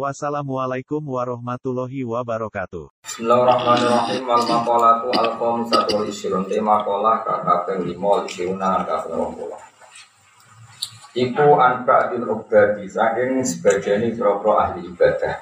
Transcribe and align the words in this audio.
Wassalamualaikum 0.00 1.04
warahmatullahi 1.04 2.08
wabarakatuh. 2.08 2.88
Bismillahirrahmanirrahim. 3.04 4.24
Wal 4.24 4.44
maqalatu 4.48 5.12
al 5.12 5.36
khamisatu 5.36 6.00
wal 6.00 6.08
isyrun. 6.08 6.48
Tema 6.48 6.80
maqalah 6.80 7.20
ka 7.20 7.44
kaping 7.44 7.84
5 7.84 8.00
isyruna 8.32 8.80
kaping 8.88 9.12
20 9.12 11.20
Iku 11.20 11.46
an 11.60 11.84
ba'dil 11.84 12.24
ubadi 12.24 12.88
saking 12.88 13.44
sebagian 13.44 14.08
boro 14.16 14.56
ahli 14.56 14.88
ibadah. 14.88 15.36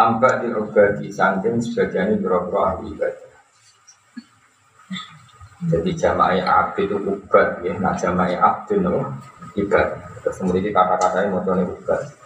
An 0.00 0.24
ba'dil 0.24 0.64
ubadi 0.64 1.12
saking 1.12 1.60
sebagian 1.60 2.16
boro 2.24 2.48
ahli 2.64 2.96
ibadah. 2.96 3.28
Jadi 5.68 5.90
jama'i 5.92 6.40
abdi 6.40 6.88
itu 6.88 6.96
ubad 6.96 7.60
ya, 7.60 7.76
nah 7.76 7.92
jama'i 7.92 8.38
abdi 8.38 8.78
itu 8.78 8.94
ibad 9.58 9.90
Terus 10.22 10.38
kemudian 10.38 10.70
kata-katanya 10.70 11.34
mau 11.34 11.42
ubad 11.42 11.98
An 11.98 12.17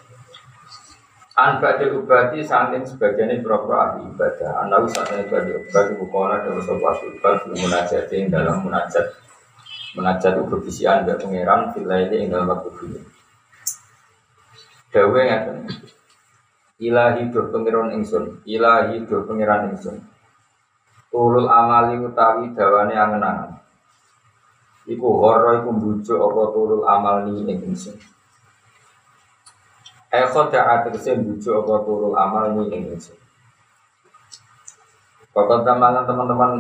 badil 1.32 2.04
ubati 2.04 2.44
saking 2.44 2.84
sebagian 2.84 3.40
berapa 3.40 3.72
ahli 3.72 4.12
ibadah. 4.12 4.68
Anawi 4.68 4.92
saking 4.92 5.32
badil 5.32 5.64
ubati 5.64 5.92
bukola 5.96 6.44
dalam 6.44 6.60
sebuah 6.60 7.00
ibadah 7.20 7.56
munajat 7.56 8.04
yang 8.12 8.28
dalam 8.28 8.60
munajat 8.60 9.22
munajat 9.92 10.40
itu 10.40 10.44
berbisian 10.48 11.04
dari 11.04 11.20
pangeran 11.20 11.72
villa 11.76 11.96
ini 12.00 12.24
yang 12.24 12.28
dalam 12.32 12.48
waktu 12.52 12.68
ini. 12.88 13.00
Dawe 14.92 15.20
ngaten. 15.24 15.58
Ilahi 16.82 17.30
do 17.30 17.46
pangeran 17.48 17.94
ingsun, 17.94 18.42
ilahi 18.42 19.06
do 19.06 19.22
pangeran 19.24 19.72
ingsun. 19.72 20.02
Tulul 21.12 21.46
amali 21.46 22.00
utawi 22.00 22.50
dawane 22.56 22.96
angen-angen. 22.96 23.60
Iku 24.88 25.08
horo 25.14 25.62
iku 25.62 25.70
bujuk 25.76 26.18
apa 26.18 26.42
tulul 26.50 26.82
amal 26.88 27.28
ni 27.28 27.46
ingsun. 27.46 27.94
Eko 30.12 30.52
da'a 30.52 30.84
tegesi 30.84 31.16
bujuk 31.16 31.64
apa 31.64 31.74
turul 31.88 32.12
amal 32.12 32.52
ini 32.52 32.68
Indonesia 32.68 33.16
Bapak 35.32 35.64
teman 35.64 36.04
teman-teman 36.04 36.52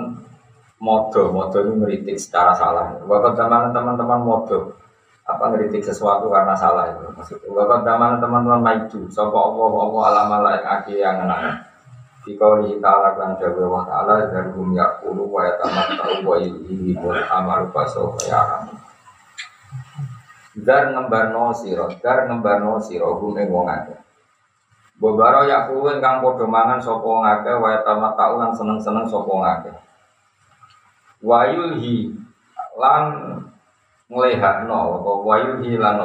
modo, 0.80 1.28
modo 1.28 1.60
ini 1.60 1.76
ngeritik 1.76 2.16
secara 2.16 2.56
salah. 2.56 2.96
Bapak 3.04 3.36
teman 3.36 3.68
teman-teman 3.68 4.24
modo, 4.24 4.72
apa 5.28 5.44
ngeritik 5.52 5.84
sesuatu 5.84 6.32
karena 6.32 6.56
salah 6.56 6.88
itu 6.88 7.04
maksudnya. 7.12 7.52
Bapak 7.52 7.84
teman 7.84 8.16
teman-teman 8.16 8.64
maju, 8.64 9.00
sopo 9.12 9.36
Allah 9.36 9.68
Allah 9.68 10.02
alam 10.08 10.30
yang 10.56 10.64
aki 10.64 10.94
yang 10.96 11.16
enak. 11.28 11.68
Di 12.24 12.32
kauli 12.38 12.80
ta'ala 12.80 13.18
kan 13.18 13.36
jawa 13.36 13.66
wa 13.68 13.82
ta'ala 13.84 14.30
dari 14.32 14.48
bumi 14.56 14.78
yakulu 14.78 15.26
wa 15.26 15.42
yatamat 15.42 15.86
ta'u 16.00 16.22
wa 16.22 16.38
ilhi 16.38 16.94
wa 16.96 17.18
amal 17.28 17.66
baso 17.74 18.14
ya 18.24 18.62
Dar 20.52 20.92
ngembarno 20.92 21.56
sira, 21.56 21.88
dar 22.04 22.28
ngembarno 22.28 22.76
sira 22.76 23.08
hum 23.08 23.40
ing 23.40 23.48
wong 23.48 23.72
akeh. 23.72 23.96
Bobaro 25.00 25.48
ya 25.48 25.64
kuwi 25.64 25.96
kang 26.04 26.20
padha 26.20 26.44
mangan 26.44 26.78
sapa 26.78 27.00
wong 27.00 27.24
akeh 27.24 27.56
wa 27.56 27.80
tamatau 27.80 28.36
lan 28.36 28.52
seneng-seneng 28.52 29.08
sapa 29.08 29.24
wong 29.24 29.42
akeh. 29.48 29.74
Wayulhi 31.24 32.12
lan 32.76 33.04
nglehakno 34.12 35.00
apa 35.00 35.12
wayulhi 35.24 35.80
lan 35.80 35.96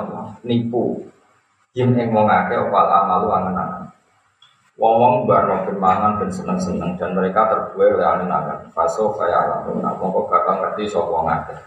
nipu 0.47 1.03
yin 1.75 1.91
ing 1.99 2.15
wong 2.15 2.31
akeh 2.31 2.55
opal 2.55 2.87
amalu 2.87 3.27
angen-angen. 3.35 3.91
Wong-wong 4.77 5.27
barno 5.27 5.67
bermangan 5.67 6.21
dan 6.23 6.29
seneng-seneng 6.31 6.95
dan 6.95 7.11
mereka 7.11 7.51
terbuai 7.51 7.99
oleh 7.99 8.07
angen-angen. 8.07 8.71
Faso 8.71 9.11
kaya 9.19 9.43
alamun, 9.43 9.83
mongko 9.83 10.31
bakal 10.31 10.63
ngerti 10.63 10.87
sapa 10.87 11.11
wong 11.11 11.27
akeh. 11.27 11.59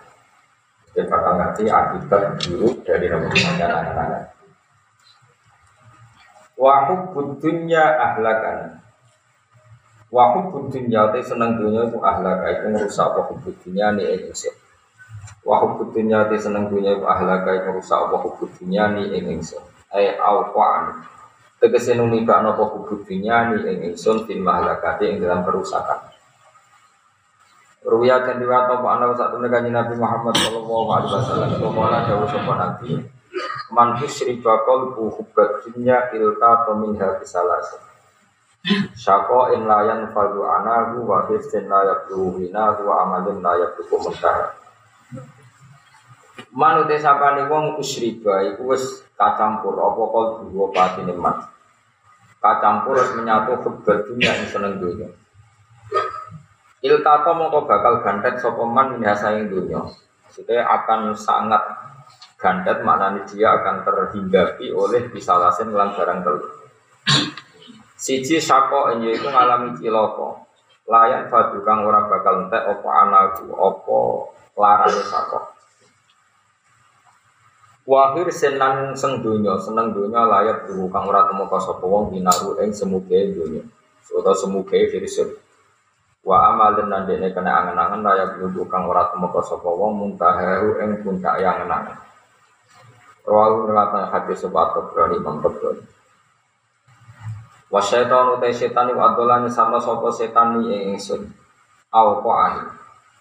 Dia 0.91 1.07
bakal 1.07 1.39
ngerti 1.39 1.71
akibat 1.71 2.23
buruk 2.43 2.83
dari 2.83 3.07
rebutan 3.07 3.55
anak-anak. 3.63 4.35
Wahub 6.61 7.17
budunya 7.17 7.81
ahlakan. 7.97 8.85
Wahub 10.13 10.53
budunya 10.53 11.09
itu 11.15 11.33
seneng 11.33 11.57
dunia 11.57 11.89
itu 11.89 11.97
ahlaka 12.03 12.53
itu 12.53 12.67
merusak 12.75 13.09
wahub 13.17 13.39
budunya 13.41 13.95
ni 13.97 14.05
ingsun. 14.05 14.53
Wahub 15.47 15.81
budunya 15.81 16.27
itu 16.29 16.37
seneng 16.43 16.69
dunia 16.69 16.99
itu 16.99 17.07
ahlaka 17.07 17.55
itu 17.55 17.71
merusak 17.71 18.11
wahub 18.11 18.37
budunya 18.37 18.93
ni 18.93 19.09
ingsun. 19.25 19.63
Ay 19.95 20.19
awqan. 20.19 21.07
Tegese 21.63 21.95
numibak 21.95 22.43
nopo 22.43 22.83
budunya 22.83 23.55
ni 23.55 23.87
ingsun 23.87 24.27
fil 24.27 24.43
mahlakati 24.43 25.07
yang 25.07 25.17
dalam 25.23 25.41
kerusakan. 25.47 26.10
Ruya 27.81 28.21
dan 28.29 28.37
riwayat 28.45 28.77
apa 28.77 28.87
anda 28.93 29.17
saat 29.17 29.33
itu 29.33 29.41
Nabi 29.73 29.95
Muhammad 29.97 30.37
Shallallahu 30.37 30.89
Alaihi 30.93 31.13
Wasallam. 31.17 31.49
Ke 31.57 31.69
mana 31.73 31.99
jauh 32.05 32.29
sopan 32.29 32.57
Nabi. 32.61 32.91
Man 33.71 33.97
husriba 34.03 34.67
qalbu 34.67 35.15
hubbat 35.15 35.63
dunya 35.63 36.11
ilta 36.11 36.67
tominha 36.67 37.23
bisalas 37.23 37.79
Syako 38.99 39.55
in 39.57 39.65
layan 39.65 40.11
fadu 40.13 40.43
anahu 40.45 41.07
wa 41.07 41.25
hifzin 41.31 41.71
layak 41.71 42.11
duhina 42.11 42.77
wa 42.83 43.07
amalin 43.07 43.39
layak 43.41 43.79
duku 43.79 43.97
mentara 44.03 44.53
Manute 46.51 46.99
sapane 46.99 47.47
wong 47.47 47.79
usriba 47.79 48.43
iku 48.51 48.75
wis 48.75 49.07
kacampur 49.15 49.79
apa 49.79 50.03
kalbu 50.11 50.51
wa 50.51 50.69
patine 50.75 51.15
man 51.15 51.39
Kacampur 52.43 52.99
wis 52.99 53.15
menyatu 53.15 53.55
dunya 53.87 54.35
ing 54.35 54.47
seneng 54.51 54.83
dunya 54.83 55.09
Iltato 56.81 57.37
mongko 57.37 57.69
bakal 57.69 58.01
gantet 58.01 58.41
sopeman 58.41 58.97
biasa 58.97 59.37
yang 59.37 59.53
dunia. 59.53 59.85
Maksudnya 60.25 60.65
akan 60.65 61.13
sangat 61.13 61.61
gantet 62.41 62.81
maknanya 62.81 63.21
dia 63.29 63.53
akan 63.53 63.85
terhinggapi 63.85 64.73
oleh 64.73 65.13
bisalasin 65.13 65.77
lan 65.77 65.93
barang 65.93 66.25
telur. 66.25 66.49
Siji 68.01 68.41
sako 68.41 68.97
itu 68.97 69.29
ngalami 69.29 69.77
ciloko. 69.77 70.49
Layan 70.89 71.29
fadu 71.29 71.61
kang 71.63 71.85
ora 71.85 72.09
bakal 72.09 72.49
entek 72.49 72.65
opo 72.65 72.89
anaku 72.89 73.53
opo 73.53 73.99
larane 74.57 75.05
sako. 75.05 75.53
Wahir 77.85 78.33
senang 78.33 78.97
seng 78.97 79.21
dunya, 79.21 79.53
seneng 79.61 79.93
dunya 79.93 80.25
layak 80.25 80.65
dulu 80.65 80.89
kang 80.89 81.05
ora 81.13 81.29
temu 81.29 81.45
sapa 81.45 81.85
wong 81.85 82.09
binaru 82.09 82.57
ing 82.65 82.73
semuge 82.73 83.37
dunya. 83.37 83.61
Utawa 84.11 84.33
semuge 84.33 84.89
firsut. 84.89 85.50
Wa 86.21 86.53
amal 86.53 86.77
dan 86.77 86.93
nandene 86.93 87.33
kena 87.33 87.65
angen-angen 87.65 88.05
raya 88.05 88.37
bludu 88.37 88.69
kang 88.69 88.85
ora 88.85 89.09
temeka 89.09 89.41
sapa 89.41 89.65
wong 89.73 90.05
muntahahu 90.05 90.77
ing 90.85 91.01
puncak 91.01 91.41
yang 91.41 91.65
angen. 91.65 91.97
Rawu 93.25 93.73
sebat 94.37 94.69
Tabrani 94.77 95.17
Imam 95.17 95.41
Tabrani. 95.41 95.81
Wa 97.73 97.81
syaitan 97.81 98.37
utai 98.37 98.53
setan 98.53 98.93
iku 98.93 99.01
adolan 99.01 99.49
sama 99.49 99.81
sapa 99.81 100.13
setan 100.13 100.61
ing 100.61 100.93
ingsun. 100.93 101.25
Aw 101.89 102.09
qani. 102.21 102.63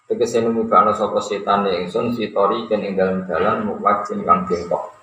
Tegese 0.04 0.44
numibana 0.44 0.92
sapa 0.92 1.24
setan 1.24 1.64
ing 1.72 1.88
ingsun 1.88 2.12
sitori 2.12 2.68
ken 2.68 2.84
ing 2.84 3.00
dalem 3.00 3.24
dalan 3.24 3.64
mukwajin 3.64 4.20
kang 4.28 4.44
bengkok. 4.44 4.99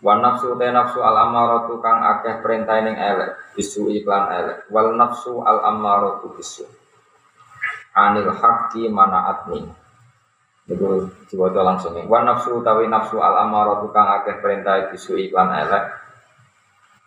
Wa 0.00 0.16
nafsu 0.16 0.56
te 0.56 0.72
nafsu 0.72 1.04
al 1.04 1.28
amaratu 1.28 1.76
kang 1.84 2.00
akeh 2.00 2.40
perintah 2.40 2.80
ning 2.80 2.96
elek, 2.96 3.52
bisu 3.52 3.92
iklan 3.92 4.32
elek. 4.32 4.58
Wal 4.72 4.96
nafsu 4.96 5.44
al 5.44 5.60
amaratu 5.60 6.32
bisu. 6.32 6.64
Anil 7.92 8.32
haqqi 8.32 8.88
manaatni. 8.88 9.60
Itu 10.64 11.04
diwaca 11.28 11.60
langsung 11.60 12.00
ini. 12.00 12.08
Wa 12.08 12.24
nafsu 12.24 12.64
tawi 12.64 12.88
nafsu 12.88 13.20
al 13.20 13.44
amaratu 13.44 13.92
kang 13.92 14.08
akeh 14.08 14.40
perintah 14.40 14.88
bisu 14.88 15.20
iklan 15.20 15.52
elek. 15.52 15.84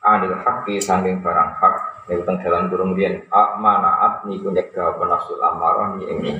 Anil 0.06 0.38
haqqi 0.38 0.78
sanging 0.78 1.25
barang 1.25 1.57
hak. 1.57 1.75
Ini 2.13 2.22
teng 2.22 2.38
dalam 2.45 2.69
durung 2.69 2.94
riyen. 2.94 3.25
Manaatni 3.34 4.38
ku 4.38 4.54
nyegah 4.54 5.01
nafsu 5.01 5.42
al 5.42 5.57
amarah 5.57 5.98
ni 5.98 6.06
ing. 6.13 6.38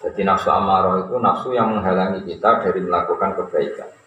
Jadi 0.00 0.24
nafsu 0.24 0.48
amarah 0.48 1.04
itu 1.04 1.20
nafsu 1.20 1.52
yang 1.52 1.68
menghalangi 1.76 2.24
kita 2.24 2.64
dari 2.64 2.80
melakukan 2.80 3.36
kebaikan. 3.36 3.99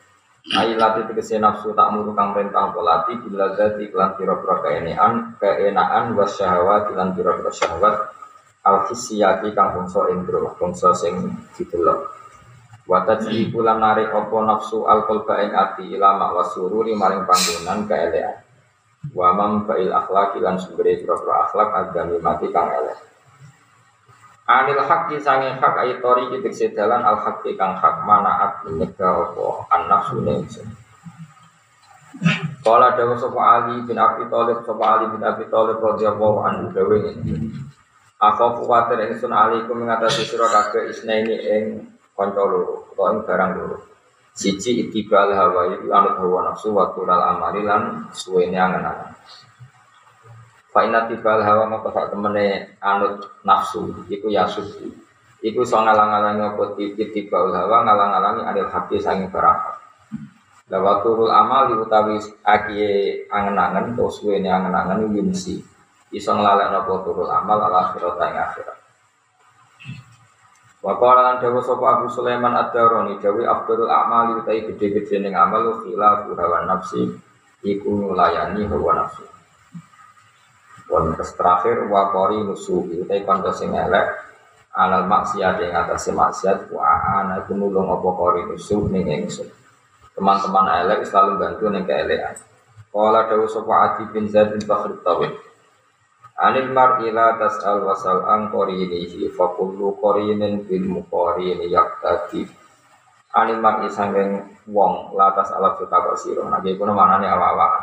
Ailati 0.44 1.07
tegese 1.07 1.40
nafsu 1.40 1.72
tak 1.72 1.95
muru 1.95 2.12
kang 2.12 2.36
perintah 2.36 2.68
polati 2.75 3.16
bila 3.16 3.56
zati 3.56 3.88
kelan 3.88 4.12
pira-pira 4.19 4.60
keenaan 4.60 5.40
keenaan 5.40 6.12
was 6.19 6.36
syahwat 6.36 6.92
lan 6.92 7.16
pira-pira 7.16 7.48
syahwat 7.48 8.12
al 8.68 8.84
hisiyati 8.92 9.56
kang 9.56 9.72
bangsa 9.72 10.12
indra 10.12 10.44
bangsa 10.60 10.92
sing 11.00 11.31
didelok 11.56 12.12
wa 12.92 13.07
tajri 13.07 13.56
kula 13.56 13.80
narik 13.80 14.12
apa 14.12 14.38
nafsu 14.44 14.84
al 14.84 15.07
qalba 15.07 15.48
ing 15.48 15.56
ati 15.56 15.95
ilama 15.95 16.36
wasururi 16.36 16.92
maring 16.92 17.24
panggonan 17.24 17.88
keelean. 17.88 18.44
Wa 19.16 19.31
mam 19.31 19.63
fa'il 19.63 19.96
akhlaq 19.96 20.44
lan 20.44 20.60
sumbere 20.60 21.00
pira-pira 21.00 21.48
akhlak 21.48 21.69
agami 21.72 22.19
mati 22.19 22.51
kang 22.51 22.68
elek 22.68 23.12
Anil 24.44 24.84
haqqi 24.84 25.16
sange 25.24 25.56
hak 25.56 25.75
aitori 25.88 26.28
kita 26.36 26.51
sedalan 26.51 27.00
al 27.00 27.16
haqqi 27.16 27.56
kang 27.56 27.80
hak 27.80 28.04
manaat 28.04 28.68
nyegah 28.68 29.31
apa 29.31 29.48
anak 29.72 30.01
sunnah 30.12 30.36
Kala 32.63 32.95
dawa 32.95 33.16
sapa 33.19 33.40
Ali 33.40 33.84
bin 33.84 34.00
Abi 34.00 34.24
Thalib 34.31 34.63
sapa 34.63 34.84
Ali 34.95 35.12
bin 35.12 35.19
Abi 35.19 35.44
Thalib 35.51 35.81
radhiyallahu 35.84 36.40
anhu 36.48 36.66
dawe 36.72 36.95
ngene. 36.95 37.51
Aku 38.24 38.63
kuwatir 38.63 39.04
ingsun 39.04 39.36
alaikum 39.36 39.84
mengatasi 39.84 40.24
sira 40.24 40.48
kabeh 40.48 40.88
isnaini 40.88 41.36
ing 41.44 41.63
kanca 42.16 42.39
loro 42.39 42.88
utawa 42.88 43.12
ing 43.12 43.19
barang 43.28 43.51
loro. 43.60 43.78
Siji 44.31 44.88
itibal 44.88 45.36
hawa 45.36 45.75
iku 45.75 45.92
anut 45.92 46.16
hawa 46.16 46.51
nafsu 46.51 46.72
wa 46.72 46.88
tulal 46.96 47.19
amali 47.19 47.68
lan 47.68 48.07
suwene 48.16 48.56
angen-angen. 48.56 49.12
Fa 50.74 50.81
inna 50.81 51.06
tibal 51.06 51.46
hawa 51.46 51.70
maka 51.70 51.94
sak 51.94 52.10
temene 52.10 52.74
anut 52.81 53.22
nafsu 53.46 53.94
iku 54.10 54.25
ya 54.34 54.50
suci. 54.50 54.90
Iku 55.46 55.62
iso 55.62 55.78
ngalang-alangi 55.78 56.42
apa 56.42 56.74
tibal 57.14 57.54
hawa 57.54 57.86
ngalang-alangi 57.86 58.42
adil 58.50 58.68
hati 58.74 58.98
sanging 58.98 59.30
barang 59.30 59.84
Lawaturul 60.74 61.30
amal 61.30 61.70
utawi 61.75 62.18
akie 62.42 63.24
angen-angen 63.30 63.94
atau 63.94 64.10
suwene 64.10 64.50
angen-angen 64.50 65.14
yumsi. 65.14 65.62
Iso 66.10 66.34
nglalekno 66.34 66.81
apa 66.81 66.94
turul 67.06 67.30
amal 67.30 67.62
ala 67.62 67.94
akhirat 67.94 68.18
ing 68.18 68.38
akhirat. 68.42 68.78
Wa 70.84 71.00
qala 71.00 71.22
lan 71.24 71.36
dawu 71.40 71.64
sapa 71.64 71.86
Abu 71.96 72.12
Sulaiman 72.12 72.58
Ad-Darani 72.60 73.16
dawu 73.22 73.40
afdalul 73.46 73.88
a'mal 73.88 74.44
utawi 74.44 74.68
gede-gede 74.68 75.22
ning 75.22 75.38
amal 75.38 75.80
khilafu 75.84 76.36
hawa 76.36 76.68
nafsi 76.68 77.08
iku 77.64 77.90
nulayani 77.94 78.68
hawa 78.68 79.04
nafsi. 79.04 79.33
Wan 80.92 81.16
terus 81.16 81.32
terakhir 81.38 81.88
wa 81.88 82.12
qori 82.12 82.44
musuh 82.44 82.84
utawi 82.84 83.24
kanca 83.24 83.52
sing 83.56 83.72
elek 83.72 84.08
alal 84.74 85.06
maksiat 85.06 85.62
ing 85.64 85.72
atase 85.72 86.12
maksiat 86.12 86.74
wa 86.74 86.84
ana 87.22 87.46
iku 87.46 87.54
nulung 87.56 87.88
apa 87.94 88.10
qori 88.14 88.42
musuh 88.50 88.90
ning 88.90 89.08
ingsun 89.08 89.48
teman-teman 90.14 90.86
elek 90.86 91.06
selalu 91.10 91.42
bantu 91.42 91.66
neng 91.74 91.86
keelekan. 91.90 92.38
Kala 92.94 93.26
dawu 93.26 93.50
sapa 93.50 93.74
Adi 93.74 94.04
bin 94.14 94.30
Zaid 94.30 94.54
bin 94.54 94.62
Bakhr 94.70 95.02
Tawid. 95.02 95.34
Anil 96.38 96.70
mar'ila 96.70 97.42
tas'al 97.42 97.82
wasal 97.82 98.22
an 98.30 98.54
qarinihi 98.54 99.34
fa 99.34 99.50
kullu 99.58 99.98
qarinin 99.98 100.62
bil 100.70 100.86
muqarini 100.86 101.74
yaqtadi. 101.74 102.46
Anil 103.34 103.58
mar'i 103.58 103.90
sanging 103.90 104.62
wong 104.70 105.18
latas 105.18 105.50
ala 105.58 105.74
juta 105.74 105.98
kok 105.98 106.18
sira. 106.22 106.46
Nah 106.46 106.62
kuwi 106.62 106.78
manane 106.78 107.26
awak-awak. 107.26 107.74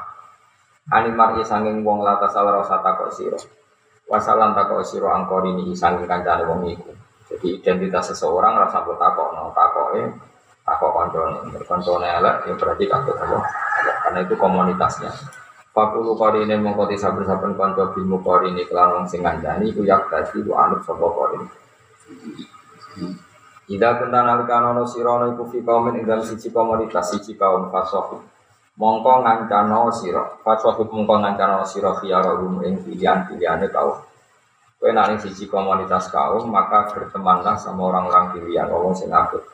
Anil 0.89 1.13
mar'i 1.13 1.45
sanging 1.45 1.85
wong 1.85 2.01
latas 2.01 2.33
ala 2.33 2.65
rasa 2.65 2.81
takok 2.81 3.13
sira. 3.13 3.37
Wasalan 4.09 4.57
takok 4.57 4.81
sira 4.81 5.13
an 5.13 5.29
qarinihi 5.29 5.77
sanging 5.77 6.09
kancane 6.09 6.49
wong 6.49 6.65
iku. 6.73 6.91
Jadi 7.29 7.61
identitas 7.61 8.17
seseorang 8.17 8.57
rasa 8.57 8.81
takok 8.81 9.29
no 9.37 9.53
takoke 9.53 10.03
takok 10.65 10.91
koncone 10.97 11.37
koncone 11.69 12.07
elek 12.09 12.49
ya 12.49 12.55
berarti 12.57 12.85
takut 12.87 13.17
apa 13.19 13.39
karena 14.07 14.19
itu 14.23 14.35
komunitasnya 14.39 15.11
Fakulu 15.71 16.19
ini 16.43 16.59
mengkoti 16.59 16.99
saben-saben 16.99 17.55
konco 17.55 17.95
bilmu 17.95 18.19
ini 18.51 18.67
kelan 18.67 18.91
wong 18.91 19.05
sing 19.07 19.23
ngandani 19.23 19.71
iku 19.71 19.87
yak 19.87 20.11
dadi 20.11 20.43
ku 20.43 20.51
anut 20.59 20.83
sapa 20.83 21.07
ini. 21.39 21.47
Ida 23.71 24.03
kuntan 24.03 24.27
alikana 24.27 24.75
no 24.75 24.83
sirono 24.83 25.31
iku 25.31 25.47
fi 25.47 25.63
kaumin 25.63 26.03
ing 26.03 26.11
siji 26.27 26.51
komunitas 26.51 27.15
siji 27.15 27.39
kaum 27.39 27.71
fasohi. 27.71 28.19
Mongko 28.81 29.21
ngancano 29.21 29.93
siro, 29.93 30.41
fasohi 30.41 30.89
mongko 30.89 31.21
ngancano 31.21 31.69
siro 31.69 31.93
khiyara 32.01 32.33
rum 32.33 32.65
ing 32.65 32.81
pilihan-pilihane 32.81 33.69
kaum. 33.69 34.01
Kowe 34.81 34.89
nang 34.97 35.21
siji 35.21 35.45
komunitas 35.53 36.09
kaum 36.09 36.49
maka 36.49 36.89
bertemanlah 36.89 37.61
sama 37.61 37.93
orang-orang 37.93 38.33
pilihan 38.33 38.73
wong 38.73 38.97
sing 38.97 39.13
apik. 39.13 39.45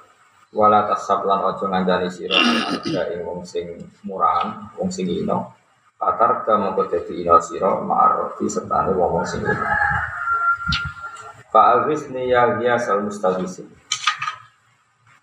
Wala 0.55 0.87
tasab 0.87 1.26
lan 1.26 1.43
ojo 1.43 1.67
ngandani 1.67 2.06
sira 2.06 2.38
ada 2.38 3.02
ing 3.11 3.26
wong 3.26 3.43
sing 3.43 3.67
murahan 4.06 4.70
wong 4.78 4.94
sing 4.94 5.11
ino. 5.11 5.50
Katar 5.99 6.46
ka 6.46 6.55
mongko 6.55 6.87
dadi 6.87 7.26
ino 7.26 7.43
sira 7.43 7.82
ma'arofi 7.82 8.46
sertane 8.46 8.94
wong 8.94 9.26
sing 9.26 9.43
ino. 9.43 9.67
Fa'awis 11.50 12.14
niya 12.14 12.62
ya 12.62 12.78
sal 12.78 13.02
mustagisi 13.02 13.67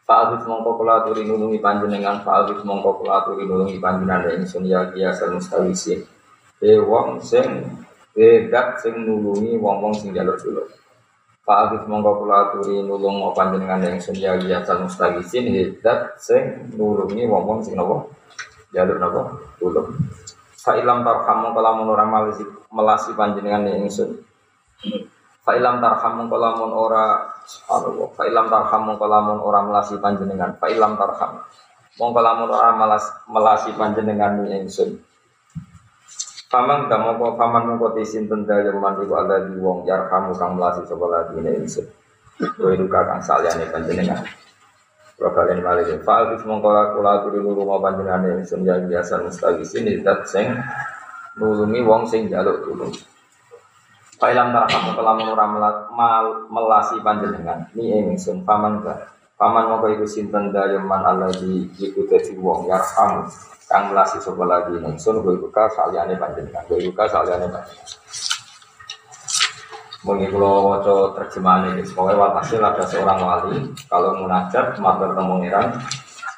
Fa'awis 0.04 0.44
mongko 0.44 0.76
kula 0.80 1.08
turi 1.08 1.24
nulungi 1.24 1.64
panjenengan 1.64 2.20
Fa'awis 2.24 2.60
mongko 2.64 3.04
kula 3.04 3.24
turi 3.24 3.48
nulungi 3.48 3.80
panjenengan 3.80 4.36
ingsun 4.36 4.68
ya 4.68 4.92
ya 4.96 5.16
sal 5.16 5.32
mustagisi 5.32 6.04
E 6.60 6.80
wong 6.80 7.24
sing 7.24 7.64
E 8.14 8.52
dat 8.52 8.84
sing 8.84 9.08
nulungi 9.08 9.58
wong-wong 9.58 9.96
sing 9.96 10.12
jalur 10.12 10.38
dulu 10.38 10.64
Pak 11.44 11.58
Afif 11.68 11.84
mongko 11.92 12.24
kula 12.24 12.36
aturi 12.48 12.80
nulung 12.80 13.20
panjenengan 13.36 13.84
yang 13.84 14.00
sun 14.00 14.16
ya 14.16 14.32
ya 14.40 14.64
sal 14.64 14.80
mustagisin 14.80 15.52
hidat 15.52 16.16
sing 16.16 16.72
nulungi 16.80 17.28
wong-wong 17.28 17.60
sing 17.60 17.76
napa 17.76 18.08
jalur 18.72 18.96
napa 18.96 19.44
tulung. 19.60 19.92
Fa 20.56 20.80
ilam 20.80 21.04
tarham 21.04 21.44
mongko 21.44 21.60
lamun 21.60 21.92
ora 21.92 22.08
malasi 22.08 22.48
melasi 22.72 23.12
panjenengan 23.12 23.68
yang 23.68 23.92
sun. 25.44 25.52
Fa 25.52 25.52
ilam 25.60 25.84
tarham 25.84 26.12
mongko 26.24 26.38
lamun 26.40 26.72
ora 26.72 27.28
subhanallah. 27.44 28.10
Fa 28.16 28.24
ilam 28.24 28.46
tarham 28.48 28.82
mongko 28.88 29.06
lamun 29.12 29.40
ora 29.44 29.60
melasi 29.68 30.00
panjenengan. 30.00 30.56
Fa 30.56 30.72
ilam 30.72 30.96
tarham 30.96 31.44
mongko 32.00 32.20
lamun 32.24 32.50
ora 32.50 32.72
melas 32.80 33.04
melasi 33.28 33.76
panjenengan 33.76 34.40
yang 34.48 34.72
sun. 34.72 35.04
Paman 36.48 36.86
kamu 36.86 37.18
kok 37.18 37.34
paman 37.36 37.64
mengko 37.66 37.98
sinten 38.06 38.46
dalem 38.46 38.78
iku 38.78 39.14
ada 39.18 39.42
di 39.50 39.58
wong 39.58 39.90
yarhamu 39.90 40.38
kang 40.38 40.54
melasi 40.54 40.86
sapa 40.86 41.06
lagi 41.10 41.42
ne 41.42 41.52
insun. 41.60 41.90
Kowe 42.38 42.74
duka 42.78 43.04
kang 43.10 43.22
saliyane 43.26 43.74
panjenengan. 43.74 44.22
Kula 45.18 45.30
kalian 45.34 45.66
fa'al 46.06 46.38
bis 46.38 46.46
mongko 46.46 46.70
kula 46.94 47.22
aturi 47.22 47.42
nuru 47.42 47.66
ma 47.66 47.82
panjenengan 47.82 48.38
insun 48.38 48.64
ya 48.70 48.78
biasa 48.78 49.26
mustagisin 49.26 50.06
dat 50.06 50.30
sing 50.30 50.54
nulungi 51.42 51.82
wong 51.82 52.06
sing 52.06 52.30
jaluk 52.30 52.62
tulung. 52.62 52.94
Fa'ilam 54.24 54.56
tarham 54.56 54.96
kelamun 54.96 55.36
ora 55.36 55.44
melasi 56.48 56.96
panjenengan. 57.04 57.68
Ni 57.76 57.92
ingsun 57.92 58.48
paman 58.48 58.80
ka. 58.80 59.12
Paman 59.36 59.68
mongko 59.68 60.00
iku 60.00 60.08
sinten 60.08 60.56
dalem 60.56 60.88
man 60.88 61.04
Allah 61.04 61.28
di 61.36 61.68
iku 61.76 62.08
dadi 62.08 62.32
wong 62.40 62.72
yarhamu. 62.72 63.28
Kang 63.68 63.92
melasi 63.92 64.24
sapa 64.24 64.48
lagi 64.48 64.80
ingsun 64.80 65.20
gue 65.28 65.36
buka 65.44 65.68
saliyane 65.76 66.16
panjenengan 66.16 66.64
gue 66.72 66.88
buka 66.88 67.04
saliyane 67.12 67.52
panjenengan. 67.52 68.00
Mungkin 70.08 70.32
kalau 70.32 70.72
waca 70.72 70.96
terjemahan 71.20 71.76
ini, 71.76 71.84
pokoknya 71.92 72.20
walhasil 72.20 72.60
ada 72.60 72.84
seorang 72.84 73.20
wali, 73.24 73.72
kalau 73.88 74.20
munajat, 74.20 74.76
matur 74.76 75.16
temungiran, 75.16 75.80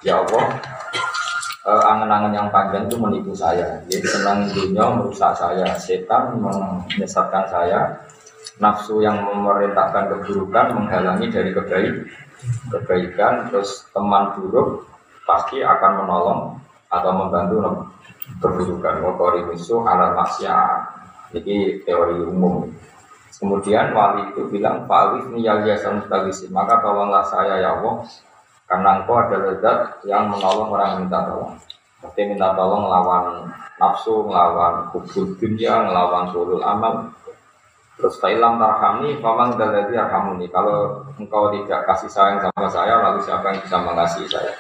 ya 0.06 0.22
Allah, 0.22 0.54
eh, 1.66 1.84
angen-angen 1.84 2.34
yang 2.38 2.48
panjang 2.54 2.86
itu 2.86 2.98
menipu 3.02 3.34
saya. 3.34 3.82
Jadi 3.90 4.06
senang 4.06 4.46
dunia 4.54 4.86
merusak 4.94 5.34
saya, 5.34 5.74
setan 5.76 6.38
menyesatkan 6.38 7.46
saya, 7.50 8.06
nafsu 8.62 9.02
yang 9.02 9.20
memerintahkan 9.26 10.14
keburukan 10.14 10.78
menghalangi 10.78 11.28
dari 11.34 11.52
kebaik, 11.52 11.94
kebaikan, 12.72 13.50
terus 13.50 13.90
teman 13.92 14.38
buruk 14.38 14.86
pasti 15.26 15.66
akan 15.66 15.92
menolong 16.06 16.42
atau 16.94 17.12
membantu 17.12 17.56
keburukan. 18.40 19.02
Wakori 19.02 19.42
musuh 19.50 19.82
ala 19.84 20.14
maksiat. 20.14 20.96
Ini 21.36 21.84
teori 21.84 22.22
umum. 22.24 22.70
Kemudian 23.36 23.92
wali 23.92 24.32
itu 24.32 24.48
bilang 24.48 24.88
Pak 24.88 25.28
biasa 25.36 25.92
mustagisin 25.92 26.56
maka 26.56 26.80
tolonglah 26.80 27.28
saya 27.28 27.60
ya 27.60 27.76
Allah 27.76 28.08
karena 28.66 28.90
engkau 29.02 29.16
adalah 29.22 29.56
zat 29.62 29.80
yang 30.10 30.30
menolong 30.30 30.70
orang 30.74 30.88
yang 30.90 31.00
minta 31.06 31.20
tolong 31.26 31.54
seperti 32.02 32.22
minta 32.34 32.50
tolong 32.58 32.82
melawan 32.86 33.26
nafsu 33.78 34.26
melawan 34.26 34.90
kubur 34.90 35.38
dunia 35.38 35.86
melawan 35.86 36.30
sulul 36.34 36.64
amal 36.66 37.14
Terus 37.96 38.20
fa'ilam 38.20 38.60
tarhami, 38.60 39.24
faman 39.24 39.56
daladi 39.56 39.96
arhamuni. 39.96 40.52
Kalau 40.52 41.08
engkau 41.16 41.48
tidak 41.56 41.88
kasih 41.88 42.12
sayang 42.12 42.44
sama 42.44 42.68
saya, 42.68 43.00
lalu 43.00 43.24
siapa 43.24 43.56
yang 43.56 43.60
bisa 43.64 43.78
mengasihi 43.80 44.28
saya? 44.28 44.54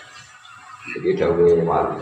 Jadi 0.95 1.09
dawe 1.19 1.47
wali. 1.67 2.00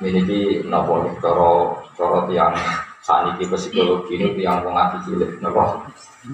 Ini 0.00 0.64
nopo 0.64 1.12
coro 1.20 1.76
coro 1.92 2.24
tiang 2.26 2.56
saat 3.04 3.36
ini 3.36 3.44
psikologi 3.44 4.16
ini 4.16 4.32
tiang 4.32 4.64
wong 4.64 4.72
ati 4.72 4.96
cilik 5.04 5.44
nopo 5.44 5.84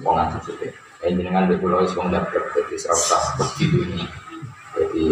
wong 0.01 0.15
ati 0.15 0.37
cilik. 0.47 0.71
Ini 1.05 1.21
dengan 1.21 1.45
di 1.45 1.55
pulau 1.61 1.85
dapat 1.85 2.41
jadi 2.57 2.75
serasa 2.77 3.37
begitu 3.37 3.85
ini. 3.85 4.03
Jadi 4.73 5.05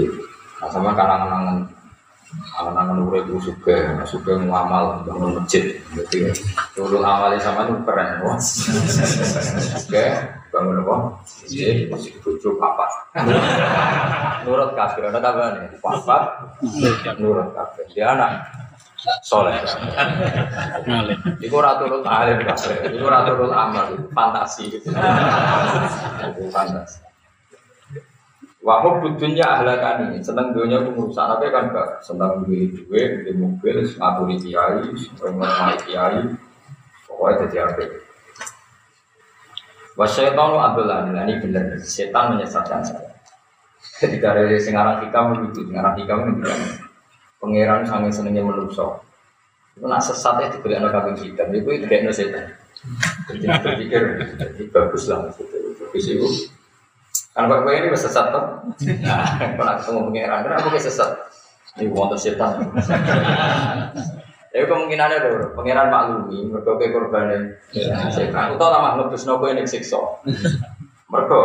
nah 0.62 0.70
sama 0.72 0.98
kangen-kangen 0.98 1.70
Anak-anak 2.56 3.04
urip 3.08 3.24
itu 3.27 3.51
suka, 3.51 3.96
suka 4.08 4.36
ngamal 4.39 5.04
bangun 5.08 5.39
masjid. 5.39 5.75
Jadi 5.96 6.32
turun 6.75 7.04
awalnya 7.04 7.39
sama 7.39 7.68
itu 7.68 7.75
keren. 7.84 8.10
Oke, 8.24 10.06
bangun 10.51 10.84
apa? 10.84 10.96
Masjid, 11.92 12.15
tujuh 12.24 12.54
papat. 12.60 12.92
Nurut 14.48 14.72
kafir, 14.75 15.08
ada 15.08 15.20
kabar 15.20 15.63
nih? 15.63 15.80
Papat, 15.80 16.24
nurut 17.20 17.50
kafir. 17.56 17.86
Dia 17.96 18.15
anak 18.15 18.44
soleh. 19.21 19.57
Iku 21.41 21.57
raturul 21.62 22.05
alim, 22.05 22.41
iku 22.93 23.05
raturul 23.05 23.53
amal, 23.53 23.95
fantasi. 24.13 24.81
Itu 24.81 24.89
fantasi. 26.50 27.05
Wahub 28.65 29.05
budunya 29.05 29.45
ahlakani, 29.45 30.25
seneng 30.25 30.50
dunia 30.50 30.81
merusak 30.81 31.38
apa 31.38 31.53
kan 31.53 31.69
gak 31.69 32.01
seneng 32.01 32.41
beli 32.41 32.74
duit, 32.74 33.21
beli 33.21 33.38
mobil, 33.38 33.85
ngaburi 33.85 34.41
kiai, 34.41 34.89
ngomong 35.21 35.77
kiai, 35.85 36.33
pokoknya 37.05 37.45
jadi 37.45 37.57
apa? 37.69 37.83
Wasyaitan 39.93 40.57
abdullah, 40.57 41.05
ini 41.05 41.38
benar, 41.45 41.77
setan 41.77 42.33
menyesatkan 42.33 42.81
saya. 42.81 43.13
Ketika 44.01 44.33
ada 44.33 44.57
singarang 44.57 44.97
hikam 45.05 45.38
begitu, 45.38 45.69
singarang 45.69 45.95
hikam 46.01 46.19
itu 46.25 46.50
pangeran 47.39 47.86
sangat 47.86 48.15
senengnya 48.15 48.44
menusuk. 48.46 49.01
Itu 49.75 49.86
nak 49.92 50.00
sesat 50.00 50.39
ya 50.39 50.48
dibeli 50.48 50.80
anak 50.80 50.96
kambing 50.96 51.20
hitam, 51.20 51.51
itu 51.51 51.70
itu 51.75 51.86
kayak 51.86 52.15
setan. 52.15 52.48
Jadi 53.27 53.46
berpikir, 53.50 54.01
jadi 54.39 54.63
bagus 54.72 55.10
lah, 55.12 55.27
bagus 55.27 56.06
itu. 56.08 56.27
Kan 57.36 57.51
kok 57.51 57.68
ini 57.68 57.92
bisa 57.92 58.08
sesat 58.08 58.32
tuh. 58.32 58.46
Nah, 59.04 59.36
kalau 59.60 59.75
ketemu 59.75 60.00
pangeran, 60.08 60.39
kenapa 60.48 60.68
kayak 60.72 60.86
sesat? 60.88 61.12
Ini 61.75 61.92
wonten 61.92 62.15
setan. 62.15 62.72
Ya 64.56 64.63
kemungkinan 64.63 65.12
ada 65.12 65.27
loh, 65.27 65.51
pangeran 65.51 65.92
maklumi, 65.92 66.48
mereka 66.48 66.80
ke 66.80 66.88
korban 66.96 67.60
setan. 68.15 68.56
Utau 68.56 68.72
lama 68.72 68.96
ngebus 68.96 69.27
nopo 69.27 69.51
ini 69.51 69.68
siksa. 69.68 70.00
Mereka 71.12 71.39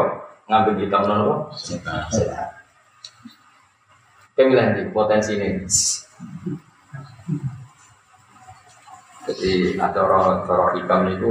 ngambil 0.46 0.74
kita 0.78 0.98
nopo 1.02 1.50
setan. 1.58 2.06
Kayak 4.40 4.72
di 4.72 4.82
potensi 4.88 5.36
ini. 5.36 5.68
Jadi 9.28 9.76
orang 9.76 10.48
orang 10.48 10.72
hikam 10.80 11.02
itu 11.12 11.30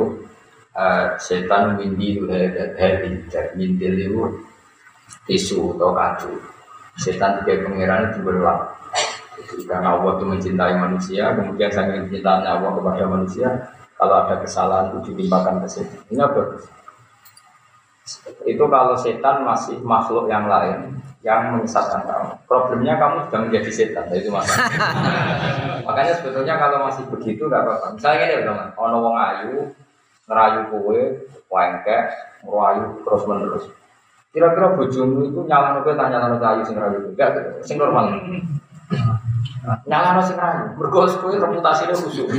uh, 0.78 1.18
setan 1.18 1.82
mindi 1.82 2.22
itu 2.22 2.30
dari 2.30 3.10
mintil 3.58 3.94
itu 3.98 4.24
tisu 5.26 5.74
atau 5.74 5.90
kacu. 5.98 6.34
Setan 7.02 7.42
tiga 7.42 7.66
pangeran 7.66 8.14
itu 8.14 8.20
berulang. 8.22 8.62
Karena 9.66 9.98
Allah 9.98 10.12
itu 10.20 10.26
mencintai 10.30 10.76
manusia, 10.78 11.34
kemudian 11.34 11.72
saya 11.74 11.98
mencintai 11.98 12.46
Allah 12.46 12.72
kepada 12.78 13.04
manusia. 13.10 13.50
Kalau 13.98 14.16
ada 14.22 14.38
kesalahan 14.38 14.94
itu 14.94 15.12
ditimpakan 15.12 15.66
ke 15.66 15.68
setan. 15.68 16.00
Ini 16.14 16.22
apa? 16.22 16.42
Itu 18.46 18.64
kalau 18.70 18.96
setan 19.02 19.42
masih 19.44 19.82
makhluk 19.82 20.30
yang 20.30 20.46
lain 20.46 21.09
yang 21.20 21.56
menyesatkan 21.56 22.08
kamu. 22.08 22.32
Problemnya 22.48 22.96
kamu 22.96 23.28
sudah 23.28 23.40
menjadi 23.44 23.72
setan, 23.72 24.08
itu 24.16 24.32
masalah. 24.32 24.72
Makanya 25.88 26.14
sebetulnya 26.16 26.56
kalau 26.56 26.88
masih 26.88 27.04
begitu 27.12 27.44
nggak 27.52 27.60
apa-apa. 27.60 27.88
Misalnya 28.00 28.26
ini 28.32 28.46
teman, 28.48 28.68
ono 28.80 28.98
wong 29.04 29.16
ayu 29.20 29.56
ngerayu 30.32 30.62
kue, 30.72 31.02
wengke, 31.52 31.98
ngerayu 32.48 32.84
terus 33.04 33.24
menerus. 33.28 33.64
Kira-kira 34.30 34.78
bojomu 34.78 35.26
itu 35.26 35.40
nyala 35.44 35.82
kowe 35.82 35.98
tanya 35.98 36.24
nyala 36.24 36.38
ayu 36.40 36.62
sing 36.64 36.78
ngerayu 36.80 37.00
enggak 37.12 37.30
sing 37.68 37.76
normal. 37.76 38.16
Nyala 39.60 40.16
no 40.16 40.22
sing 40.24 40.40
rayu, 40.40 40.72
mergo 40.80 41.04
kowe 41.20 41.36
reputasinya 41.36 41.92
khusyuk. 41.92 42.32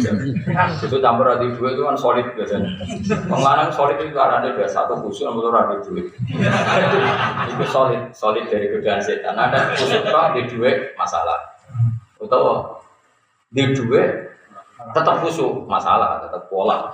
Itu 0.80 0.96
campur 1.04 1.28
adi 1.28 1.52
dua 1.52 1.76
itu 1.76 1.82
kan 1.84 1.96
solid 1.96 2.26
biasanya. 2.32 2.80
Pengelanang 3.28 3.70
solid 3.76 4.00
itu 4.00 4.16
ada 4.16 4.40
satu 4.64 4.96
khusyuk, 5.04 5.28
nomor 5.28 5.52
adi 5.52 5.84
dua. 5.84 6.02
Itu 7.52 7.64
solid, 7.68 8.08
solid 8.16 8.48
dari 8.48 8.72
godaan 8.72 9.04
setan. 9.04 9.36
Ada 9.36 9.76
khusyuk 9.76 10.08
kok 10.08 10.32
di 10.32 10.42
dua 10.48 10.72
masalah. 10.96 11.38
Utawa 12.16 12.80
di 13.52 13.68
dua 13.76 14.32
tetap 14.96 15.20
khusyuk 15.20 15.68
masalah, 15.68 16.24
tetap 16.24 16.48
pola. 16.48 16.88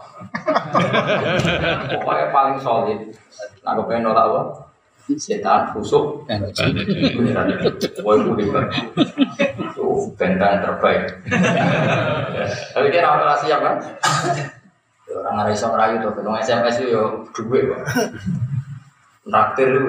Pokoknya 1.94 2.34
paling 2.34 2.58
solid. 2.58 2.98
Nah, 3.62 3.78
kepengen 3.78 4.10
nolak 4.10 4.26
apa? 4.26 4.42
setan 5.14 5.70
busuk 5.70 6.26
woi 8.02 8.18
hebat 8.26 8.66
itu 9.96 10.12
bentang 10.20 10.60
terbaik. 10.60 11.08
Tapi 12.76 12.86
dia 12.92 13.08
orang 13.08 13.40
siap 13.40 13.64
kan? 13.64 13.80
Orang 15.08 15.32
nggak 15.40 15.48
bisa 15.56 15.72
ngerayu 15.72 16.04
tuh 16.04 16.12
ketemu 16.12 16.36
SMS 16.44 16.76
itu 16.76 16.92
yo 16.92 17.24
duit 17.32 17.64
Naktir 19.26 19.74
itu, 19.74 19.82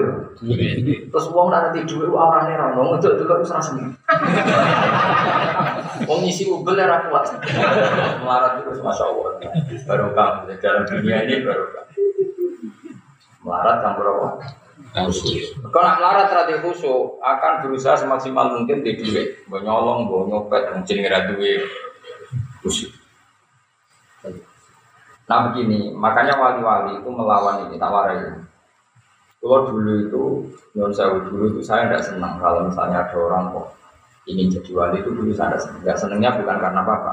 terus 1.14 1.30
uang 1.30 1.54
nanti 1.54 1.86
duit 1.86 2.10
orang 2.10 2.50
ngomong 2.74 2.98
itu 2.98 3.06
juga 3.22 3.38
harus 3.38 3.54
rasa 3.54 3.70
Wong 6.10 6.26
isi 6.26 6.50
ubel 6.50 6.74
ya 6.74 7.06
kuat, 7.06 7.38
melarat 8.18 8.66
terus 8.66 8.82
masya 8.82 9.06
Allah, 9.06 9.38
baru 9.86 10.10
kamu 10.10 10.58
dalam 10.58 10.82
dunia 10.90 11.22
ini 11.22 11.46
baru 11.46 11.70
kamu. 11.70 12.02
Melarat 13.46 13.78
campur 13.78 14.10
apa? 14.10 14.28
Kalau 14.94 15.84
nak 15.84 15.96
melarat 16.00 16.26
terhadap 16.32 16.64
khusyuk 16.64 17.20
akan 17.20 17.52
berusaha 17.62 17.94
semaksimal 17.94 18.56
mungkin 18.56 18.80
di 18.80 18.96
duit, 18.96 19.44
mau 19.46 19.60
nyolong, 19.60 20.08
mau 20.08 20.24
nyopet, 20.24 20.72
mungkin 20.72 20.96
nggak 21.04 21.36
duit 21.36 21.62
khusyuk. 22.64 22.92
Nah 25.28 25.52
begini, 25.52 25.92
makanya 25.92 26.40
wali-wali 26.40 27.04
itu 27.04 27.08
melawan 27.12 27.68
ini, 27.68 27.76
tawarai. 27.76 28.32
Kalau 29.38 29.70
dulu 29.70 29.92
itu, 30.02 30.24
non 30.74 30.90
saya 30.90 31.14
dulu 31.20 31.52
itu 31.52 31.60
saya 31.62 31.86
tidak 31.86 32.02
senang 32.02 32.40
kalau 32.42 32.66
misalnya 32.66 33.06
ada 33.06 33.16
orang 33.16 33.54
kok 33.54 33.68
ingin 34.26 34.50
jadi 34.50 34.70
wali 34.74 34.96
itu 35.04 35.14
dulu 35.14 35.30
saya 35.30 35.54
tidak 35.54 35.62
senang. 35.62 35.80
Gak 35.84 35.98
senangnya 36.00 36.30
bukan 36.42 36.56
karena 36.58 36.80
apa-apa, 36.82 37.12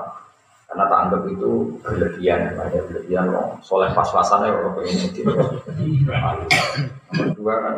karena 0.65 0.84
tak 0.89 1.00
anggap 1.07 1.22
itu 1.29 1.51
berlebihan, 1.86 2.57
ada 2.57 2.79
berlebihan 2.89 3.25
loh. 3.31 3.55
Soleh 3.62 3.93
pas-pasannya 3.93 4.50
kalau 4.50 4.75
pengen 4.75 5.13
jadi 5.13 5.22
Kedua 7.13 7.53
kan 7.62 7.75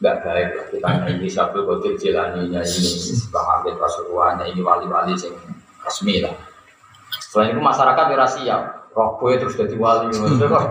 nggak 0.00 0.16
baik 0.24 0.48
lah 0.56 0.66
kita 0.72 0.88
ini 1.12 1.28
satu 1.28 1.68
kotir 1.68 1.92
jelaninya 2.00 2.64
ini 2.64 2.90
Hamid 3.36 3.76
Rasulullah 3.76 4.40
ini 4.48 4.64
wali-wali 4.64 5.12
yang 5.12 5.36
resmi 5.84 6.24
lah. 6.24 6.32
Selain 7.20 7.52
itu 7.52 7.60
masyarakat 7.60 8.04
ya 8.08 8.26
siap. 8.26 8.62
Gue 8.90 9.38
terus 9.38 9.54
jadi 9.54 9.78
wali, 9.78 10.10
kok 10.10 10.66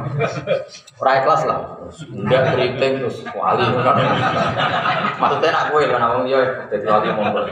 Rai 0.99 1.23
kelas 1.23 1.47
lah, 1.47 1.87
enggak 2.11 2.51
keriting 2.51 2.99
terus 2.99 3.23
wali. 3.31 3.63
Maksudnya 5.23 5.49
nak 5.55 5.71
gue 5.71 5.87
kan, 5.87 6.27
ya 6.27 6.67
jadi 6.67 6.83
wali 6.83 7.07
monggo. 7.15 7.47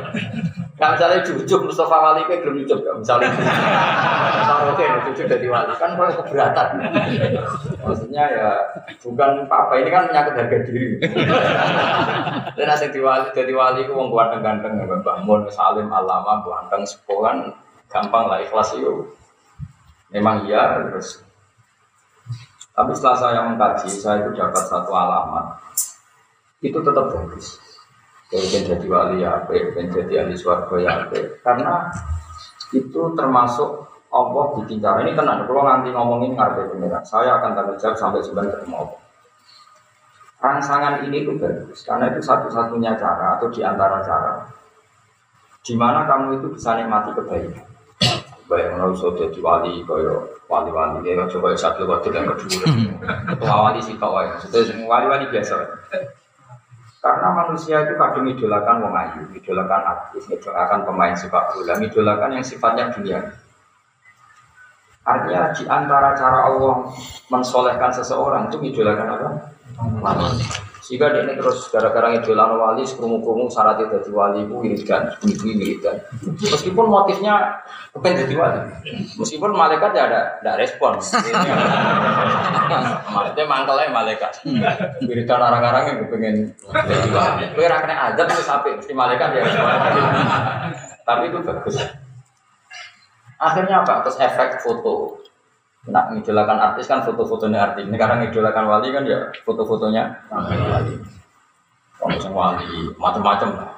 Gak 0.77 0.93
misalnya 0.93 1.25
cucuk 1.25 1.65
Mustafa 1.65 1.97
Wali 1.97 2.21
kayak 2.29 2.45
belum 2.45 2.61
cucuk 2.61 2.85
gak 2.85 2.95
misalnya. 3.01 3.33
Oke, 4.69 4.85
cucuk 5.09 5.25
jadi 5.25 5.47
wali 5.49 5.73
kan 5.73 5.97
kalau 5.97 6.13
keberatan. 6.21 6.67
Maksudnya 7.81 8.23
ya 8.29 8.51
bukan 9.01 9.49
apa 9.49 9.73
ini 9.81 9.89
kan 9.89 10.05
menyangkut 10.05 10.37
harga 10.37 10.57
diri. 10.69 11.01
Dan 12.53 12.69
asing 12.69 12.93
diwali 12.93 13.33
jadi 13.33 13.49
wali 13.57 13.89
ku 13.89 13.97
wong 13.97 14.13
ganteng-ganteng 14.13 14.77
ya 14.77 14.85
bangun 15.01 15.49
salim 15.49 15.89
alama 15.89 16.45
ganteng 16.45 16.85
sekolah 16.85 17.49
gampang 17.89 18.29
lah 18.29 18.37
ikhlas 18.45 18.77
itu. 18.77 19.17
Memang 20.13 20.45
iya 20.45 20.77
terus. 20.93 21.25
Tapi 22.77 22.93
setelah 22.93 23.17
saya 23.17 23.39
mengkaji, 23.49 23.89
saya 23.89 24.29
itu 24.29 24.37
dapat 24.37 24.61
satu 24.69 24.93
alamat. 24.93 25.57
Itu 26.61 26.85
tetap 26.85 27.09
bagus 27.09 27.66
pengen 28.27 28.63
jadi 28.67 28.87
wali 28.91 29.23
ya 29.23 29.39
apa, 29.43 29.51
pengen 29.51 29.87
jadi 29.91 30.13
ahli 30.25 30.35
suarga 30.35 30.75
ya 30.79 30.91
apa. 31.07 31.19
Karena 31.43 31.87
itu 32.75 33.01
termasuk 33.15 33.69
Allah 34.11 34.45
cara 34.55 35.03
ini 35.03 35.11
tenang. 35.15 35.43
Kalau 35.47 35.63
nanti 35.63 35.89
ngomongin 35.91 36.35
ngarep 36.35 36.71
pengiran, 36.71 37.03
saya 37.03 37.39
akan 37.39 37.55
tanggung 37.55 37.79
jawab 37.79 37.97
sampai 37.99 38.23
sebenarnya 38.23 38.59
ketemu 38.59 38.75
Allah. 38.75 38.99
Rangsangan 40.37 40.93
ini 41.09 41.25
itu 41.25 41.33
bagus 41.33 41.81
karena 41.81 42.13
itu 42.13 42.21
satu-satunya 42.21 42.93
cara 42.93 43.41
atau 43.41 43.49
di 43.49 43.65
antara 43.65 44.05
cara 44.05 44.45
di 45.65 45.73
mana 45.75 46.07
kamu 46.07 46.39
itu 46.39 46.47
bisa 46.55 46.77
nikmati 46.77 47.11
kebaikan. 47.11 47.65
Baik 48.47 48.79
mau 48.79 48.95
jadi 48.95 49.39
wali, 49.43 49.83
kaya 49.83 50.23
wali-wali, 50.47 51.03
ya 51.03 51.27
coba 51.27 51.51
satu 51.51 51.83
waktu 51.83 52.15
yang 52.15 52.31
kedua, 52.31 52.63
ketua 53.35 53.55
wali 53.67 53.83
sih 53.83 53.99
kau 53.99 54.15
ya, 54.23 54.39
wali-wali 54.87 55.27
biasa. 55.27 55.67
Karena 57.07 57.31
manusia 57.31 57.87
itu 57.87 57.95
kadang 57.95 58.27
idolakan 58.27 58.83
wong 58.83 58.93
ayu, 58.99 59.23
idolakan 59.31 59.81
artis, 59.87 60.27
idolakan 60.27 60.83
pemain 60.83 61.15
sepak 61.15 61.55
bola, 61.55 61.79
idolakan 61.79 62.35
yang 62.35 62.43
sifatnya 62.43 62.91
dunia. 62.91 63.31
Artinya 65.07 65.55
di 65.55 65.63
antara 65.71 66.11
cara 66.19 66.51
Allah 66.51 66.91
mensolehkan 67.31 67.95
seseorang 67.95 68.51
itu 68.51 68.59
idolakan 68.59 69.07
apa? 69.07 69.29
Manusia. 70.03 70.66
Jika 70.87 71.11
dia 71.11 71.27
ini 71.27 71.35
terus 71.35 71.67
gara-gara 71.67 72.15
idolan 72.15 72.55
wali, 72.55 72.87
sekrumu-krumu 72.87 73.51
syarat 73.51 73.75
jadi 73.75 74.07
wali, 74.07 74.47
itu 74.47 74.55
wiridan, 74.55 75.11
ibu 75.19 75.43
wiridan. 75.51 75.99
Meskipun 76.39 76.87
motifnya 76.87 77.59
kepen 77.91 78.15
jadi 78.23 78.35
wali, 78.39 78.59
meskipun 79.19 79.51
malaikat 79.51 79.91
ya 79.91 80.07
ada, 80.07 80.39
ada 80.39 80.55
respon. 80.55 80.95
Malaikatnya 83.11 83.43
mangkelnya 83.51 83.91
malaikat. 83.91 84.31
Wiridan 85.03 85.43
orang-orang 85.43 85.83
yang 85.91 85.97
pengen 86.07 86.35
jadi 86.71 87.09
wali. 87.11 87.51
Kue 87.51 87.67
raknya 87.67 87.95
aja 88.07 88.23
tuh 88.23 88.39
sampai 88.47 88.79
mesti 88.79 88.93
malaikat 88.95 89.29
ya. 89.35 89.43
Tapi 91.03 91.23
itu 91.27 91.43
bagus. 91.43 91.83
Akhirnya 93.43 93.83
apa? 93.83 94.07
Terus 94.07 94.17
efek 94.23 94.63
foto. 94.63 95.19
Nak 95.87 96.05
ngidolakan 96.11 96.59
artis 96.59 96.91
kan 96.91 97.03
foto-fotonya 97.07 97.71
artis. 97.71 97.87
Ini 97.87 97.95
karena 97.95 98.19
ngidolakan 98.23 98.65
wali 98.67 98.87
kan 98.91 99.03
ya 99.07 99.31
foto-fotonya 99.47 100.03
wali. 100.31 100.95
Kalau 101.97 102.29
wali, 102.29 102.93
macam-macam 103.01 103.49
lah. 103.57 103.71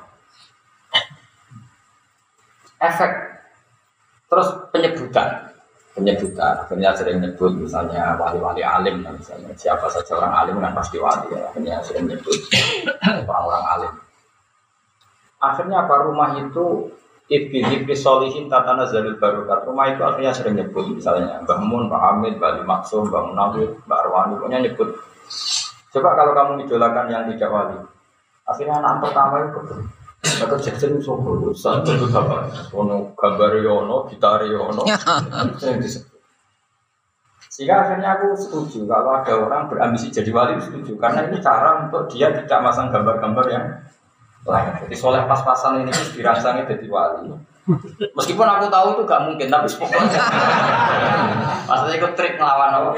Efek. 2.84 3.12
Terus 4.28 4.48
penyebutan. 4.76 5.50
Penyebutan. 5.96 6.54
Akhirnya 6.68 6.92
sering 6.96 7.24
nyebut 7.24 7.56
misalnya 7.56 8.20
wali-wali 8.20 8.60
alim. 8.60 9.04
Misalnya 9.04 9.56
siapa 9.56 9.88
saja 9.88 10.20
orang 10.20 10.34
alim 10.36 10.56
kan 10.60 10.72
pasti 10.76 11.00
wali. 11.00 11.32
Ya. 11.32 11.48
Akhirnya 11.48 11.76
sering 11.84 12.12
nyebut 12.12 12.40
orang-orang 13.24 13.66
alim. 13.80 13.94
Akhirnya 15.40 15.88
apa 15.88 15.96
rumah 16.04 16.36
itu 16.36 16.92
Ibni 17.30 17.94
solihin 17.94 18.50
tatana 18.50 18.90
zalil 18.90 19.14
barokat 19.22 19.62
Rumah 19.62 19.94
itu 19.94 20.02
akhirnya 20.02 20.34
sering 20.34 20.58
nyebut 20.58 20.98
Misalnya 20.98 21.38
Mbak 21.46 21.60
Mun, 21.62 21.86
Mbak 21.86 22.02
Hamid, 22.02 22.34
Mbak 22.42 22.66
Maksum, 22.66 23.06
Mbak 23.14 23.24
Munawir, 23.30 23.70
Mbak 23.86 24.00
Arwani 24.02 24.34
Pokoknya 24.42 24.60
nyebut. 24.66 24.90
Coba 25.94 26.10
kalau 26.18 26.34
kamu 26.34 26.66
idolakan 26.66 27.06
yang 27.14 27.24
tidak 27.30 27.50
wali 27.54 27.78
Akhirnya 28.50 28.82
anak 28.82 29.06
pertama 29.06 29.46
itu 29.46 29.60
Atau 30.42 30.58
Jackson 30.58 30.98
Sobo 30.98 31.54
Satu 31.54 31.94
itu 31.94 32.10
apa? 32.10 32.50
Ono 32.74 33.14
gambar 33.14 33.62
yono, 33.62 34.10
gitar 34.10 34.42
yono 34.50 34.82
disebut. 35.86 36.20
Sehingga 37.50 37.84
akhirnya 37.84 38.16
aku 38.16 38.40
setuju 38.40 38.88
kalau 38.88 39.20
ada 39.20 39.34
orang 39.36 39.68
berambisi 39.68 40.08
jadi 40.08 40.32
wali 40.32 40.64
setuju. 40.64 40.96
Karena 40.96 41.28
ini 41.28 41.44
cara 41.44 41.84
untuk 41.84 42.08
dia 42.08 42.32
tidak 42.32 42.60
masang 42.64 42.88
gambar-gambar 42.88 43.46
yang 43.52 43.66
jadi 44.48 44.96
soleh 44.96 45.24
pas-pasan 45.28 45.84
ini 45.86 45.92
dirangsangnya 46.16 46.66
jadi 46.66 46.88
wali. 46.90 47.34
Meskipun 48.18 48.48
aku 48.50 48.66
tahu 48.72 48.88
itu 48.98 49.02
gak 49.06 49.24
mungkin, 49.30 49.46
tapi 49.46 49.70
pokoknya 49.70 50.22
maksudnya 51.70 51.96
ikut 52.02 52.12
trik 52.18 52.42
melawan 52.42 52.74
apa? 52.74 52.98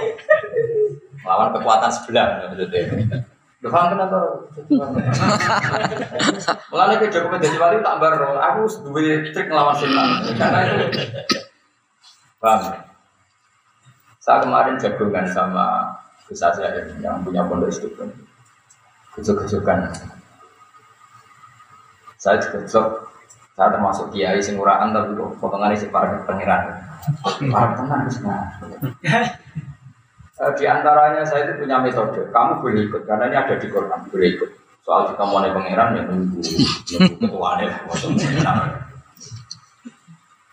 Melawan 1.27 1.49
kekuatan 1.51 1.91
sebelah, 1.91 2.47
maksudnya. 2.47 3.19
Lu 3.61 3.67
paham 3.67 3.93
kenapa? 3.93 4.17
Mulanya 6.71 7.03
Jokowi 7.03 7.37
jadi 7.43 7.57
wali 7.59 7.83
tak 7.83 7.99
baru, 7.99 8.39
aku 8.39 8.61
dua 8.87 9.27
trik 9.35 9.51
melawan 9.51 9.75
setan. 9.75 10.07
Karena 10.39 10.59
itu, 10.63 10.75
paham? 12.39 12.79
Saya 14.21 14.39
kemarin 14.45 14.79
jagungan 14.79 15.25
sama 15.27 15.97
Gus 16.31 16.39
yang 17.03 17.19
punya 17.27 17.43
pondok 17.43 17.67
istiqomah. 17.67 18.15
Kejuk-kejukan 19.19 19.91
saya 22.21 22.37
juga 22.37 22.61
job, 22.69 22.85
saya 23.57 23.73
termasuk 23.73 24.13
kiai 24.13 24.37
sing 24.37 24.61
uraan 24.61 24.93
tapi 24.93 25.17
kok 25.17 25.41
potongan 25.41 25.73
isi 25.73 25.89
para 25.89 26.21
pengiran. 26.29 26.77
Para 27.49 27.73
teman 27.73 28.05
eh, 29.01 30.51
Di 30.53 30.65
antaranya 30.69 31.25
saya 31.25 31.49
itu 31.49 31.65
punya 31.65 31.81
metode. 31.81 32.29
Kamu 32.29 32.61
boleh 32.61 32.85
ikut 32.85 33.09
karena 33.09 33.25
ini 33.25 33.37
ada 33.41 33.57
di 33.57 33.65
Quran. 33.65 34.05
Boleh 34.05 34.37
ikut. 34.37 34.49
Soal 34.85 35.09
jika 35.09 35.25
mau 35.25 35.41
pangeran 35.41 35.97
ya 35.97 36.03
tunggu 36.09 36.41
ketua 37.21 37.57
lah. 37.61 37.73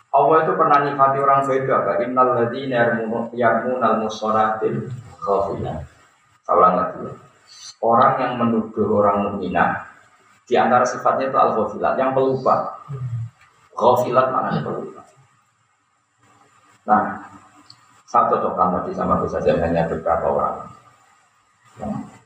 Allah 0.09 0.37
itu 0.41 0.51
pernah 0.57 0.77
nyifati 0.89 1.17
orang 1.21 1.45
apa? 1.45 1.91
Innal 2.01 2.29
ladzina 2.33 2.97
yarmunal 3.33 4.05
musolatin 4.05 4.89
khafilah. 5.21 5.85
Saya 6.45 6.69
lagi. 6.73 7.13
Orang 7.81 8.13
yang 8.17 8.33
menuduh 8.41 8.89
orang 9.01 9.17
mukminah 9.29 9.88
di 10.49 10.57
antara 10.57 10.81
sifatnya 10.81 11.29
itu 11.29 11.37
al-ghafilat, 11.37 11.93
yang 12.01 12.09
pelupa. 12.17 12.81
Ghafilat 13.77 14.33
maknanya 14.33 14.61
pelupa. 14.65 15.01
Nah, 16.89 17.21
saya 18.09 18.25
cocokkan 18.33 18.81
tadi 18.81 18.91
sama 18.97 19.21
Gus 19.21 19.37
saja 19.37 19.53
hanya 19.61 19.85
beberapa 19.85 20.25
orang. 20.25 20.57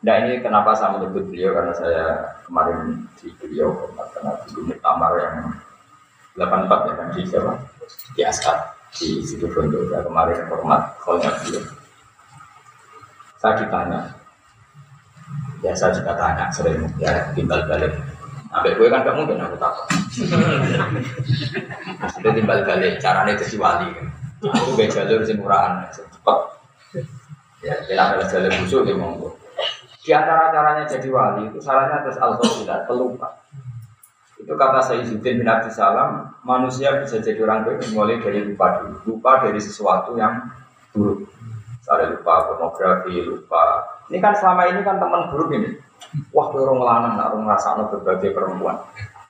Nah 0.03 0.15
ini 0.23 0.39
kenapa 0.39 0.71
saya 0.71 0.95
menyebut 0.95 1.27
beliau 1.27 1.51
karena 1.51 1.73
saya 1.75 2.03
kemarin 2.47 3.03
di 3.19 3.27
beliau 3.37 3.75
karena 3.91 4.31
di 4.47 4.75
Tamar 4.79 5.13
yang 5.19 5.35
84 6.39 6.87
ya 6.89 6.93
kan 6.97 7.07
di 7.13 7.21
Jawa 7.27 7.53
di 8.17 8.21
Askat 8.25 8.57
di 8.97 9.21
situ 9.21 9.45
Bondo 9.51 9.83
saya 9.91 10.01
kemarin 10.07 10.39
hormat 10.47 10.81
kolnya 11.03 11.29
beliau. 11.43 11.63
Saya 13.43 13.59
ditanya, 13.59 13.99
ya 15.59 15.75
saya 15.75 15.91
juga 15.91 16.15
tanya 16.15 16.47
sering 16.55 16.87
ya 16.95 17.11
timbal 17.35 17.59
balik 17.67 17.91
Sampai 18.53 18.77
gue 18.77 18.85
kan 18.85 19.01
gak 19.01 19.17
mungkin 19.17 19.41
aku 19.41 19.57
takut. 19.57 19.87
Maksudnya 21.97 22.31
timbal 22.37 22.59
balik 22.61 23.01
caranya 23.01 23.33
jadi 23.33 23.57
wali. 23.57 23.89
Aku 24.45 24.77
gak 24.77 24.93
jalur 24.93 25.25
sing 25.25 25.41
murahan, 25.41 25.89
cepat. 25.89 26.39
Ya, 27.65 27.73
kita 27.89 27.97
adalah 27.97 28.27
jalur 28.29 28.53
busuk 28.61 28.85
ya 28.85 28.93
monggo. 28.93 29.33
Di 30.05 30.11
antara 30.13 30.53
caranya 30.53 30.85
jadi 30.85 31.09
wali 31.09 31.49
itu 31.49 31.57
salahnya 31.57 32.05
terus 32.05 32.21
al 32.21 32.37
tidak 32.37 32.85
pelupa. 32.85 33.41
Itu 34.37 34.53
kata 34.53 34.83
Sayyidina 34.85 35.23
bin 35.23 35.47
Abdul 35.49 35.73
Salam, 35.73 36.37
manusia 36.45 36.93
bisa 37.01 37.23
jadi 37.23 37.39
orang 37.41 37.65
baik 37.65 37.89
mulai 37.95 38.21
dari 38.21 38.43
lupa 38.43 38.83
dulu. 38.83 39.17
Lupa 39.17 39.47
dari 39.47 39.57
sesuatu 39.57 40.13
yang 40.19 40.45
buruk. 40.93 41.25
Saya 41.81 42.11
lupa 42.11 42.51
pornografi, 42.51 43.17
lupa. 43.23 43.81
Ini 44.11 44.19
kan 44.21 44.35
selama 44.37 44.69
ini 44.69 44.83
kan 44.85 44.99
teman 45.01 45.31
buruk 45.31 45.49
ini 45.55 45.79
Wah, 46.43 46.59
orang 46.59 46.83
lanang 46.83 47.13
nak 47.15 47.31
orang 47.31 47.55
no 47.55 47.83
berbagai 47.87 48.35
perempuan. 48.35 48.75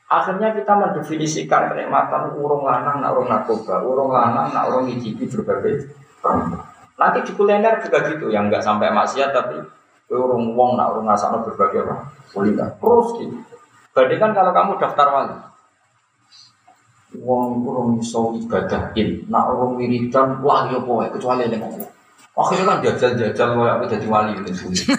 Akhirnya 0.10 0.50
kita 0.58 0.74
mendefinisikan 0.74 1.70
kenikmatan 1.70 2.34
urung 2.38 2.66
lanang 2.66 3.06
nak 3.06 3.14
urung 3.14 3.30
narkoba, 3.30 3.86
urung 3.86 4.10
lanang 4.10 4.50
nak 4.50 4.66
urung 4.74 4.90
ngicipi 4.90 5.30
berbagai 5.30 5.94
perempuan. 6.18 6.66
Nanti 6.98 7.20
di 7.26 7.32
kuliner 7.38 7.78
juga 7.86 8.02
gitu, 8.10 8.34
yang 8.34 8.50
nggak 8.50 8.66
sampai 8.66 8.90
maksiat 8.90 9.30
tapi 9.30 9.62
urung 10.10 10.58
wong 10.58 10.74
nak 10.74 10.98
urung 10.98 11.06
no 11.06 11.38
berbagai? 11.46 11.86
Kuliner. 12.34 12.74
Terus 12.82 13.08
gitu. 13.22 13.38
Bandingkan 13.94 14.34
kalau 14.34 14.50
kamu 14.58 14.72
daftar 14.82 15.08
wali. 15.14 15.38
Wong 17.22 17.62
urung 17.62 18.02
iso 18.02 18.34
ibadahin, 18.42 19.30
nak 19.30 19.54
urung 19.54 19.78
wiridan, 19.78 20.42
wah 20.42 20.66
yo 20.66 20.82
poe 20.82 21.06
kecuali 21.14 21.46
dengan 21.46 21.70
Akhirnya 22.34 22.66
kan 22.66 22.82
jajal-jajal 22.82 23.50
kayak 23.54 23.94
jadi 23.94 24.08
wali 24.10 24.34
ini 24.34 24.50
sulit. 24.58 24.90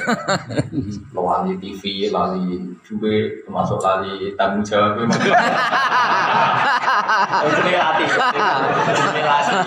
Wali 1.10 1.58
TV, 1.58 2.06
lali 2.14 2.62
juga 2.86 3.10
termasuk 3.42 3.82
lali 3.82 4.30
tanggung 4.38 4.62
jawab. 4.62 5.02
Ini 5.02 5.18
ini 7.58 7.72
latih, 7.74 8.06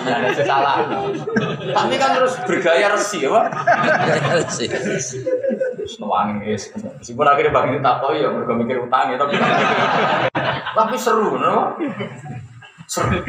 ada 0.07 0.31
salah. 0.47 0.79
Tapi 1.59 1.93
kan 1.99 2.09
terus 2.15 2.39
bergaya 2.47 2.87
resi, 2.95 3.27
apa? 3.27 3.51
Resi. 4.31 4.71
Nangis, 5.99 6.71
meskipun 6.71 7.27
akhirnya 7.27 7.51
bagi 7.51 7.83
tak 7.83 7.99
tahu 7.99 8.15
ya, 8.15 8.31
mereka 8.31 8.53
mikir 8.55 8.79
utangnya, 8.79 9.19
tapi 9.19 9.35
tapi 10.71 10.95
seru, 10.95 11.35
no? 11.35 11.75
Seru. 12.87 13.19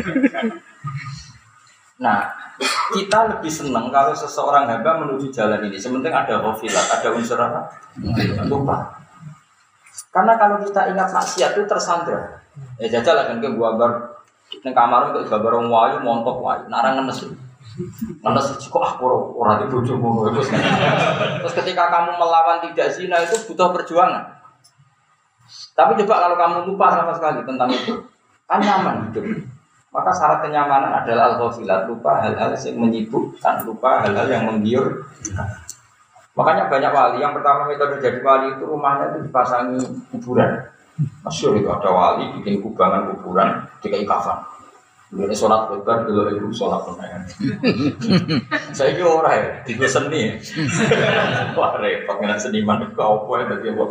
Nah, 1.99 2.31
kita 2.95 3.19
lebih 3.37 3.51
senang 3.51 3.91
kalau 3.91 4.15
seseorang 4.15 4.71
hamba 4.71 5.03
menuju 5.03 5.35
jalan 5.35 5.67
ini. 5.67 5.75
Sementing 5.75 6.15
ada 6.15 6.39
hofilat, 6.39 6.87
ada 6.95 7.09
unsur 7.11 7.39
apa? 7.39 7.67
Lupa. 8.47 9.03
Karena 10.15 10.39
kalau 10.39 10.63
kita 10.63 10.95
ingat 10.95 11.11
maksiat 11.11 11.59
itu 11.59 11.67
tersandra. 11.67 12.43
Ya 12.79 12.87
jajal 12.91 13.19
kan 13.29 13.39
ke 13.43 13.51
gambar 13.51 13.91
neng 14.65 14.73
kamar 14.73 15.13
untuk 15.13 15.29
gambar 15.29 15.61
orang 15.61 15.69
wayu 15.69 15.97
montok 16.01 16.41
wayu, 16.41 16.65
narang 16.71 17.03
ngenes. 17.03 17.29
Ngenes 18.25 18.47
kok 18.67 18.83
ah 18.83 18.97
orang 19.05 19.63
di 19.63 19.67
bojomu 19.69 20.27
Terus 20.33 21.55
ketika 21.63 21.85
kamu 21.93 22.17
melawan 22.17 22.59
tidak 22.65 22.89
zina 22.95 23.21
itu 23.21 23.37
butuh 23.51 23.75
perjuangan. 23.75 24.39
Tapi 25.77 25.95
coba 26.03 26.15
kalau 26.27 26.37
kamu 26.39 26.57
lupa 26.73 26.87
sama 26.91 27.13
sekali 27.15 27.41
tentang 27.47 27.71
itu, 27.71 27.95
kan 28.51 28.59
nyaman 28.59 29.11
hidup. 29.11 29.25
Maka 29.89 30.13
syarat 30.13 30.45
kenyamanan 30.45 30.93
adalah 31.01 31.33
al-ghafilat, 31.35 31.89
lupa 31.89 32.21
hal-hal 32.21 32.53
yang 32.53 32.77
menyibukkan, 32.77 33.55
lupa 33.65 34.05
hal-hal 34.05 34.29
yang 34.29 34.45
menggiur. 34.45 35.09
Makanya 36.37 36.69
banyak 36.69 36.93
wali, 36.93 37.19
yang 37.25 37.33
pertama 37.33 37.65
metode 37.65 37.97
jadi 37.99 38.21
wali 38.21 38.53
itu 38.53 38.69
rumahnya 38.69 39.17
itu 39.17 39.19
dipasangi 39.27 39.81
kuburan. 40.13 40.71
Masyur 41.25 41.57
itu 41.57 41.73
ada 41.73 41.89
wali 41.89 42.37
bikin 42.37 42.61
kubangan 42.61 43.17
kuburan, 43.17 43.65
dikai 43.81 44.05
kafan. 44.05 44.45
Ini 45.09 45.33
sholat 45.33 45.73
lebar, 45.73 46.05
dulu 46.05 46.37
itu 46.37 46.53
sholat 46.53 46.85
pemenang. 46.85 47.25
Saya 48.77 48.93
ini 48.93 49.01
orang 49.01 49.41
ya, 49.41 49.49
tiga 49.65 49.89
seni. 49.89 50.37
Wah 51.57 51.81
repot, 51.81 52.21
dengan 52.21 52.37
seniman 52.37 52.85
itu 52.85 53.01
apa 53.01 53.33
ya, 53.41 53.45
berarti 53.49 53.69
apa? 53.73 53.85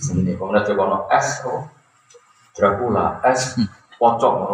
Seni, 0.00 0.32
kemudian 0.32 0.64
coba 0.72 1.12
es, 1.12 1.44
oh. 1.44 1.68
Dracula, 2.56 3.20
es 3.28 3.60
pocong 4.02 4.50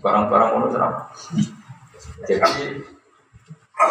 barang-barang 0.00 0.50
ono 0.56 0.66
serap. 0.72 1.12
Jadi 2.24 2.80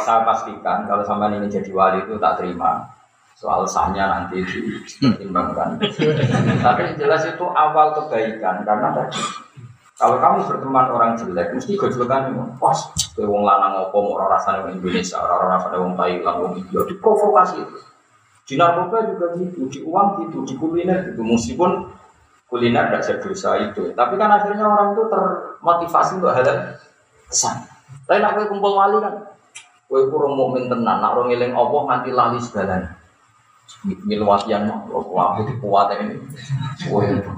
saya 0.01 0.25
pastikan 0.25 0.89
kalau 0.89 1.05
sama 1.05 1.29
ini 1.29 1.45
jadi 1.45 1.69
wali 1.69 2.01
itu 2.01 2.17
tak 2.17 2.41
terima 2.41 2.89
soal 3.37 3.61
sahnya 3.69 4.09
nanti 4.09 4.41
dipertimbangkan. 4.41 5.77
Tapi 6.65 6.97
jelas 6.97 7.29
itu 7.29 7.45
awal 7.45 7.93
kebaikan 7.93 8.65
karena 8.65 8.89
tadi 8.89 9.21
Kalau 10.01 10.17
kamu 10.17 10.49
berteman 10.49 10.89
orang 10.89 11.13
jelek, 11.13 11.53
mesti 11.53 11.77
gojlokan 11.77 12.33
wah, 12.57 12.73
kowe 13.13 13.21
wong 13.21 13.45
lanang 13.45 13.85
apa 13.85 13.93
mau 13.93 14.17
rasane 14.17 14.65
wong 14.65 14.81
Indonesia, 14.81 15.21
ora 15.21 15.45
rasane 15.45 15.77
wong 15.77 15.93
Thailand, 15.93 16.37
wong 16.41 16.53
India, 16.57 16.81
itu. 16.89 17.77
Di 18.49 18.57
narkoba 18.57 19.05
juga 19.13 19.37
gitu, 19.37 19.69
di 19.69 19.85
uang 19.85 20.25
gitu, 20.25 20.41
di 20.41 20.57
kuliner 20.57 21.05
gitu, 21.05 21.21
meskipun 21.21 21.93
kuliner 22.51 22.91
tidak 22.91 23.07
sedosa 23.07 23.55
itu. 23.63 23.95
Tapi 23.95 24.19
kan 24.19 24.27
akhirnya 24.27 24.67
orang 24.67 24.91
itu 24.91 25.07
termotivasi 25.07 26.19
untuk 26.19 26.35
hal 26.35 26.75
kesan. 27.31 27.63
Tapi 28.03 28.19
nak 28.19 28.35
kumpul 28.51 28.75
wali 28.75 28.99
kan, 28.99 29.23
kowe 29.87 30.03
kurang 30.11 30.35
mukmin 30.35 30.67
tenan, 30.67 30.99
nak 30.99 31.15
orang 31.15 31.31
ngeling 31.31 31.55
Allah 31.55 31.81
nganti 31.87 32.11
lali 32.11 32.39
segalanya. 32.43 32.91
Milwatian 33.87 34.67
mah, 34.67 34.83
wah 34.91 35.39
itu 35.39 35.55
kuat 35.63 35.95
ini. 35.95 36.19
Wah 36.91 37.07
itu 37.07 37.31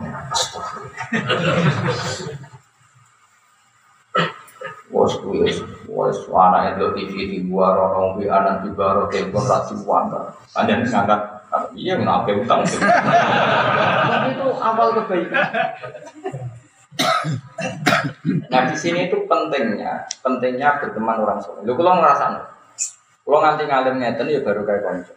Wes 4.93 5.13
wes 5.25 5.57
wes 6.03 6.19
anak 6.29 6.75
itu 6.75 6.85
TV 6.99 7.13
di 7.31 7.37
gua 7.47 7.73
orang 7.73 8.19
bi 8.19 8.27
anak 8.27 8.67
di 8.67 8.69
baro 8.75 9.07
telepon 9.07 9.43
rasi 9.47 9.73
wanda. 9.87 10.35
Yang 10.67 10.91
ngangkat 10.91 11.19
iya 11.77 11.93
ngapa 11.97 12.31
utang 12.33 12.61
Tapi 12.65 14.27
itu 14.35 14.47
awal 14.59 14.87
kebaikan. 15.01 15.47
Nah 18.51 18.61
di 18.69 18.75
sini 18.77 19.09
itu 19.09 19.17
pentingnya, 19.25 20.05
pentingnya 20.21 20.77
berteman 20.81 21.23
orang 21.23 21.39
soleh. 21.41 21.65
Lu 21.65 21.73
kalau 21.73 21.97
ngerasa, 21.97 22.25
kalau 23.25 23.39
nganti 23.41 23.63
ngalim 23.65 23.95
ngeten 23.97 24.29
ya 24.29 24.39
baru 24.45 24.61
kayak 24.67 24.81
konco. 24.83 25.13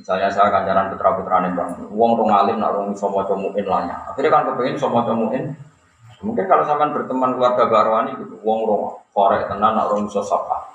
Misalnya 0.00 0.30
saya 0.30 0.54
kancaran 0.54 0.94
putra 0.94 1.10
putra 1.18 1.36
nih 1.42 1.52
bang, 1.58 1.70
uang 1.90 2.12
rong 2.14 2.30
ngalim 2.30 2.56
nak 2.62 2.78
rong 2.78 2.94
somo 2.94 3.26
comuin 3.26 3.66
lahnya. 3.66 4.06
Akhirnya 4.06 4.30
kan 4.30 4.46
kepengen 4.54 4.78
somo 4.78 5.02
comuin 5.02 5.50
Mungkin 6.24 6.48
kalau 6.48 6.64
sampean 6.64 6.96
berteman 6.96 7.36
keluarga 7.36 7.68
Barwani 7.68 8.16
gitu, 8.16 8.40
wong 8.40 8.64
rong 8.64 8.82
korek 9.12 9.52
tenan 9.52 9.76
nak 9.76 9.92
rong 9.92 10.08
iso 10.08 10.24
sapa. 10.24 10.72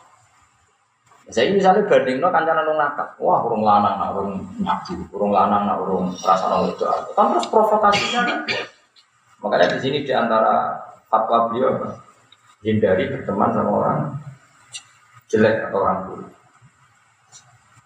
Saya 1.32 1.48
misalnya 1.56 1.88
banding 1.88 2.20
no 2.20 2.28
kancanan 2.28 2.68
nong 2.68 2.78
nakal, 2.78 3.08
wah 3.24 3.40
urung 3.48 3.64
lanang 3.64 3.96
nak 3.98 4.12
urung 4.14 4.44
nyabu, 4.60 5.00
urung 5.16 5.32
lanang 5.32 5.64
nak 5.64 5.80
urung 5.80 6.12
rasa 6.20 6.46
nong 6.52 6.76
itu, 6.76 6.84
kan 7.16 7.32
terus 7.32 7.48
provokasinya 7.48 8.22
kan. 8.28 8.40
Makanya 9.42 9.74
di 9.74 9.80
sini 9.80 9.98
di 10.04 10.12
antara 10.12 10.76
fatwa 11.08 11.50
beliau 11.50 11.72
hindari 12.62 13.10
berteman 13.10 13.50
sama 13.56 13.72
orang 13.72 14.00
jelek 15.32 15.72
atau 15.72 15.80
orang 15.82 16.00
buruk. 16.06 16.32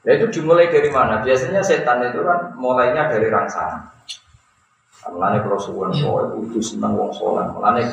Nah 0.05 0.11
itu 0.13 0.25
dimulai 0.37 0.69
dari 0.69 0.89
mana? 0.89 1.21
Biasanya 1.21 1.61
setan 1.61 2.01
itu 2.05 2.21
kan 2.25 2.53
mulainya 2.57 3.09
dari 3.09 3.29
rangsangan. 3.29 3.93
Mulane 5.05 5.37
kalau 5.45 5.59
suwun 5.61 5.93
soleh 5.93 6.33
itu 6.41 6.59
senang 6.61 6.97
wong 6.97 7.13
soleh. 7.13 7.45
Mulane 7.53 7.85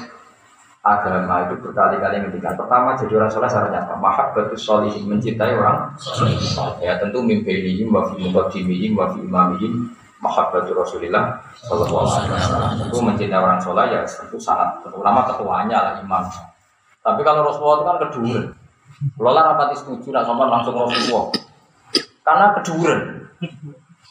agama 0.82 1.46
itu 1.46 1.54
berkali-kali 1.60 2.24
ngendikan. 2.24 2.56
Pertama 2.56 2.96
jadi 2.96 3.20
orang 3.20 3.30
soleh 3.30 3.50
syaratnya 3.52 3.84
apa? 3.84 3.94
Mahabbatus 4.00 4.62
solihin 4.64 5.04
mencintai 5.06 5.52
orang. 5.52 5.92
Ya 6.80 6.96
tentu 6.96 7.20
mimpiihim 7.20 7.92
wa 7.92 8.08
fi 8.08 8.16
muqaddimihim 8.16 8.96
wa 8.96 9.12
fi 9.12 9.20
imamihim 9.20 9.92
mahabbatur 10.22 10.78
Rasulillah 10.78 11.42
sallallahu 11.66 12.06
alaihi 12.06 12.32
wasallam. 12.32 12.70
Itu 12.88 12.98
mencintai 13.02 13.40
orang 13.42 13.60
soleh 13.60 13.86
ya 13.92 14.00
tentu 14.06 14.38
sangat 14.40 14.80
terutama 14.80 15.28
ketuanya 15.28 15.78
lah 15.82 15.94
imam. 16.00 16.24
Tapi 17.02 17.20
kalau 17.26 17.42
Rasulullah 17.44 17.76
itu 17.76 17.84
kan 17.84 17.98
keduren. 18.08 18.44
Kalau 19.18 19.32
lah 19.34 19.42
rapati 19.52 19.74
setuju 19.74 20.14
nak 20.14 20.24
sopan 20.24 20.46
langsung 20.46 20.78
Rasulullah. 20.78 21.26
Karena 22.22 22.46
keduren. 22.56 23.00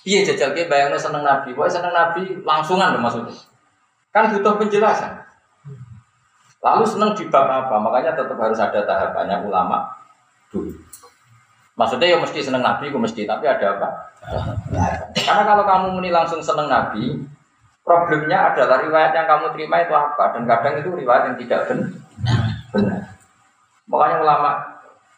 Iya 0.02 0.26
jajal 0.26 0.58
ke 0.58 0.66
bayangnya 0.66 0.98
seneng 0.98 1.22
Nabi, 1.22 1.54
pokoknya 1.54 1.78
seneng 1.78 1.94
Nabi 1.94 2.22
langsungan 2.42 2.98
loh 2.98 3.02
maksudnya. 3.06 3.38
Kan 4.10 4.34
butuh 4.34 4.58
penjelasan. 4.58 5.22
Lalu 6.62 6.86
seneng 6.86 7.14
di 7.14 7.26
bab 7.30 7.46
apa? 7.46 7.76
Makanya 7.78 8.18
tetap 8.18 8.38
harus 8.38 8.58
ada 8.58 8.82
tahapannya 8.86 9.46
ulama 9.46 9.90
dulu. 10.50 10.74
Maksudnya 11.78 12.14
ya 12.14 12.18
mesti 12.22 12.42
seneng 12.42 12.62
Nabi, 12.62 12.94
gue 12.94 13.02
mesti, 13.02 13.26
tapi 13.26 13.50
ada 13.50 13.78
apa? 13.78 13.90
Karena 15.18 15.44
kalau 15.48 15.64
kamu 15.66 15.88
muni 15.98 16.14
langsung 16.14 16.38
seneng 16.44 16.70
Nabi, 16.70 17.18
problemnya 17.82 18.54
adalah 18.54 18.86
riwayat 18.86 19.18
yang 19.18 19.26
kamu 19.26 19.58
terima 19.58 19.82
itu 19.82 19.94
apa? 19.94 20.38
Dan 20.38 20.46
kadang 20.46 20.78
itu 20.78 20.90
riwayat 20.94 21.34
yang 21.34 21.38
tidak 21.42 21.60
benar. 21.66 21.90
Makanya 23.90 24.18
ulama 24.22 24.52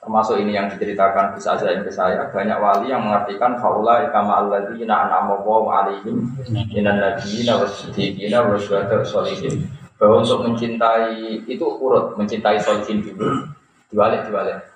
termasuk 0.03 0.35
ini 0.43 0.51
yang 0.51 0.67
diceritakan 0.67 1.31
bisa 1.33 1.55
saja 1.55 1.79
ke 1.79 1.87
saya. 1.87 2.27
Banyak 2.29 2.59
wali 2.59 2.91
yang 2.91 3.07
mengartikan 3.07 3.55
faula 3.55 4.03
ikama 4.03 4.43
alladzina 4.43 5.07
an'ama 5.07 5.39
Allahu 5.39 5.67
alaihim 5.71 6.27
minan 6.75 6.99
nabiyina 6.99 7.63
wasiddiqina 7.63 8.43
wasyuhada 8.43 8.99
sholihin 9.07 9.63
bahwa 9.95 10.19
untuk 10.19 10.43
mencintai 10.43 11.47
itu 11.47 11.63
urut 11.63 12.19
mencintai 12.19 12.59
sholihin 12.59 12.99
dulu. 12.99 13.47
Diwalik 13.87 14.27
diwalik 14.27 14.73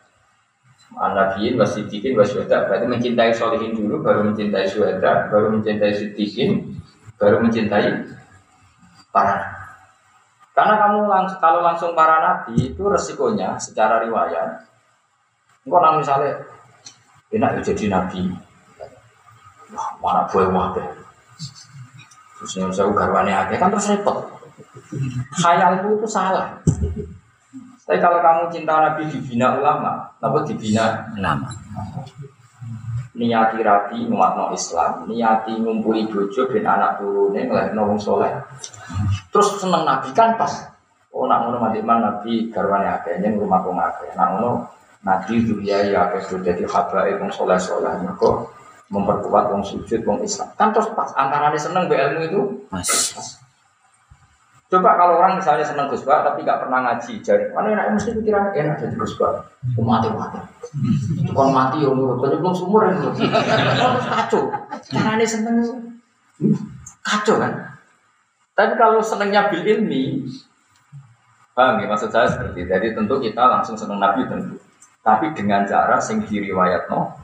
An-Nabiyin 0.95 1.59
wasiddiqin 1.59 2.15
wasyuhada 2.15 2.71
berarti 2.71 2.87
mencintai 2.87 3.35
sholihin 3.35 3.75
dulu 3.75 3.99
baru 3.99 4.23
mencintai 4.31 4.63
syuhada 4.71 5.27
baru 5.27 5.59
mencintai 5.59 5.91
siddiqin 5.91 6.79
baru 7.19 7.43
mencintai 7.43 8.07
para 9.11 9.57
karena 10.57 10.73
kamu 10.81 11.05
langsung, 11.05 11.37
kalau 11.37 11.61
langsung 11.61 11.91
para 11.93 12.17
nabi 12.17 12.73
itu 12.73 12.81
resikonya 12.87 13.59
secara 13.59 14.01
riwayat 14.07 14.63
Engkau 15.67 15.83
nang 15.83 15.99
misalnya 15.99 16.31
enak 17.35 17.59
ya 17.59 17.75
jadi 17.75 17.91
nabi. 17.91 18.23
Wah, 19.75 19.99
mana 19.99 20.23
wah 20.31 20.71
deh. 20.71 20.87
Terus 22.39 22.53
yang 22.55 22.71
saya 22.71 22.87
garwane 22.95 23.35
aja 23.35 23.51
kan 23.59 23.67
terus 23.67 23.91
repot. 23.91 24.23
Khayalku 25.43 25.99
itu 25.99 26.07
salah. 26.07 26.55
Tapi 27.87 27.99
kalau 28.03 28.19
kamu 28.19 28.51
cinta 28.51 28.79
Nabi 28.83 29.07
dibina 29.07 29.59
ulama, 29.59 30.11
apa 30.19 30.43
dibina 30.43 31.07
ulama? 31.15 31.47
Niati 33.17 33.63
rapi 33.63 34.05
no 34.11 34.51
Islam, 34.53 35.07
niati 35.07 35.55
ngumpuli 35.57 36.05
bojo 36.11 36.51
ben 36.51 36.67
anak 36.67 36.99
turune 36.99 37.47
ngelahno 37.47 37.81
wong 37.91 37.99
soleh. 37.99 38.29
Terus 39.31 39.59
seneng 39.59 39.87
Nabi 39.87 40.11
kan 40.15 40.35
pas. 40.35 40.67
Oh 41.15 41.25
nak 41.25 41.47
ngono 41.47 41.63
mana 41.63 41.97
Nabi 42.21 42.51
garwane 42.51 42.85
akeh 42.91 43.17
ning 43.23 43.39
rumah 43.39 43.63
wong 43.63 43.79
akeh. 43.79 44.13
Nak 44.13 44.27
ngono 44.35 44.67
Nabi 45.07 45.47
dunia 45.47 45.87
ya 45.87 46.11
sudah 46.19 46.43
jadi 46.43 46.67
habaib 46.67 47.23
wong 47.23 47.31
soleh 47.31 47.55
soleh 47.55 47.95
mereka 48.03 48.43
memperkuat 48.91 49.55
wong 49.55 49.63
sujud 49.63 50.03
wong 50.03 50.19
Islam 50.19 50.51
kan 50.59 50.75
terus 50.75 50.91
pas 50.91 51.15
antara 51.15 51.55
seneng 51.55 51.87
ilmu 51.87 52.21
itu 52.27 52.41
mas. 52.67 53.39
Coba 54.67 54.99
kalau 54.99 55.23
orang 55.23 55.39
misalnya 55.39 55.63
seneng 55.63 55.87
Gus 55.87 56.03
tapi 56.03 56.43
nggak 56.43 56.67
pernah 56.67 56.83
ngaji, 56.83 57.23
jadi 57.23 57.55
mana 57.55 57.71
enak 57.71 57.95
mesti 57.95 58.19
pikiran 58.19 58.51
enak 58.51 58.75
jadi 58.83 58.99
Gus 58.99 59.15
Bah. 59.15 59.39
Mati 59.79 60.11
mati. 60.11 60.43
Kon 61.31 61.55
mati 61.55 61.79
ya 61.79 61.87
nurut, 61.87 62.19
tapi 62.19 62.35
belum 62.35 62.51
sumur 62.51 62.83
ya 62.83 62.99
nurut. 62.99 63.15
Terus 63.15 64.07
kacau. 64.11 64.51
Karena 64.91 65.15
dia 65.15 65.23
seneng 65.23 65.55
kacau 66.99 67.39
kan. 67.39 67.79
Tapi 68.59 68.75
kalau 68.75 68.99
senengnya 68.99 69.47
bil 69.47 69.63
ilmi, 69.63 70.27
paham 71.55 71.79
ya 71.79 71.87
maksud 71.87 72.11
saya 72.11 72.27
seperti 72.27 72.67
itu. 72.67 72.67
Jadi 72.67 72.87
tentu 72.91 73.23
kita 73.23 73.47
langsung 73.47 73.79
seneng 73.79 74.03
Nabi 74.03 74.27
tentu 74.27 74.59
tapi 75.07 75.31
dengan 75.31 75.63
cara 75.63 76.03
sing 76.03 76.19
diriwayat 76.27 76.91
no 76.91 77.15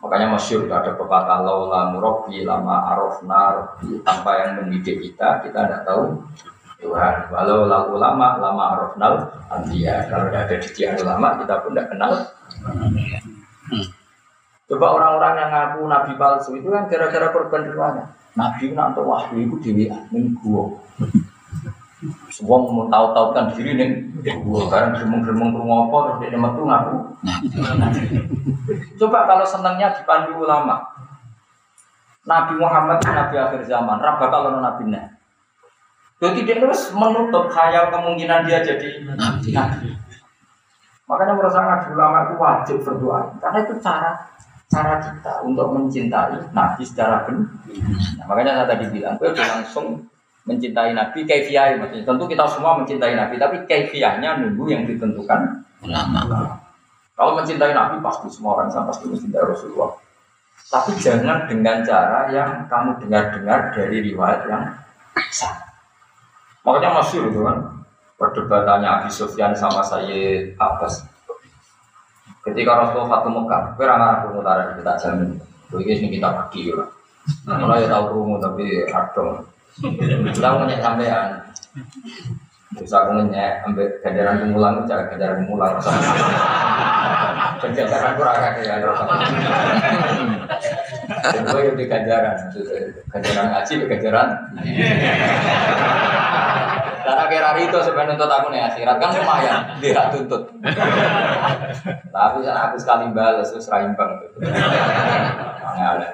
makanya 0.00 0.32
masyur 0.32 0.64
ada 0.72 0.96
pepatah 0.96 1.44
laula 1.44 1.92
murabbi 1.92 2.40
lama 2.40 2.96
arafna 2.96 3.68
tanpa 4.00 4.30
yang 4.40 4.64
mendidik 4.64 5.04
kita 5.04 5.44
kita 5.44 5.60
tidak 5.68 5.84
tahu 5.84 6.24
Tuhan 6.80 7.28
walau 7.28 7.68
lalu 7.68 8.00
lama 8.00 8.28
lama 8.40 8.64
arafnal 8.72 9.14
anbiya 9.52 10.08
kalau 10.08 10.32
tidak 10.32 10.40
ada 10.48 10.56
didikan 10.64 10.96
ulama 11.04 11.28
kita 11.44 11.54
pun 11.60 11.70
tidak 11.76 11.86
kenal 11.92 12.12
Coba 14.64 14.96
orang-orang 14.96 15.34
yang 15.36 15.50
ngaku 15.52 15.80
nabi 15.92 16.12
palsu 16.16 16.56
itu 16.56 16.72
kan 16.72 16.88
gara-gara 16.88 17.28
korban. 17.36 17.68
Nabi 18.32 18.72
nak 18.72 18.96
untuk 18.96 19.12
wahyu 19.12 19.44
itu 19.44 19.56
dewi 19.60 19.92
minggu. 20.08 20.80
Semua 22.28 22.60
mau 22.66 22.84
tahu-tahu 22.90 23.32
kan 23.32 23.44
diri 23.56 23.78
nih, 23.78 23.88
sekarang 24.68 24.92
geremeng-geremeng 24.98 25.56
rumah 25.56 25.88
apa 25.88 25.96
terus 26.18 26.18
dia 26.28 26.40
metu 26.40 26.62
ngaku. 26.66 26.96
Coba 29.00 29.18
kalau 29.24 29.46
senangnya 29.46 29.94
dipandu 29.96 30.42
ulama, 30.42 30.84
Nabi 32.28 32.60
Muhammad 32.60 33.00
itu 33.00 33.12
Nabi 33.12 33.34
akhir 33.40 33.62
zaman, 33.64 34.00
raba 34.00 34.26
kalau 34.28 34.60
Nabi 34.60 34.92
nah. 34.92 35.16
Jadi 36.20 36.44
dia 36.44 36.56
terus 36.60 36.92
menutup 36.92 37.48
khayal 37.52 37.92
kemungkinan 37.92 38.48
dia 38.48 38.60
jadi 38.64 39.04
Nabi. 39.14 39.52
Makanya 41.04 41.32
merasa 41.36 41.60
ngaji 41.60 41.88
ulama 41.92 42.16
itu 42.24 42.34
wajib 42.40 42.76
berdoa, 42.80 43.20
karena 43.40 43.58
itu 43.64 43.74
cara 43.80 44.10
cara 44.72 44.98
kita 44.98 45.44
untuk 45.44 45.68
mencintai 45.70 46.50
Nabi 46.50 46.82
secara 46.82 47.28
benar. 47.28 47.48
Nah, 48.18 48.24
makanya 48.26 48.52
saya 48.58 48.66
tadi 48.72 48.84
bilang, 48.88 49.14
gue 49.20 49.30
langsung 49.36 50.08
mencintai 50.44 50.92
Nabi 50.92 51.24
kaifiah 51.24 51.76
maksudnya 51.80 52.04
tentu 52.04 52.24
kita 52.28 52.44
semua 52.48 52.76
mencintai 52.76 53.16
Nabi 53.16 53.40
tapi 53.40 53.64
kaifiahnya 53.64 54.44
nunggu 54.44 54.64
yang 54.68 54.84
ditentukan 54.84 55.64
ulama. 55.80 56.60
Kalau 57.14 57.32
mencintai 57.38 57.72
Nabi 57.72 58.02
pasti 58.04 58.28
semua 58.28 58.60
orang 58.60 58.68
sama 58.68 58.92
pasti 58.92 59.08
mencintai 59.08 59.44
Rasulullah. 59.44 59.96
Tapi 60.68 60.96
jangan 60.98 61.46
dengan 61.46 61.84
cara 61.86 62.28
yang 62.32 62.66
kamu 62.66 62.98
dengar-dengar 63.04 63.70
dari 63.72 63.96
riwayat 64.10 64.48
yang 64.48 64.64
sama. 65.30 65.64
Makanya 66.64 66.90
masih 67.00 67.28
itu 67.28 67.44
kan 67.44 67.84
perdebatannya 68.16 68.88
Abi 68.88 69.10
Sufyan 69.12 69.52
sama 69.52 69.84
Sayyid 69.84 70.56
Abbas. 70.56 71.04
Ketika 72.44 72.72
Rasulullah 72.76 73.20
Fatu 73.20 73.28
Mekah, 73.32 73.62
kira 73.76 73.96
nggak 73.96 74.12
aku 74.20 74.26
mutara 74.36 74.76
kita 74.76 74.92
jamin. 75.00 75.30
Begini 75.72 76.08
kita 76.12 76.28
pergi 76.32 76.72
ya. 76.72 76.84
Mulai 77.48 77.84
ya 77.84 77.88
tahu 77.88 78.04
rumu 78.12 78.36
tapi 78.36 78.84
radong. 78.88 79.53
Kita 79.74 80.48
nyek 80.62 80.78
sampean. 80.78 81.28
Bisa 82.74 83.06
aku 83.06 83.10
nyek 83.30 83.66
ambil 83.66 83.86
ganjaran 84.02 84.36
kemulang, 84.42 84.74
cara 84.86 85.02
ganjaran 85.10 85.36
kemulang. 85.42 85.74
Ganjaran 87.62 88.14
kurang 88.18 88.36
kakek 88.38 88.64
ya 88.66 88.76
Dan 91.24 91.42
gue 91.48 91.60
yang 91.64 91.76
di 91.78 91.86
ganjaran, 91.90 92.36
ganjaran 93.10 93.46
ngaji, 93.50 93.74
ganjaran. 93.90 94.28
Karena 97.04 97.24
kira 97.28 97.50
itu 97.60 97.78
sebenarnya 97.84 98.16
untuk 98.16 98.32
aku 98.32 98.48
nih 98.48 98.62
akhirat 98.64 98.96
kan 98.96 99.10
lumayan, 99.12 99.60
dia 99.82 100.08
tuntut. 100.08 100.42
Tapi 102.08 102.38
saya 102.40 102.70
aku 102.70 102.76
sekali 102.80 103.12
balas 103.12 103.52
terus 103.52 103.68
raimbang. 103.68 104.24
Aneh-aneh. 105.60 106.10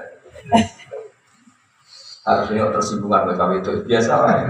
Harusnya 2.21 2.69
tersinggungan 2.69 3.33
kalau 3.33 3.57
itu 3.57 3.81
biasa 3.89 4.13
lah. 4.13 4.45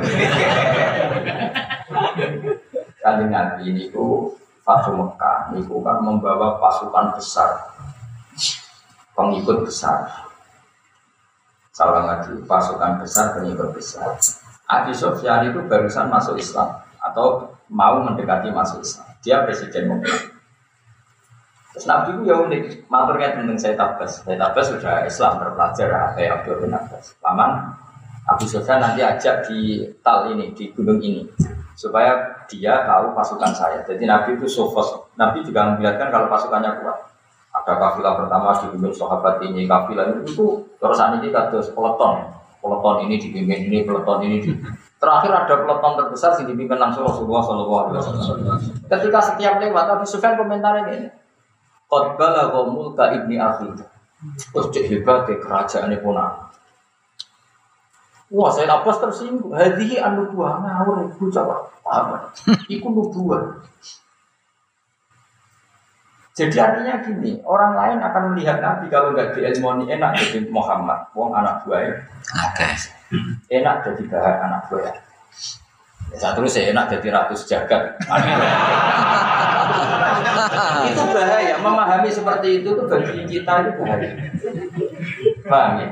Kali 3.00 3.24
Nabi 3.30 3.62
ini 3.70 3.88
ku 3.94 4.34
Fatu 4.60 4.92
Mekah, 4.92 5.50
ini 5.50 5.64
kan 5.66 5.98
membawa 6.04 6.60
pasukan 6.60 7.16
besar, 7.16 7.74
pengikut 9.16 9.66
besar. 9.66 10.06
Salah 11.74 12.06
lagi, 12.06 12.38
pasukan 12.44 13.00
besar, 13.00 13.34
pengikut 13.34 13.72
besar. 13.74 14.14
Abi 14.70 14.94
Sofyan 14.94 15.50
itu 15.50 15.64
barusan 15.66 16.06
masuk 16.06 16.38
Islam 16.38 16.86
atau 17.02 17.56
mau 17.66 17.98
mendekati 18.04 18.54
masuk 18.54 18.84
Islam. 18.84 19.10
Dia 19.24 19.42
presiden 19.42 19.90
Mekah. 19.90 20.29
Terus 21.70 21.86
Nabi 21.86 22.08
itu 22.18 22.22
ya 22.26 22.36
unik, 22.42 22.62
maturnya 22.90 23.28
tentang 23.38 23.58
saya 23.58 23.74
tabas. 23.78 24.26
Saya 24.26 24.36
tabas 24.36 24.64
sudah 24.74 25.06
Islam 25.06 25.32
berpelajar 25.38 25.88
ya 26.18 26.28
Abdul 26.34 26.66
bin 26.66 26.74
Abbas. 26.74 27.14
Paman 27.22 27.50
Abu 28.26 28.44
Sofyan 28.46 28.82
nanti 28.82 29.00
ajak 29.02 29.46
di 29.46 29.86
tal 30.02 30.30
ini, 30.34 30.50
di 30.54 30.70
gunung 30.74 30.98
ini. 30.98 31.26
Supaya 31.78 32.44
dia 32.50 32.84
tahu 32.84 33.14
pasukan 33.14 33.54
saya. 33.54 33.78
Jadi 33.86 34.04
Nabi 34.04 34.36
itu 34.36 34.50
sofos. 34.50 35.08
Nabi 35.16 35.40
juga 35.46 35.72
melihatkan 35.72 36.10
kalau 36.12 36.26
pasukannya 36.28 36.82
kuat. 36.82 36.98
Ada 37.50 37.72
kafilah 37.78 38.14
pertama 38.14 38.54
di 38.62 38.66
gunung 38.74 38.94
sahabat 38.94 39.42
ini, 39.42 39.66
kafilah 39.66 40.06
itu, 40.22 40.62
terus 40.78 40.98
ini 41.02 41.34
kados 41.34 41.74
peleton 41.74 42.40
Peloton 42.60 43.08
ini 43.08 43.16
dipimpin 43.16 43.72
ini, 43.72 43.88
peloton 43.88 44.20
ini 44.28 44.36
di... 44.44 44.52
Terakhir 45.00 45.32
ada 45.32 45.54
peloton 45.64 45.96
terbesar 45.96 46.36
yang 46.36 46.52
dipimpin 46.52 46.76
langsung 46.76 47.08
Rasulullah 47.08 47.40
Shallallahu 47.40 47.80
Alaihi 47.88 48.04
Wasallam. 48.04 48.60
Ketika 48.84 49.18
setiap 49.32 49.56
lewat 49.56 49.88
Abu 49.96 50.04
Sufyan 50.04 50.36
komentarnya 50.36 50.92
ini, 50.92 51.08
Qadbala 51.90 52.54
mulka 52.70 53.10
ibni 53.18 53.36
akhi. 53.36 53.66
Terus 54.38 54.66
cek 54.70 54.84
hebat 54.86 55.26
ke 55.26 55.42
kerajaan 55.42 55.90
pun 55.98 56.14
Wah, 58.30 58.46
saya 58.54 58.70
lapas 58.70 59.02
tersinggung. 59.02 59.50
Hadihi 59.50 59.98
anu 59.98 60.30
buah 60.30 60.62
ngawur 60.62 61.02
ibu 61.02 61.26
coba 61.34 61.66
apa? 61.82 62.30
Iku 62.70 62.86
nubuah. 62.94 63.58
Jadi 66.38 66.56
artinya 66.62 67.02
gini, 67.02 67.42
orang 67.42 67.74
lain 67.74 67.98
akan 67.98 68.22
melihat 68.32 68.62
Nabi 68.62 68.86
kalau 68.86 69.10
nggak 69.18 69.34
diilmoni 69.34 69.90
enak 69.90 70.14
jadi 70.14 70.46
Muhammad, 70.46 71.10
wong 71.10 71.34
anak 71.34 71.66
buah 71.66 71.90
Oke. 72.46 72.68
Enak 73.50 73.82
jadi 73.82 74.02
bahan 74.06 74.36
anak 74.46 74.62
buah. 74.70 74.94
Ya, 76.14 76.16
satu 76.22 76.46
saya 76.46 76.70
enak 76.70 76.86
jadi 76.86 77.10
ratus 77.10 77.50
jagat. 77.50 77.98
itu 80.90 81.02
bahaya. 81.14 81.54
Memahami 81.60 82.10
seperti 82.10 82.62
itu 82.62 82.74
tuh 82.74 82.86
bagi 82.86 83.24
kita 83.26 83.52
itu 83.66 83.70
bahaya. 83.80 84.10
Paham 85.46 85.72
ya? 85.82 85.88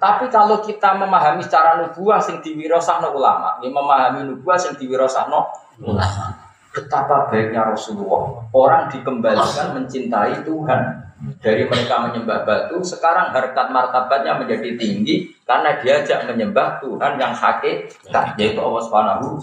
Tapi 0.00 0.24
kalau 0.32 0.64
kita 0.64 0.96
memahami 0.96 1.44
secara 1.44 1.82
nubuah 1.82 2.22
sing 2.22 2.40
diwirosahno 2.40 3.12
ulama, 3.12 3.60
ini 3.60 3.68
memahami 3.68 4.28
nubuah 4.32 4.56
sing 4.56 4.74
diwirosahno 4.78 5.40
ulama 5.84 6.52
betapa 6.72 7.28
baiknya 7.28 7.68
Rasulullah. 7.68 8.48
Orang 8.50 8.88
dikembalikan 8.88 9.76
mencintai 9.76 10.42
Tuhan. 10.42 11.01
Dari 11.38 11.70
mereka 11.70 12.02
menyembah 12.02 12.42
batu, 12.42 12.82
sekarang 12.82 13.30
harkat 13.30 13.70
martabatnya 13.70 14.42
menjadi 14.42 14.74
tinggi 14.74 15.30
karena 15.46 15.78
diajak 15.78 16.26
menyembah 16.26 16.82
Tuhan 16.82 17.14
yang 17.14 17.30
hakikat, 17.30 18.34
yaitu 18.34 18.58
Allah 18.58 18.82
Subhanahu 18.82 19.38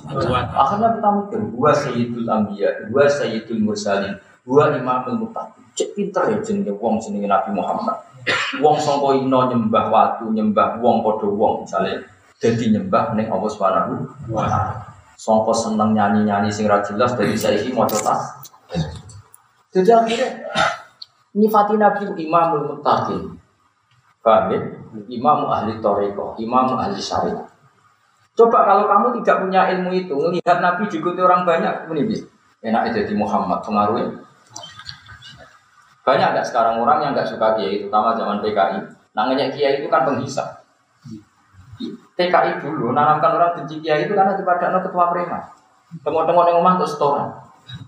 Akhirnya 0.51 0.89
kita 0.99 1.09
mikir, 1.15 1.39
dua 1.55 1.71
sayyidul 1.71 2.27
anbiya, 2.27 2.69
dua 2.91 3.07
sayyidul 3.07 3.63
mursalin, 3.63 4.19
dua 4.43 4.75
imamul 4.75 5.23
muttaqin. 5.23 5.63
Cek 5.75 5.95
pinter 5.95 6.35
ya 6.35 6.37
jenenge 6.43 6.75
wong 6.75 6.99
jenenge 6.99 7.31
Nabi 7.31 7.55
Muhammad. 7.55 7.95
Wong 8.59 8.75
sangka 8.83 9.15
ino 9.15 9.39
nyembah 9.47 9.85
watu, 9.87 10.27
nyembah 10.35 10.83
wong 10.83 10.99
padha 10.99 11.27
wong 11.31 11.63
misalnya 11.63 12.03
jadi 12.39 12.75
nyembah 12.75 13.15
ning 13.19 13.27
Allah 13.31 13.49
Subhanahu 13.51 13.91
wa 14.31 14.47
taala. 14.47 14.89
Songko 15.19 15.51
seneng 15.51 15.91
nyanyi-nyanyi 15.91 16.47
sing 16.47 16.63
jelas 16.63 17.11
dari 17.19 17.35
saiki 17.35 17.75
mau 17.75 17.83
tas. 17.83 18.39
Jadi 19.75 19.91
akhirnya 19.91 20.48
nyifati 21.35 21.75
Nabi 21.77 22.03
imamul 22.17 22.63
muttaqin. 22.75 23.37
Paham 24.19 24.51
ya? 24.51 24.59
Imam 25.07 25.47
ahli 25.47 25.79
toriko, 25.79 26.35
imam 26.41 26.75
ahli 26.75 26.99
syariat. 26.99 27.47
Coba 28.35 28.63
kalau 28.63 28.87
kamu 28.87 29.07
tidak 29.21 29.37
punya 29.43 29.67
ilmu 29.75 29.91
itu, 29.95 30.15
melihat 30.15 30.59
Nabi 30.63 30.87
diikuti 30.87 31.19
orang 31.19 31.43
banyak, 31.43 31.91
ini 31.91 32.23
enak 32.63 32.91
jadi 32.91 33.13
Muhammad 33.15 33.59
pengaruhnya. 33.63 34.23
Banyak 36.03 36.27
nggak 36.33 36.47
sekarang 36.47 36.81
orang 36.81 37.05
yang 37.05 37.11
nggak 37.13 37.29
suka 37.29 37.59
kiai, 37.59 37.85
terutama 37.85 38.17
zaman 38.17 38.41
PKI. 38.41 38.79
Namanya 39.13 39.51
kiai 39.53 39.83
itu 39.83 39.87
kan 39.91 40.07
penghisap. 40.07 40.47
TKI 42.19 42.59
dulu 42.59 42.91
nanamkan 42.91 43.39
orang 43.39 43.55
benci 43.55 43.79
kiai 43.79 44.03
itu 44.03 44.11
karena 44.11 44.35
ada 44.35 44.79
ketua 44.83 45.05
preman. 45.11 45.43
Tengok-tengok 46.03 46.43
yang 46.49 46.57
rumah 46.59 46.75
untuk 46.75 46.89
setoran. 46.91 47.27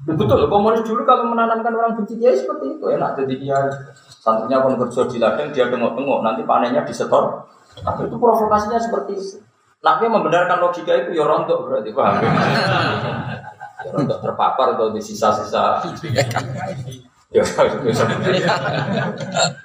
Betul, 0.01 0.49
komunis 0.49 0.81
dulu 0.81 1.05
kalau 1.05 1.29
menanamkan 1.29 1.77
orang 1.77 1.93
benci 1.93 2.17
kiai 2.17 2.33
seperti 2.33 2.73
itu 2.73 2.85
enak 2.89 3.21
jadi 3.21 3.33
kiai. 3.37 3.69
Santrinya 4.09 4.65
pun 4.65 4.73
kerja 4.81 5.05
di 5.05 5.17
ladang 5.21 5.53
dia 5.53 5.69
tengok-tengok 5.69 6.19
nanti 6.25 6.41
panennya 6.41 6.81
disetor. 6.81 7.45
Tapi 7.85 8.09
itu 8.09 8.17
provokasinya 8.17 8.81
seperti 8.81 9.13
itu. 9.13 9.37
Nabi 9.81 10.05
membenarkan 10.09 10.57
logika 10.61 10.93
itu 10.93 11.17
ya 11.17 11.25
rontok 11.25 11.59
berarti 11.69 11.91
paham. 11.93 12.21
Ya 13.81 13.97
rontok 13.97 14.21
terpapar 14.21 14.77
atau 14.77 14.93
di 14.93 15.01
sisa-sisa 15.01 15.81
Ya, 17.33 17.41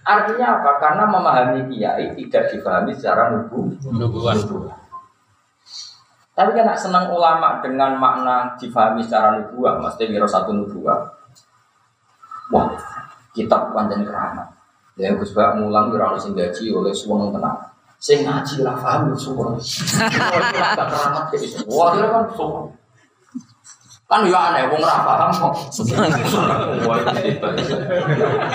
Artinya 0.06 0.46
apa? 0.56 0.70
Karena 0.80 1.04
memahami 1.04 1.68
kiai 1.68 2.16
tidak 2.16 2.48
dipahami 2.54 2.96
secara 2.96 3.36
nubu. 3.36 3.76
Tapi 6.36 6.52
kan 6.52 6.68
senang 6.76 7.08
ulama 7.16 7.64
dengan 7.64 7.96
makna 7.96 8.52
difahami 8.60 9.00
secara 9.00 9.40
nubuah, 9.40 9.80
mesti 9.80 10.04
kira 10.04 10.28
satu 10.28 10.52
nubuah. 10.52 11.00
Wah, 12.52 12.76
kitab 13.32 13.72
panjang 13.72 14.04
keramat. 14.04 14.44
Ya 15.00 15.16
Gus 15.16 15.32
Bak 15.32 15.56
mulang 15.56 15.88
kira 15.88 16.12
ono 16.12 16.20
sing 16.20 16.36
gaji 16.36 16.76
oleh 16.76 16.92
suwung 16.92 17.32
tenang. 17.32 17.56
Sing 17.96 18.28
ngaji 18.28 18.60
lah 18.60 18.76
paham 18.76 19.16
suwung. 19.16 19.56
Wah, 20.36 20.72
keramat 20.76 21.24
Wah, 21.72 21.88
dia 21.96 22.06
kan 22.12 22.24
suwung. 22.36 22.68
Kan 24.06 24.22
ya 24.22 24.38
aneh, 24.38 24.70
wong 24.70 24.78
ora 24.78 25.02
paham 25.02 25.34
kok. 25.34 25.52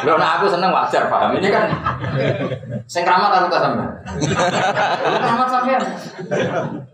Lho 0.07 0.13
nek 0.15 0.31
aku 0.39 0.45
seneng 0.47 0.71
wajar 0.71 1.11
paham. 1.11 1.35
Ini 1.35 1.51
kan 1.51 1.67
sing 2.87 3.03
kramat 3.03 3.35
aku 3.35 3.51
tak 3.51 3.59
sampe. 3.67 3.83
Kramat 5.03 5.47
sampean. 5.51 5.83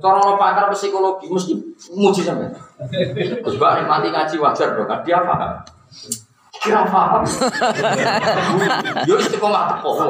Cara 0.02 0.17
lo 0.26 0.41
pakar 0.41 0.74
psikologi 0.74 1.30
mesti 1.30 1.54
muji 1.93 2.26
sampean. 2.26 2.50
Gus 3.46 3.62
Bak 3.62 3.86
mati 3.86 4.10
ngaji 4.10 4.36
wajar 4.41 4.74
dong, 4.74 4.89
kan 4.89 5.06
dia 5.06 5.22
paham. 5.22 5.62
Kira 6.58 6.82
paham. 6.89 7.22
Yo 9.06 9.22
istiqomah 9.22 9.78
teko. 9.78 10.10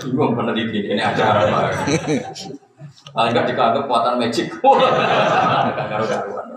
Bingung 0.00 0.32
peneliti 0.32 0.80
ini 0.80 1.04
acara 1.04 1.44
apa. 1.44 1.68
Enggak 3.28 3.44
dikanggap 3.52 3.84
kekuatan 3.84 4.16
magic. 4.16 4.48
Karuan-karuan. 5.92 6.53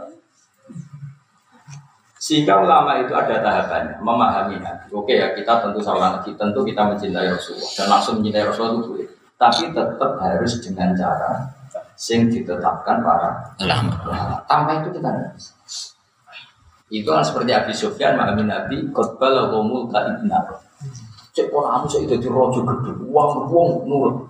Sehingga 2.27 2.59
ulama 2.59 2.99
itu 2.99 3.15
ada 3.15 3.39
tahapannya, 3.39 4.03
memahami 4.03 4.59
Nabi. 4.59 4.91
Oke 4.91 5.15
ya, 5.15 5.31
kita 5.31 5.63
tentu 5.63 5.79
salah 5.79 6.19
lagi, 6.19 6.35
tentu 6.35 6.59
kita 6.67 6.83
mencintai 6.83 7.31
Rasulullah 7.31 7.71
dan 7.79 7.87
langsung 7.87 8.19
mencintai 8.19 8.43
Rasulullah 8.43 8.75
itu 8.75 8.83
boleh. 8.91 9.07
Tapi 9.39 9.63
tetap 9.71 10.11
harus 10.19 10.53
dengan 10.59 10.91
cara 10.91 11.31
sing 11.95 12.27
ditetapkan 12.27 12.99
para 12.99 13.55
ulama. 13.63 13.95
Tanpa 14.43 14.83
itu 14.83 14.99
kita 14.99 15.07
tidak 15.07 15.31
bisa. 15.39 15.51
Itu 16.91 17.09
kan 17.15 17.23
seperti 17.23 17.51
Abi 17.55 17.71
Sufyan 17.71 18.19
memahami 18.19 18.43
Nabi, 18.43 18.77
khotbah 18.91 19.31
lahumul 19.31 19.87
ta'ibna. 19.87 20.51
Cek 21.31 21.47
pola 21.47 21.79
kamu 21.79 21.87
saya 21.87 22.11
itu 22.11 22.27
rojo 22.27 22.59
gede, 22.59 22.91
uang 23.07 23.47
uang 23.47 23.69
nurut. 23.87 24.27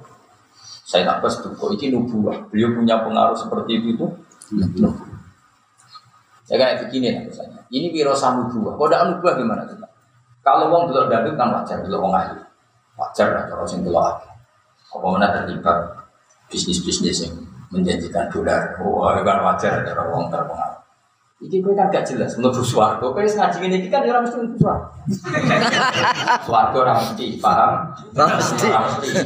Saya 0.85 1.01
tak 1.01 1.25
pas 1.25 1.33
tuh, 1.33 1.49
kok 1.57 1.73
ini 1.81 1.97
nubuah. 1.97 2.45
Beliau 2.53 2.77
punya 2.77 3.01
pengaruh 3.01 3.33
seperti 3.33 3.81
itu 3.81 3.97
itu 3.97 4.05
Ya 6.47 6.55
kayak 6.55 6.87
begini 6.87 7.07
lah 7.11 7.21
misalnya. 7.25 7.56
Ini 7.67 7.87
wirosa 7.91 8.35
nubuah. 8.35 8.79
Tidak 8.79 9.01
nubuah 9.11 9.33
gimana 9.35 9.61
tuh? 9.67 9.77
Kalau 10.47 10.71
wong 10.71 10.87
belok 10.87 11.11
dangdut 11.11 11.35
kan 11.35 11.51
wajar, 11.51 11.83
belok 11.83 11.99
wong 11.99 12.13
ahli. 12.15 12.39
Wajar 12.95 13.27
lah 13.35 13.43
kalau 13.51 13.67
sing 13.67 13.83
belok 13.83 13.99
ahli. 13.99 14.27
Apa 14.95 15.05
mana 15.11 15.27
terlibat 15.35 15.77
bisnis-bisnis 16.47 17.27
yang 17.27 17.35
menjanjikan 17.67 18.31
dolar. 18.31 18.79
Wah, 18.79 19.19
itu 19.19 19.27
kan 19.27 19.37
wajar 19.43 19.83
ada 19.83 20.07
wong 20.07 20.31
terpengaruh. 20.31 20.79
Iki 21.37 21.61
kowe 21.61 21.77
kan 21.77 21.93
gak 21.93 22.01
jelas 22.07 22.33
mlebu 22.39 22.65
swarga. 22.65 23.13
Kowe 23.13 23.21
wis 23.21 23.37
ngaji 23.37 23.57
ngene 23.61 23.75
iki 23.83 23.89
kan 23.93 24.01
ora 24.07 24.25
mesti 24.25 24.41
mlebu 24.41 24.57
swarga. 24.57 24.87
Swarga 26.47 26.77
ora 26.81 26.93
mesti, 26.97 27.27
paham? 27.37 27.93
Ora 28.17 28.25
mesti. 28.41 28.67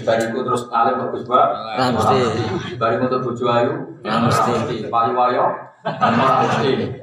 Bariku 0.03 0.43
terus 0.43 0.67
alim 0.75 1.07
bagus 1.07 1.23
ba. 1.23 1.55
Ora 1.55 1.87
mesti. 1.95 2.17
Bariku 2.75 3.07
untuk 3.07 3.21
bojo 3.31 3.45
ayu. 3.47 3.73
Ora 4.03 4.17
mesti. 4.27 4.51
Payu 4.91 5.11
wayo. 5.15 5.45
Ora 5.87 6.43
mesti. 6.43 7.00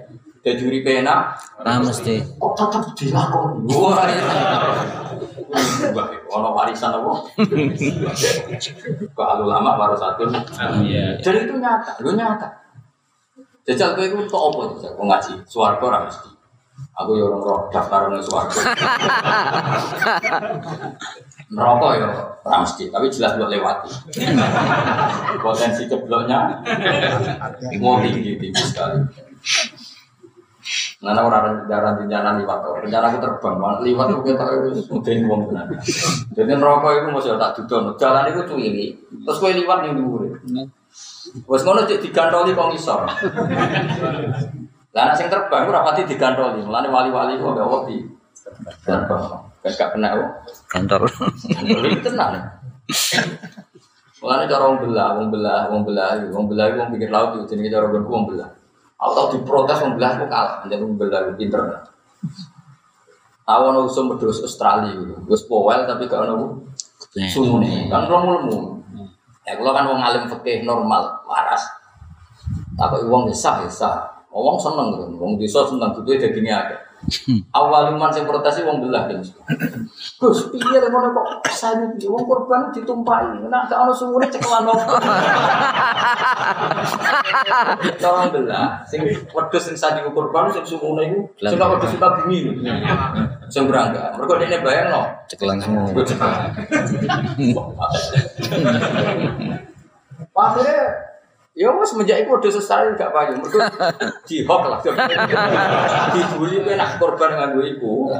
Dadi 0.48 0.64
uripe 0.64 1.04
enak. 1.04 1.20
Ora 1.60 1.76
mesti. 1.84 2.24
Kok 2.40 2.52
tetep 2.56 2.84
dilakoni. 2.96 3.68
Wah. 3.68 4.08
Wah, 5.92 6.08
ono 6.32 6.48
warisan 6.56 6.96
apa? 6.96 7.12
Kalau 9.12 9.44
lama 9.44 9.76
baru 9.76 9.92
satu. 9.92 10.24
Iya. 10.80 11.20
Jadi 11.20 11.38
itu 11.44 11.60
nyata, 11.60 12.00
lu 12.00 12.16
nyata. 12.16 12.48
Jajal 13.68 13.92
kowe 13.92 14.04
iku 14.08 14.24
untuk 14.24 14.40
apa 14.40 14.60
jajal? 14.72 14.96
Kok 14.96 15.04
ngaji 15.04 15.32
swarga 15.44 15.84
ora 15.84 16.00
mesti. 16.08 16.32
Aku 16.98 17.14
ya 17.14 17.28
orang 17.28 17.44
roh 17.44 17.60
daftar 17.68 18.08
nang 18.08 18.24
swarga. 18.24 18.60
Neraka 21.52 21.88
ya 22.00 22.08
ora 22.40 22.56
mesti, 22.64 22.88
tapi 22.88 23.12
jelas 23.12 23.36
buat 23.36 23.52
lewati. 23.52 23.92
Potensi 25.44 25.84
cebloknya 25.84 26.64
mau 27.80 28.00
tinggi 28.00 28.40
tinggi 28.40 28.64
sekali. 28.64 29.04
Nana 30.98 31.30
orang 31.30 31.62
rencana 31.62 31.94
rencana 31.94 32.30
liwat, 32.42 32.58
rencana 32.82 33.06
aku 33.06 33.22
terbang, 33.22 33.54
malah 33.54 33.78
liwat 33.86 34.10
aku 34.10 34.34
kita 34.34 34.42
harus 34.42 34.82
mudahin 34.90 35.30
uang 35.30 35.46
benar. 35.46 35.70
Jadi 36.34 36.50
neraka 36.58 36.90
itu 36.90 37.08
masih 37.14 37.38
tak 37.38 37.54
dudon, 37.54 37.94
jalan 37.94 38.26
itu 38.26 38.42
cuili, 38.50 38.98
terus 39.22 39.38
kue 39.38 39.54
liwat 39.54 39.86
yang 39.86 39.94
dulu. 39.94 40.26
Wes 41.46 41.62
ngono 41.62 41.86
cek 41.86 42.02
digantoli 42.02 42.50
kok 42.50 42.74
ngisor. 42.74 43.06
Lah 44.90 45.00
anak 45.06 45.14
sing 45.14 45.30
terbang 45.30 45.70
ora 45.70 45.86
pati 45.86 46.02
digantoli, 46.02 46.66
mulane 46.66 46.90
wali-wali 46.90 47.38
kok 47.38 47.54
gak 47.54 47.70
wedi. 47.78 47.98
Terbang. 48.82 49.22
Kan 49.62 49.72
gak 49.78 49.90
kena 49.94 50.18
kok. 50.18 50.30
Kantor. 50.66 51.06
Ini 51.62 52.02
tenang. 52.02 52.42
Mulane 54.18 54.50
cara 54.50 54.66
wong 54.66 54.82
belah, 54.82 55.14
wong 55.14 55.30
belah, 55.30 55.70
wong 55.70 55.86
belah, 55.86 56.10
wong 56.34 56.50
belah 56.50 56.66
wong 56.74 56.90
pikir 56.90 57.06
laut 57.06 57.38
itu 57.38 57.54
jenenge 57.54 57.70
cara 57.70 57.86
gue 57.86 58.02
wong 58.02 58.26
belah. 58.34 58.50
Aku 58.98 59.10
tau 59.14 59.30
diprotes 59.30 59.78
wong 59.78 59.94
belah 59.94 60.18
aku 60.18 60.26
kalah, 60.26 60.66
jadi 60.66 60.82
wong 60.82 60.98
belah 60.98 61.22
aku 61.22 61.38
pinter. 61.38 61.62
Tahu 63.46 63.62
ono 63.70 63.86
usum 63.86 64.10
pedus 64.10 64.42
Australia 64.42 64.92
gitu. 64.92 65.14
Wis 65.30 65.46
powel 65.46 65.86
tapi 65.86 66.10
gak 66.10 66.26
ono 66.26 66.66
sumune. 67.30 67.86
Kan 67.86 68.10
lemu-lemu. 68.10 68.82
Ya 69.46 69.56
kalau 69.56 69.72
kan 69.72 69.86
wong 69.88 70.02
alim 70.02 70.26
fikih 70.28 70.66
normal, 70.66 71.24
waras. 71.24 71.62
Tapi 72.74 73.06
wong 73.06 73.30
desa 73.30 73.62
desa, 73.62 74.18
wong 74.34 74.58
seneng 74.58 74.98
gitu. 74.98 75.14
Wong 75.16 75.38
desa 75.38 75.62
seneng 75.64 75.94
butuh 75.94 76.18
dagingnya 76.18 76.54
ada. 76.58 76.76
Awal 77.54 77.94
iman 77.94 78.10
sing 78.10 78.26
protes 78.26 78.60
wong 78.66 78.82
belah 78.82 79.06
kan. 79.06 79.22
Gus, 80.18 80.38
piye 80.50 80.78
ngono 80.82 81.14
kok 81.14 81.46
saya 81.48 81.86
wong 81.94 82.24
korban 82.26 82.74
ditumpahi. 82.74 83.38
Nek 83.46 83.70
gak 83.70 83.80
ono 83.86 83.92
sumune 83.94 84.26
cekelan 84.28 84.66
wong. 84.66 84.80
Tolong 88.02 88.28
belah, 88.34 88.82
sing 88.84 89.06
wedhus 89.06 89.62
sing 89.70 89.76
sadi 89.78 90.02
korban 90.10 90.50
sing 90.50 90.66
sumune 90.66 91.06
iku 91.06 91.20
sing 91.38 91.56
wedhus 91.56 91.90
suka 91.94 92.08
bumi 92.18 92.36
lho. 92.44 92.52
Sing 93.48 93.64
berangga. 93.70 94.18
Mergo 94.18 94.34
dene 94.36 94.58
bayangno. 94.60 95.02
Cekelan 95.30 95.62
semua. 95.62 95.86
Akhirnya 100.38 100.78
Ya 101.58 101.74
wes 101.74 101.90
semenjak 101.90 102.22
itu 102.22 102.30
udah 102.30 102.52
selesai 102.54 102.94
gak 102.94 103.10
payu, 103.10 103.34
mereka 103.34 103.66
dihok 104.30 104.62
lah, 104.70 104.78
dibully 106.14 106.62
gue 106.62 106.78
nak 106.78 107.02
korban 107.02 107.34
dengan 107.34 107.58
gue 107.58 107.74
iku, 107.74 108.14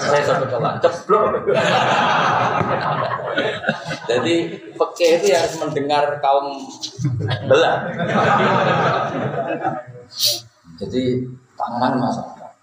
saya 0.00 0.24
sampai 0.24 0.48
telan, 0.48 0.80
ceblok. 0.80 1.44
Jadi 4.08 4.34
peke 4.72 5.06
itu 5.20 5.28
harus 5.28 5.54
mendengar 5.60 6.24
kaum 6.24 6.56
belah. 7.44 7.84
Jadi 10.80 11.28
tangan 11.60 11.92
masalah. 12.00 12.56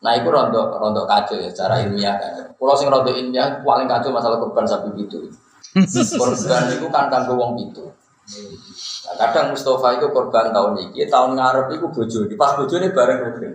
Nah, 0.00 0.12
itu 0.16 0.28
rontok 0.32 0.80
rontok 0.80 1.04
kacau 1.04 1.36
ya, 1.36 1.52
secara 1.52 1.84
ilmiah 1.84 2.16
kan. 2.16 2.48
Kalau 2.48 2.74
sing 2.80 2.88
rontok 2.88 3.12
ilmiah 3.12 3.60
paling 3.60 3.84
kacau 3.84 4.08
masalah 4.08 4.40
korban 4.40 4.64
sapi 4.64 4.88
itu. 4.96 5.28
Korban 6.20 6.70
itu 6.70 6.86
kan 6.88 7.12
kanggo 7.12 7.34
wong 7.36 7.60
itu. 7.60 7.92
Nah, 8.24 9.14
kadang 9.20 9.52
Mustafa 9.52 10.00
itu 10.00 10.08
korban 10.08 10.48
tahun 10.48 10.80
ini, 10.80 11.04
tahun 11.12 11.36
ngarep 11.36 11.76
itu 11.76 11.86
bojo, 11.92 12.20
di 12.24 12.34
pas 12.40 12.56
bojo 12.56 12.74
ini 12.80 12.88
bareng 12.88 13.20
rugen. 13.20 13.52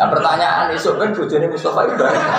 Nah 0.00 0.08
pertanyaan 0.08 0.72
esok 0.72 0.96
kan 0.96 1.12
bojo 1.12 1.34
ini 1.36 1.46
Mustafa 1.46 1.86
itu 1.86 1.94
bareng. 1.94 2.24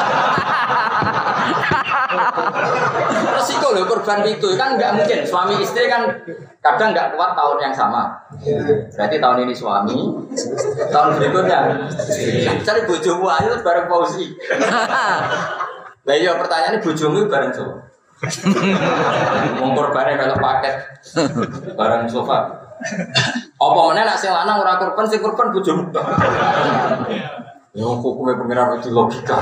Resiko 3.37 3.71
loh 3.71 3.87
korban 3.87 4.25
itu 4.27 4.51
kan 4.59 4.75
nggak 4.75 4.91
mungkin 4.99 5.23
suami 5.23 5.63
istri 5.63 5.87
kan 5.87 6.09
kadang 6.59 6.91
nggak 6.91 7.15
kuat 7.15 7.31
tahun 7.37 7.57
yang 7.63 7.73
sama. 7.73 8.19
Berarti 8.91 9.17
tahun 9.21 9.47
ini 9.47 9.53
suami, 9.55 9.97
tahun 10.91 11.09
berikutnya. 11.21 11.59
Cari 12.65 12.81
bojomu 12.83 13.31
ayo 13.31 13.63
bareng 13.63 13.87
pausi. 13.87 14.33
Nah 16.03 16.15
iya 16.19 16.35
pertanyaannya 16.35 16.83
bojomu 16.83 17.29
bareng 17.31 17.53
coba. 17.55 17.90
Wong 19.57 19.71
korbane 19.73 20.13
melok 20.13 20.37
paket 20.37 20.75
barang 21.73 22.05
sofa. 22.05 22.53
Apa 23.57 23.79
meneh 23.89 24.05
nek 24.05 24.17
sing 24.17 24.29
lanang 24.29 24.61
ora 24.61 24.77
korban 24.77 25.09
sing 25.09 25.25
korban 25.25 25.49
bojomu. 25.49 25.89
Ya 27.73 27.85
hukume 27.87 28.37
pengiran 28.37 28.77
itu 28.77 28.93
logika. 28.93 29.37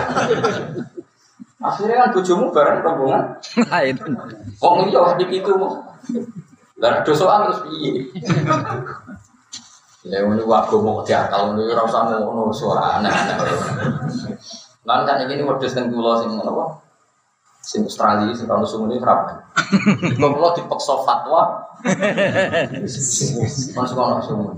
Akhirnya 1.60 2.08
kan 2.08 2.16
bojomu 2.16 2.56
bareng 2.56 2.80
rombongan. 2.80 3.36
Lain. 3.68 3.96
Kok 4.56 4.88
iya 4.88 5.00
hati 5.12 5.26
itu 5.28 5.52
mau. 5.60 5.76
Lah 6.80 7.04
dosoan 7.04 7.52
terus 7.52 7.60
piye? 7.68 8.08
Ya 10.08 10.24
ini 10.24 10.40
waktu 10.48 10.76
mau 10.80 11.04
diakal 11.04 11.60
ini 11.60 11.68
ora 11.76 11.84
usah 11.84 12.08
ngono 12.16 12.48
suara 12.56 13.04
aneh-aneh. 13.04 13.36
Lan 14.88 15.04
kan 15.04 15.28
ini 15.28 15.44
modus 15.44 15.76
teng 15.76 15.92
kula 15.92 16.24
sing 16.24 16.40
ngono? 16.40 16.80
Sing 17.60 17.84
Australia 17.84 18.32
sing 18.32 18.48
kalau 18.52 18.64
sungguh 18.64 18.96
ini 18.96 19.04
berapa? 19.04 19.52
Kok 20.16 20.30
kula 20.32 20.50
dipaksa 20.56 20.94
fatwa. 21.04 21.44
Masuk 23.78 23.98
ono 24.00 24.18
sungguh. 24.24 24.54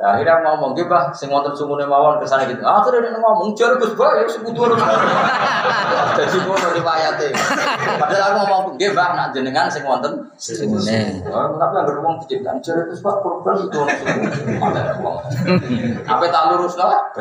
Ya, 0.00 0.16
akhirnya 0.16 0.40
ngomong 0.40 0.72
gitu 0.72 0.88
bah, 0.88 1.12
sing 1.12 1.28
wonten 1.28 1.52
sumune 1.52 1.84
mawon 1.84 2.16
ke 2.16 2.24
sana 2.24 2.48
gitu. 2.48 2.64
Akhirnya 2.64 3.12
dia 3.12 3.20
ngomong 3.20 3.52
jar 3.52 3.76
Gus 3.76 3.92
Bah 4.00 4.16
ya 4.16 4.24
sekutu 4.24 4.64
Jadi 6.16 6.40
ngono 6.40 6.68
riwayate. 6.72 7.28
Padahal 8.00 8.32
aku 8.32 8.36
ngomong 8.40 8.60
nggih 8.80 8.96
Mbak 8.96 9.08
nak 9.12 9.28
jenengan 9.36 9.68
sing 9.68 9.84
wonten 9.84 10.24
Sumune. 10.40 11.20
Oh, 11.28 11.52
tapi 11.60 11.84
yang 11.84 12.00
ngomong 12.00 12.16
diciptakan 12.24 12.64
jar 12.64 12.80
Gus 12.88 13.04
Bah 13.04 13.20
korban 13.20 13.60
itu 13.60 13.76
ono. 13.76 15.12
Apa 16.08 16.24
tak 16.32 16.42
lurus 16.48 16.80
lah? 16.80 17.12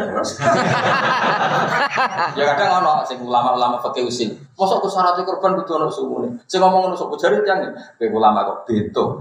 Ya 2.40 2.56
kadang 2.56 2.80
ono 2.80 3.04
sing 3.04 3.20
ulama-ulama 3.20 3.76
pakai 3.84 4.08
usil. 4.08 4.40
Mosok 4.60 4.84
ku 4.84 4.92
syarat 4.92 5.16
korban 5.24 5.56
kudu 5.56 5.80
ono 5.80 5.88
sumune. 5.88 6.36
Sing 6.44 6.60
ngomong 6.60 6.92
ngono 6.92 6.96
sok 7.00 7.16
jare 7.16 7.40
tiyang 7.40 7.64
kowe 7.96 8.08
ulama 8.12 8.44
kok 8.44 8.68
beto. 8.68 9.16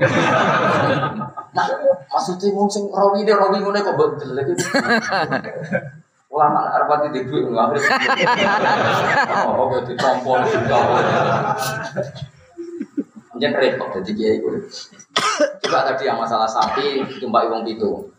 Nah, 1.55 1.67
maksudnya 2.11 2.51
mung 2.51 2.67
sing 2.67 2.91
rawi 2.91 3.23
de 3.23 3.39
rawi 3.39 3.63
ngene 3.63 3.79
kok 3.79 3.95
betul 3.95 4.35
lagi. 4.35 4.51
Ulama 6.35 6.75
arep 6.75 6.91
pati 6.91 7.07
di 7.15 7.23
duit 7.23 7.47
ngambil. 7.47 7.79
Oh, 9.47 9.71
oke 9.71 9.87
ditompol. 9.87 10.43
Jangan 13.39 13.63
repot 13.63 13.89
jadi 14.03 14.11
kiai 14.19 14.35
itu. 14.43 14.51
Coba 15.63 15.87
tadi 15.87 16.11
yang 16.11 16.19
masalah 16.19 16.51
sapi 16.51 17.07
ditumpaki 17.07 17.47
wong 17.47 17.63
pitu. 17.63 18.11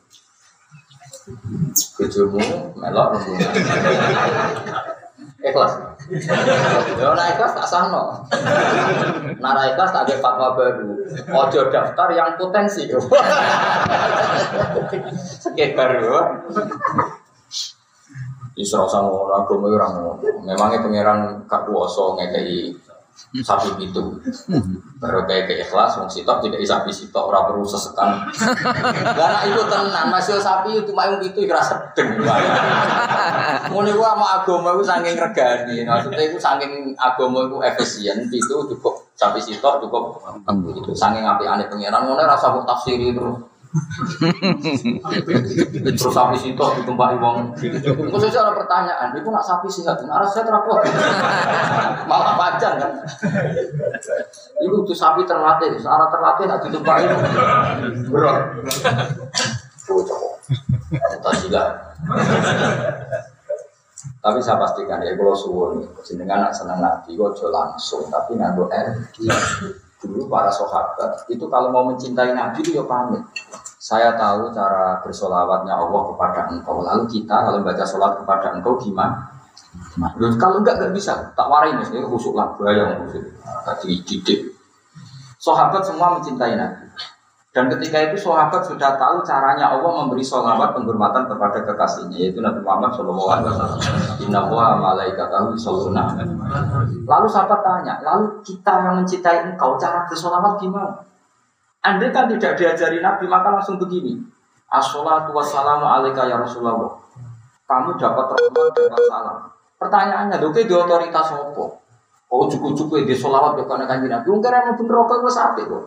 Bojomu 1.99 2.39
melok 2.79 3.19
rombongan. 3.19 3.51
Ikhlas. 5.51 5.98
Ya 6.09 7.05
ora 7.13 7.23
ikhlas 7.33 7.53
tak 7.53 7.67
sahno. 7.69 8.25
Nara 9.37 9.61
ikhlas 9.69 9.93
tak 9.93 10.09
ada 10.09 10.15
fatwa 10.17 10.57
baru. 10.57 11.05
Ojo 11.29 11.61
daftar 11.69 12.09
yang 12.17 12.33
potensi. 12.35 12.89
Sekeh 15.41 15.77
baru. 15.77 16.41
Isra 18.59 18.83
sama 18.91 19.07
orang 19.07 19.47
agama 19.47 19.67
orang 19.71 19.93
Memangnya 20.43 20.83
pangeran 20.83 21.19
gak 21.47 21.63
kuasa 21.63 22.19
ngekei 22.19 22.75
sapi 23.45 23.77
itu 23.85 24.03
baru 24.97 25.25
kayak 25.29 25.43
ke 25.45 25.53
ikhlas 25.61 26.01
wong 26.01 26.09
sitok 26.09 26.41
tidak 26.41 26.65
sapi 26.65 26.89
sitok 26.89 27.29
ora 27.29 27.45
perlu 27.45 27.65
sesekan. 27.65 28.25
Karena 29.19 29.39
itu 29.45 29.61
tenan 29.69 30.09
masih 30.09 30.41
sapi 30.41 30.81
itu 30.81 30.91
mayung 30.93 31.21
itu 31.21 31.45
kira 31.45 31.61
sedeng. 31.61 32.19
Ngono 33.69 33.89
gua 33.93 34.09
sama 34.17 34.25
agama 34.41 34.69
itu 34.77 34.83
saking 34.85 35.15
regani 35.17 35.77
maksudnya 35.85 36.23
itu 36.25 36.37
saking 36.37 36.93
agama 36.97 37.45
itu 37.45 37.57
efisien 37.63 38.17
itu 38.29 38.57
cukup 38.75 39.09
sapi 39.13 39.37
sitok 39.41 39.83
cukup 39.85 40.19
itu 40.73 40.91
saking 40.95 41.25
api 41.25 41.45
aneh 41.45 41.67
pengiran 41.69 42.05
ngono 42.05 42.23
rasa 42.25 42.55
kok 42.55 42.65
tafsiri 42.65 43.13
terus 43.13 43.48
Terus 45.85 46.01
sapi 46.09 46.35
situ 46.41 46.57
ditumpahi 46.57 47.15
wong. 47.21 47.53
Khususnya 48.09 48.41
ada 48.41 48.57
pertanyaan, 48.57 49.13
itu 49.13 49.29
nak 49.29 49.45
sapi 49.45 49.69
sih 49.69 49.85
satu, 49.85 50.09
arah 50.09 50.25
saya 50.25 50.49
terapot. 50.49 50.81
Malah 52.09 52.33
panjang 52.33 52.81
kan. 52.81 52.91
Itu 54.57 54.81
tuh 54.81 54.97
sapi 54.97 55.21
terlatih, 55.29 55.77
searah 55.77 56.09
terlatih 56.09 56.45
nak 56.49 56.65
ditumpahi. 56.65 57.05
Berat. 58.09 58.57
Cocok. 59.85 60.21
Tasila. 61.21 61.63
Tapi 64.19 64.39
saya 64.43 64.59
pastikan 64.59 64.99
ya 65.03 65.15
kalau 65.15 65.35
suwun 65.35 65.83
jenengan 66.03 66.43
nak 66.47 66.55
seneng 66.55 66.79
nabi 66.83 67.15
kok 67.15 67.39
langsung 67.51 68.07
tapi 68.09 68.35
nganggo 68.35 68.67
energi. 68.71 69.29
Dulu 69.99 70.31
para 70.31 70.47
sahabat 70.47 71.27
itu 71.27 71.43
kalau 71.51 71.75
mau 71.75 71.83
mencintai 71.91 72.31
Nabi 72.31 72.63
itu 72.63 72.79
ya 72.79 72.87
pamit. 72.87 73.19
Saya 73.79 74.15
tahu 74.15 74.51
cara 74.55 75.03
bersolawatnya 75.03 75.75
Allah 75.75 76.01
kepada 76.13 76.41
engkau. 76.55 76.79
Lalu 76.79 77.03
kita 77.11 77.35
kalau 77.43 77.59
baca 77.59 77.83
sholat 77.83 78.15
kepada 78.23 78.55
engkau 78.55 78.79
gimana? 78.79 79.27
Kalau 80.39 80.63
enggak 80.63 80.79
enggak 80.79 80.93
bisa, 80.95 81.35
tak 81.35 81.47
warai 81.51 81.75
ini 81.75 82.03
khusuk 82.03 82.31
lah, 82.31 82.55
bahaya 82.55 82.95
khusuk. 83.03 83.27
Tadi 83.67 83.99
didik. 84.07 84.39
Sahabat 85.39 85.83
semua 85.83 86.15
mencintai 86.15 86.55
Nabi. 86.55 86.87
Dan 87.49 87.65
ketika 87.65 87.97
itu 88.05 88.29
sahabat 88.29 88.61
sudah 88.61 88.93
tahu 88.93 89.25
caranya 89.25 89.73
Allah 89.73 90.05
memberi 90.05 90.21
sholawat 90.21 90.69
penghormatan 90.69 91.25
kepada 91.25 91.65
kekasihnya 91.65 92.29
yaitu 92.29 92.45
Nabi 92.45 92.61
Muhammad 92.61 92.93
Shallallahu 92.93 93.25
Alaihi 93.25 93.49
Wasallam. 93.49 93.79
Inna 94.21 94.41
wa 94.45 94.77
malaikatahu. 94.77 95.57
Lalu 97.09 97.27
sahabat 97.27 97.59
tanya, 97.65 97.97
lalu 98.05 98.37
kita 98.45 98.73
yang 98.85 99.01
mencintai 99.01 99.49
engkau 99.49 99.81
cara 99.81 100.05
bersolawat 100.05 100.61
gimana? 100.61 100.93
Anda 101.81 102.13
kan 102.13 102.29
tidak 102.29 102.53
diajari 102.53 103.01
Nabi 103.01 103.25
maka 103.25 103.49
langsung 103.49 103.81
begini. 103.81 104.21
Assalatu 104.69 105.33
wassalamu 105.33 105.89
alaika 105.89 106.29
ya 106.29 106.37
Rasulullah. 106.37 107.01
Kamu 107.65 107.97
dapat 107.97 108.29
rahmat 108.29 109.01
salam. 109.09 109.37
Pertanyaannya, 109.81 110.37
oke 110.37 110.61
di 110.69 110.73
otoritas 110.75 111.33
apa? 111.33 111.65
Oh 112.29 112.45
cukup-cukup 112.45 113.09
di 113.09 113.17
solawat 113.17 113.57
ke 113.57 113.65
kana 113.65 113.89
kanjeng 113.89 114.13
Nabi. 114.13 114.29
Wong 114.29 114.37
kira 114.37 114.61
mlebu 114.69 114.85
neraka 114.85 115.17
wis 115.25 115.39
apik 115.41 115.65
kok. 115.65 115.83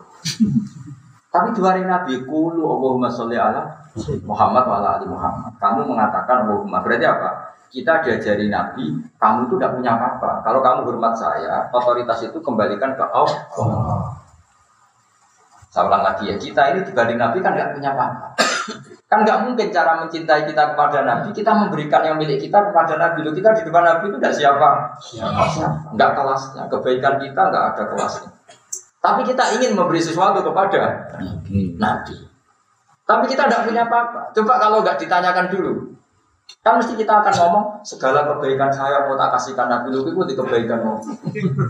Tapi 1.32 1.48
di 1.56 1.60
hari 1.64 1.88
Nabi 1.88 2.28
kulu 2.28 2.60
Allahumma 2.60 3.08
sholli 3.08 3.40
ala 3.40 3.64
Muhammad 4.28 4.64
wa 4.68 4.76
ala 4.84 4.88
ali 5.00 5.08
Muhammad. 5.08 5.56
Kamu 5.56 5.88
mengatakan 5.88 6.44
Allahumma 6.44 6.84
berarti 6.84 7.08
apa? 7.08 7.56
Kita 7.72 8.04
diajari 8.04 8.52
Nabi, 8.52 9.00
kamu 9.16 9.48
itu 9.48 9.56
tidak 9.56 9.80
punya 9.80 9.96
apa-apa. 9.96 10.44
Kalau 10.44 10.60
kamu 10.60 10.92
hormat 10.92 11.16
saya, 11.16 11.72
otoritas 11.72 12.20
itu 12.20 12.36
kembalikan 12.44 12.92
ke 12.92 13.00
Allah. 13.00 13.40
Saya 15.72 15.88
ulang 15.88 16.04
lagi 16.04 16.28
ya, 16.28 16.36
kita 16.36 16.76
ini 16.76 16.84
dibanding 16.84 17.16
Nabi 17.16 17.40
kan 17.40 17.56
nggak 17.56 17.80
punya 17.80 17.96
apa-apa. 17.96 18.36
Kan 19.08 19.24
nggak 19.24 19.38
mungkin 19.48 19.72
cara 19.72 20.04
mencintai 20.04 20.44
kita 20.52 20.76
kepada 20.76 21.00
Nabi, 21.00 21.32
kita 21.32 21.48
memberikan 21.48 22.04
yang 22.04 22.20
milik 22.20 22.44
kita 22.44 22.60
kepada 22.60 23.00
Nabi. 23.00 23.24
Loh, 23.24 23.32
kita 23.32 23.56
di 23.56 23.64
depan 23.64 23.84
Nabi 23.88 24.04
itu 24.12 24.16
tidak 24.20 24.36
siapa? 24.36 24.68
Siapa? 25.00 25.44
Nggak 25.96 26.10
kelasnya. 26.12 26.62
Kebaikan 26.68 27.24
kita 27.24 27.40
nggak 27.40 27.64
ada 27.72 27.82
kelasnya. 27.88 28.31
Tapi 29.02 29.26
kita 29.26 29.58
ingin 29.58 29.74
memberi 29.74 29.98
sesuatu 29.98 30.46
kepada 30.46 31.10
Nabi. 31.74 32.16
Tapi 33.02 33.24
kita 33.26 33.50
tidak 33.50 33.66
punya 33.66 33.82
apa-apa. 33.82 34.30
Coba 34.30 34.62
kalau 34.62 34.78
nggak 34.86 35.02
ditanyakan 35.02 35.50
dulu. 35.50 35.72
Kan 36.62 36.78
mesti 36.78 36.94
kita 36.94 37.22
akan 37.22 37.34
ngomong 37.34 37.64
segala 37.82 38.22
kebaikan 38.22 38.70
saya 38.70 39.02
mau 39.08 39.18
tak 39.18 39.34
kasihkan 39.34 39.66
Nabi 39.66 39.90
lu 39.90 40.06
itu 40.06 40.22
di 40.30 40.34
kebaikanmu. 40.38 40.94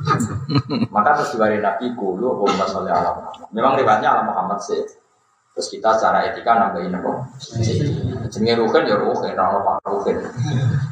Maka 0.94 1.10
terus 1.16 1.32
diwari 1.32 1.64
Nabi 1.64 1.96
kulu 1.96 2.36
Allahumma 2.36 2.68
sholli 2.68 2.92
ala 2.92 3.16
Muhammad. 3.16 3.48
Memang 3.56 3.72
riwayatnya 3.80 4.08
ala 4.12 4.22
Muhammad 4.28 4.60
sih. 4.60 4.84
Terus 5.56 5.68
kita 5.72 5.96
secara 5.96 6.28
etika 6.28 6.52
nambahin 6.56 6.96
apa? 6.96 7.12
Jenenge 8.32 8.56
ruhin 8.60 8.88
ya 8.88 8.96
ruhin, 9.00 9.36
ora 9.36 9.60
apa 9.60 9.72
ruhin. 9.88 10.16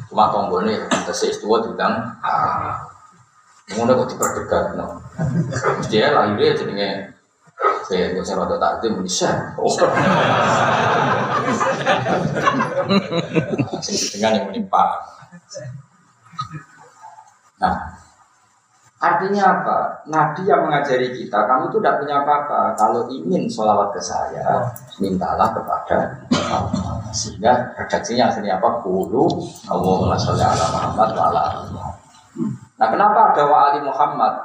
Cuma 0.09 0.29
tonggone 0.33 0.85
tesih 1.05 1.33
tua 1.37 1.61
diundang 1.61 2.01
ah. 2.25 2.90
Ngono 3.77 3.91
kok 4.03 4.09
diperdegat 4.15 4.65
no. 4.75 4.87
Ya 5.91 6.11
lahirnya 6.11 6.57
jenenge 6.57 6.89
saya 7.85 8.15
nggak 8.15 8.23
usah 8.23 8.35
rada 8.39 8.57
takdim 8.57 9.03
bisa. 9.03 9.53
Oh. 9.59 9.69
dengan 14.15 14.31
yang 14.37 14.45
menimpa. 14.47 14.85
Nah, 17.61 17.75
artinya 18.97 19.43
apa? 19.59 19.77
Nabi 20.09 20.47
yang 20.49 20.65
mengajari 20.65 21.13
kita, 21.13 21.45
kamu 21.45 21.69
itu 21.69 21.77
tidak 21.83 21.99
punya 22.01 22.15
apa-apa. 22.25 22.73
Kalau 22.79 23.05
ingin 23.11 23.45
sholawat 23.51 23.93
ke 23.93 24.01
saya, 24.01 24.71
mintalah 24.97 25.53
kepada 25.53 26.25
Allah. 26.49 26.97
Sehingga 27.11 27.75
redaksinya 27.75 28.31
akhirnya 28.31 28.57
apa? 28.57 28.81
Kulu 28.81 29.25
Allahumma 29.67 30.17
sholli 30.17 30.41
ala 30.41 30.65
Muhammad 30.73 31.09
wa 31.13 31.23
ala 31.29 31.43
Nah, 32.81 32.89
kenapa 32.89 33.29
ada 33.29 33.43
wa 33.45 33.59
ali 33.69 33.79
Muhammad? 33.85 34.41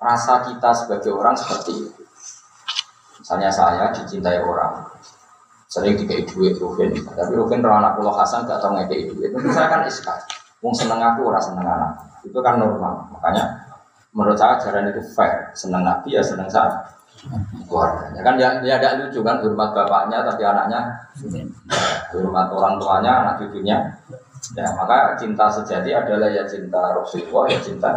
Rasa 0.00 0.40
kita 0.48 0.72
sebagai 0.72 1.12
orang 1.12 1.36
seperti 1.36 1.84
itu. 1.84 2.02
Misalnya 3.20 3.52
saya 3.52 3.92
dicintai 3.92 4.40
orang, 4.40 4.88
sering 5.68 6.00
dikai 6.00 6.24
duit 6.24 6.56
Ruhin, 6.56 6.96
tapi 7.12 7.34
Ruhin 7.36 7.60
kalau 7.60 7.76
anak 7.76 7.98
pulau 7.98 8.14
Hasan 8.14 8.48
gak 8.48 8.62
tau 8.62 8.72
ngekei 8.72 9.10
duit, 9.10 9.34
itu 9.34 9.50
saya 9.52 9.68
kan 9.68 9.84
iskal. 9.84 10.16
Wong 10.64 10.72
seneng 10.72 11.02
aku, 11.02 11.28
orang 11.28 11.42
seneng 11.44 11.66
anak, 11.66 11.92
itu 12.24 12.38
kan 12.40 12.56
normal. 12.56 13.10
Makanya 13.10 13.68
menurut 14.16 14.38
saya 14.38 14.56
ajaran 14.56 14.88
itu 14.94 15.02
fair, 15.12 15.50
seneng 15.52 15.84
nabi 15.84 16.16
ya 16.16 16.22
seneng 16.24 16.48
saya 16.48 16.88
keluarganya 17.66 18.20
kan 18.22 18.34
dia, 18.38 18.48
dia 18.62 18.78
ada 18.78 18.94
lucu 19.02 19.20
kan 19.26 19.42
hormat 19.42 19.74
bapaknya 19.74 20.22
tapi 20.22 20.42
anaknya 20.46 20.80
hormat 22.14 22.46
orang 22.54 22.74
tuanya 22.78 23.12
anak 23.26 23.34
cucunya 23.42 23.76
ya 24.54 24.66
maka 24.74 25.18
cinta 25.18 25.46
sejati 25.50 25.90
adalah 25.92 26.28
ya 26.30 26.46
cinta 26.46 26.94
Rasulullah 26.94 27.44
ya 27.50 27.58
cinta 27.62 27.90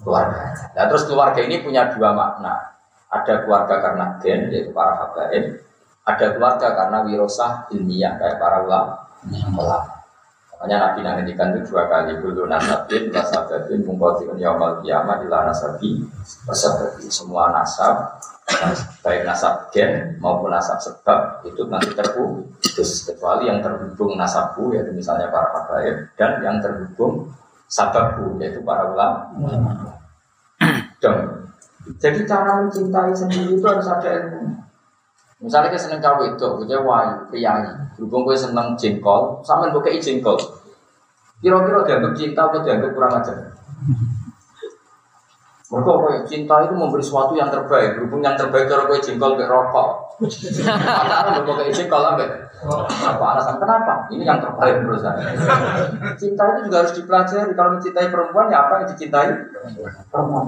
keluarga. 0.00 0.72
Nah 0.74 0.84
terus 0.88 1.04
keluarga 1.08 1.40
ini 1.44 1.60
punya 1.60 1.92
dua 1.92 2.12
makna. 2.12 2.74
Ada 3.12 3.46
keluarga 3.46 3.78
karena 3.78 4.06
gen 4.18 4.50
yaitu 4.50 4.74
para 4.74 4.98
habaib. 4.98 5.60
Ada 6.04 6.26
keluarga 6.36 6.68
karena 6.76 6.98
wirosah 7.06 7.70
ilmiah 7.72 8.18
kayak 8.20 8.36
para 8.36 8.66
ulama. 8.66 8.94
Makanya 10.54 10.76
Nabi 10.80 11.00
nantikan 11.04 11.52
itu 11.56 11.72
dua 11.72 11.88
kali. 11.88 12.16
Dulu 12.20 12.48
nasabin, 12.48 13.12
nasabin, 13.12 13.84
mengkotikan 13.84 14.36
yaumul 14.40 14.80
kiamat 14.80 15.24
di 15.24 15.28
nasabi, 15.28 15.90
nasabin 16.48 17.08
semua 17.12 17.52
nasab, 17.52 18.16
baik 19.00 19.24
nasab 19.24 19.72
gen 19.72 20.20
maupun 20.20 20.52
nasab 20.52 20.76
sebab 20.80 21.44
itu 21.48 21.64
nanti 21.68 21.92
terputus 21.96 23.08
kecuali 23.08 23.48
yang 23.48 23.64
terhubung 23.64 24.20
nasabku 24.20 24.72
yaitu 24.76 24.92
misalnya 24.92 25.32
para 25.32 25.48
habaib 25.52 26.12
dan 26.16 26.40
yang 26.44 26.60
terhubung 26.60 27.32
sababku 27.68 28.36
yaitu 28.40 28.60
para 28.60 28.92
ulama. 28.92 29.32
Dan 31.00 31.44
jadi 32.00 32.24
cara 32.24 32.64
mencintai 32.64 33.12
sendiri 33.12 33.60
itu 33.60 33.64
harus 33.64 33.88
ada 33.88 34.08
ilmu. 34.08 34.56
Misalnya 35.44 35.68
kita 35.68 35.80
seneng 35.84 36.00
cawe 36.00 36.24
itu, 36.24 36.48
kita 36.64 36.80
wahyu, 36.80 37.28
priayi. 37.28 37.68
Berhubung 37.96 38.24
gue 38.24 38.32
seneng 38.32 38.72
jengkol, 38.80 39.44
sama 39.44 39.68
kei 39.84 40.00
jengkol. 40.00 40.40
Kira-kira 41.44 41.84
dianggap 41.84 42.12
cinta 42.16 42.48
atau 42.48 42.64
dianggap 42.64 42.90
kurang 42.96 43.20
ajar? 43.20 43.52
Mereka 45.64 45.90
apa 45.96 46.08
cinta 46.28 46.60
itu 46.60 46.74
memberi 46.76 47.00
sesuatu 47.00 47.32
yang 47.32 47.48
terbaik. 47.48 47.96
Berhubung 47.96 48.20
yang 48.20 48.36
terbaik 48.36 48.68
kalau 48.68 48.84
gue 48.84 49.00
jengkol 49.00 49.32
ke 49.32 49.48
rokok. 49.48 49.88
Karena 50.60 51.40
gue 51.40 51.54
kei 51.56 51.72
jengkol 51.72 52.04
sampai 52.04 52.28
apa 52.84 53.24
alasan 53.36 53.56
kenapa? 53.56 54.04
Ini 54.12 54.28
yang 54.28 54.44
terbaik 54.44 54.84
menurut 54.84 55.00
saya. 55.00 55.24
Cinta 56.20 56.44
itu 56.52 56.68
juga 56.68 56.84
harus 56.84 56.92
dipelajari. 56.92 57.52
Kalau 57.56 57.70
mencintai 57.80 58.08
perempuan 58.12 58.52
ya 58.52 58.68
apa 58.68 58.84
yang 58.84 58.86
dicintai 58.92 59.28
perempuan. 60.12 60.46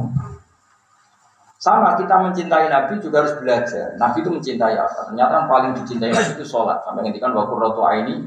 Sama 1.56 1.96
kita 1.96 2.20
mencintai 2.20 2.68
Nabi 2.68 3.00
juga 3.00 3.24
harus 3.24 3.40
belajar. 3.40 3.96
Nabi 3.96 4.20
itu 4.20 4.28
mencintai 4.28 4.76
apa? 4.76 5.00
Ternyata 5.08 5.32
yang 5.32 5.48
paling 5.48 5.72
dicintai 5.80 6.12
Nabi 6.12 6.30
itu 6.36 6.44
sholat. 6.44 6.84
Sampai 6.84 7.08
ngendikan 7.08 7.32
waktu 7.32 7.56
roto 7.56 7.80
ini 7.88 8.20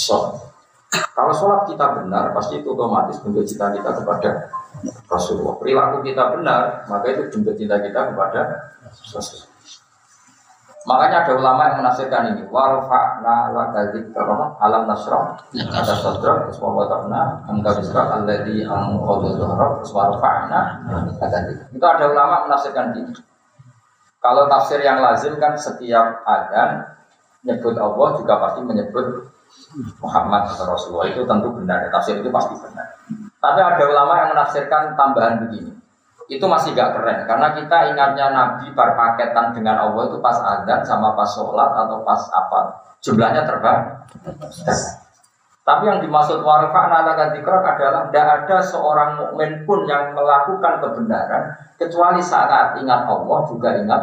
sholat. 0.00 0.48
Kalau 1.12 1.32
sholat 1.36 1.68
kita 1.68 2.00
benar, 2.00 2.32
pasti 2.32 2.64
itu 2.64 2.72
otomatis 2.72 3.20
bentuk 3.20 3.44
cinta 3.44 3.68
kita 3.68 3.92
kepada 4.00 4.48
Rasulullah. 5.06 5.54
Perilaku 5.60 6.02
kita 6.02 6.32
benar, 6.34 6.88
maka 6.88 7.06
itu 7.12 7.28
bentuk 7.30 7.54
cinta 7.60 7.76
kita 7.78 8.12
kepada 8.12 8.40
Rasulullah. 8.88 9.52
Makanya 10.82 11.22
ada 11.22 11.32
ulama 11.38 11.62
yang 11.70 11.76
menafsirkan 11.78 12.34
ini. 12.34 12.42
Warfa'na 12.50 13.54
laka 13.54 13.94
dzikra 13.94 14.58
alam 14.58 14.90
nasrah 14.90 15.38
ada 15.54 15.94
sadra 15.94 16.42
terus 16.42 16.58
wa 16.58 16.74
wada'na 16.74 17.46
angka 17.46 17.78
bisra 17.78 18.02
alladzi 18.18 18.66
anqadha 18.66 19.30
dhahra 19.38 19.66
warfa'na 19.78 20.60
laka. 20.90 21.38
Itu 21.70 21.86
ada 21.86 22.04
ulama 22.10 22.50
menafsirkan 22.50 22.98
ini. 22.98 23.14
Kalau 24.18 24.50
tafsir 24.50 24.82
yang 24.82 24.98
lazim 25.02 25.38
kan 25.38 25.54
setiap 25.54 26.26
adan 26.26 26.82
nyebut 27.46 27.74
Allah 27.78 28.18
juga 28.18 28.38
pasti 28.38 28.60
menyebut 28.62 29.06
Muhammad 30.02 30.50
atau 30.50 30.66
Rasulullah 30.66 31.10
itu 31.10 31.22
tentu 31.22 31.48
benar. 31.54 31.86
Tafsir 31.94 32.18
itu 32.18 32.30
pasti 32.30 32.54
benar. 32.58 32.86
Tapi 33.42 33.58
ada 33.58 33.84
ulama 33.90 34.22
yang 34.22 34.28
menafsirkan 34.38 34.94
tambahan 34.94 35.42
begini 35.42 35.82
itu 36.30 36.46
masih 36.48 36.72
gak 36.72 36.96
keren 36.96 37.28
karena 37.28 37.52
kita 37.52 37.92
ingatnya 37.92 38.32
Nabi 38.32 38.72
berpaketan 38.72 39.52
dengan 39.52 39.84
Allah 39.84 40.08
itu 40.08 40.16
pas 40.24 40.38
adzan 40.40 40.80
sama 40.80 41.12
pas 41.12 41.28
sholat 41.28 41.70
atau 41.76 42.00
pas 42.06 42.20
apa 42.32 42.60
jumlahnya 43.04 43.44
terbang. 43.44 43.80
Tapi 45.62 45.82
yang 45.86 46.02
dimaksud 46.02 46.42
warfa 46.42 46.90
ala 46.90 47.14
adalah 47.14 47.30
tidak 48.10 48.26
ada 48.26 48.56
seorang 48.58 49.10
mukmin 49.14 49.62
pun 49.62 49.86
yang 49.86 50.10
melakukan 50.10 50.82
kebenaran 50.82 51.54
kecuali 51.78 52.18
saat 52.18 52.74
ingat 52.82 53.06
Allah 53.06 53.38
juga 53.46 53.78
ingat 53.78 54.02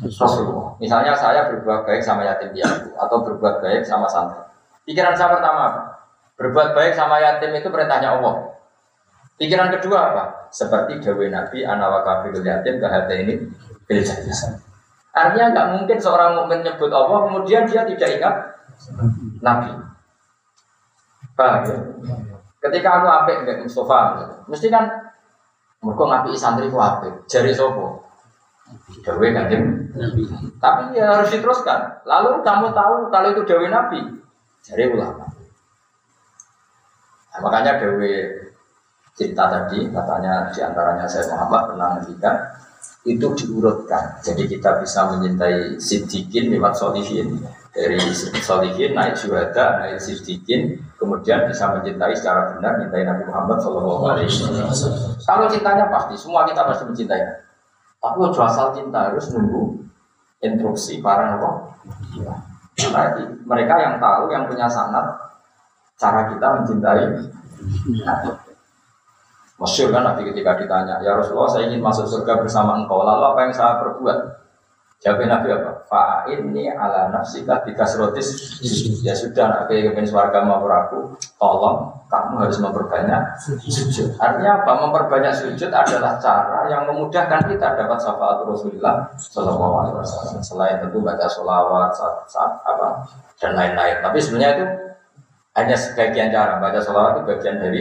Rasulullah. 0.00 0.72
Misalnya 0.80 1.12
saya 1.12 1.52
berbuat 1.52 1.84
baik 1.84 2.00
sama 2.00 2.24
yatim 2.24 2.56
piatu 2.56 2.88
atau 2.96 3.16
berbuat 3.20 3.60
baik 3.60 3.84
sama 3.84 4.08
santri. 4.08 4.42
Pikiran 4.88 5.12
saya 5.12 5.36
pertama? 5.36 5.92
Berbuat 6.40 6.72
baik 6.72 6.96
sama 6.96 7.20
yatim 7.20 7.52
itu 7.52 7.68
perintahnya 7.68 8.16
Allah. 8.18 8.54
Pikiran 9.34 9.74
kedua 9.74 10.14
apa? 10.14 10.24
Seperti 10.54 11.02
Dewi 11.02 11.26
Nabi 11.30 11.66
Anawa 11.66 12.06
kafirul 12.06 12.46
yatim 12.46 12.78
kehati 12.78 13.14
ini 13.26 13.34
Artinya 15.14 15.46
nggak 15.54 15.68
mungkin 15.78 15.98
seorang 15.98 16.34
mukmin 16.38 16.62
nyebut 16.62 16.90
Allah 16.90 17.30
kemudian 17.30 17.66
dia 17.66 17.86
tidak 17.86 18.08
ingat 18.18 18.34
Nabi. 19.42 19.70
Paham 21.34 21.62
ya? 21.66 21.76
Ketika 22.62 22.88
aku 23.02 23.06
apik 23.10 23.36
dengan 23.44 23.66
Mustafa, 23.66 24.00
mesti 24.48 24.72
kan 24.72 24.86
mereka 25.84 26.04
ngapi 26.08 26.30
santri 26.32 26.70
ku 26.72 26.78
apik. 26.80 27.12
Jari 27.28 27.52
sopo? 27.52 28.00
Dewi 29.04 29.36
Nabi. 29.36 29.54
Tapi 30.58 30.96
ya 30.96 31.20
harus 31.20 31.28
diteruskan. 31.28 32.02
Lalu 32.08 32.40
kamu 32.40 32.72
tahu 32.72 33.12
kalau 33.12 33.28
itu 33.34 33.42
Dewi 33.44 33.68
Nabi? 33.68 34.00
Jari 34.64 34.88
ulama. 34.88 35.28
Nah, 37.34 37.38
makanya 37.42 37.76
Dewi 37.82 38.30
cerita 39.14 39.46
tadi 39.46 39.88
katanya 39.94 40.50
di 40.50 40.60
antaranya 40.60 41.06
saya 41.06 41.30
Muhammad 41.30 41.70
pernah 41.70 41.88
ngendikan 41.96 42.36
itu 43.04 43.26
diurutkan. 43.36 44.18
Jadi 44.24 44.48
kita 44.48 44.80
bisa 44.80 45.06
mencintai 45.12 45.76
sidikin 45.78 46.50
lewat 46.50 46.74
solihin 46.74 47.36
dari 47.74 47.98
solihin 48.42 48.94
naik 48.94 49.18
syuhada 49.18 49.82
naik 49.82 50.00
sidikin 50.00 50.78
kemudian 50.98 51.46
bisa 51.46 51.68
mencintai 51.74 52.14
secara 52.16 52.54
benar 52.54 52.80
mencintai 52.80 53.04
Nabi 53.06 53.22
Muhammad 53.28 53.58
Shallallahu 53.60 54.04
Alaihi 54.08 54.28
Wasallam. 54.30 55.14
Kalau 55.20 55.46
cintanya 55.46 55.86
pasti 55.92 56.14
semua 56.16 56.48
kita 56.48 56.64
pasti 56.66 56.84
mencintai. 56.88 57.22
Tapi 58.04 58.16
kalau 58.20 58.44
asal 58.44 58.76
cinta 58.76 59.08
harus 59.08 59.32
nunggu 59.32 59.84
instruksi 60.44 61.00
para 61.00 61.34
nabi 61.40 61.72
karena 62.76 63.16
mereka 63.46 63.74
yang 63.80 63.94
tahu 63.96 64.28
yang 64.28 64.44
punya 64.50 64.68
sanat 64.68 65.06
cara 65.96 66.28
kita 66.28 66.46
mencintai 66.60 67.04
Masyur 69.64 69.88
kan 69.88 70.04
Nabi 70.04 70.28
ketika 70.28 70.60
ditanya, 70.60 71.00
ya 71.00 71.16
Rasulullah 71.16 71.48
saya 71.48 71.72
ingin 71.72 71.80
masuk 71.80 72.04
surga 72.04 72.36
bersama 72.36 72.76
engkau, 72.84 73.00
lalu 73.00 73.24
apa 73.32 73.40
yang 73.48 73.52
saya 73.56 73.80
perbuat? 73.80 74.44
Jawab 75.00 75.24
Nabi 75.24 75.48
apa? 75.52 75.70
Fa 75.84 76.24
ini 76.32 76.68
ala 76.68 77.12
nafsika 77.12 77.60
rotis 78.00 78.60
Ya 79.04 79.12
sudah, 79.12 79.52
Nabi 79.52 79.88
ingin 79.88 80.04
suarga 80.04 80.44
mau 80.44 80.64
aku, 80.64 81.16
tolong 81.36 81.92
kamu 82.08 82.46
harus 82.46 82.56
memperbanyak 82.62 83.20
sujud. 83.42 84.16
Artinya 84.16 84.64
apa? 84.64 84.72
Memperbanyak 84.86 85.34
sujud 85.34 85.68
adalah 85.68 86.16
cara 86.16 86.70
yang 86.72 86.88
memudahkan 86.88 87.52
kita 87.52 87.68
dapat 87.74 87.98
syafaat 88.00 88.48
Rasulullah 88.48 89.08
Shallallahu 89.18 89.74
Alaihi 89.82 89.96
Wasallam. 90.00 90.40
Selain 90.40 90.76
tentu 90.80 91.02
baca 91.02 91.26
sholawat, 91.26 91.90
saat, 91.92 92.16
saat, 92.24 92.52
apa 92.64 93.04
dan 93.42 93.58
lain-lain. 93.58 93.98
Tapi 94.00 94.18
sebenarnya 94.22 94.52
itu 94.56 94.66
hanya 95.58 95.76
sebagian 95.76 96.28
cara. 96.30 96.62
Baca 96.62 96.78
sholawat 96.80 97.12
itu 97.18 97.22
bagian 97.28 97.56
dari 97.58 97.80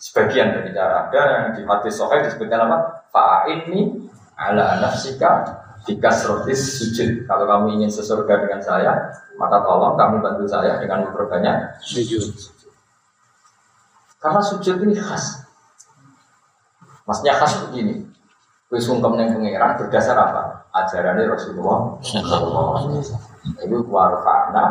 sebagian 0.00 0.56
dari 0.56 0.72
cara 0.72 1.06
ada 1.06 1.20
yang 1.28 1.46
di 1.54 1.62
hadis 1.68 2.00
sahih 2.00 2.24
disebutkan 2.24 2.64
apa? 2.64 3.44
Ini 3.52 4.08
ala 4.40 4.80
nafsika 4.80 5.44
dikasrotis 5.84 6.80
sujud. 6.80 7.28
Kalau 7.28 7.44
kamu 7.44 7.76
ingin 7.76 7.92
sesurga 7.92 8.40
dengan 8.40 8.64
saya 8.64 8.92
maka 9.36 9.60
tolong 9.64 9.96
kamu 10.00 10.16
bantu 10.24 10.44
saya 10.48 10.80
dengan 10.80 11.04
memperbanyak 11.08 11.84
sujud. 11.84 12.24
Karena 14.20 14.40
sujud 14.40 14.76
ini 14.84 14.96
khas. 14.96 15.44
Maksudnya 17.04 17.36
khas 17.36 17.52
begini 17.68 18.10
Wis 18.70 18.86
sungkem 18.86 19.18
ning 19.18 19.34
pangeran 19.34 19.74
berdasar 19.82 20.14
apa? 20.14 20.62
Ajarannya 20.70 21.26
Rasulullah 21.26 21.98
Itu 23.58 23.82
warfa'na 23.90 24.64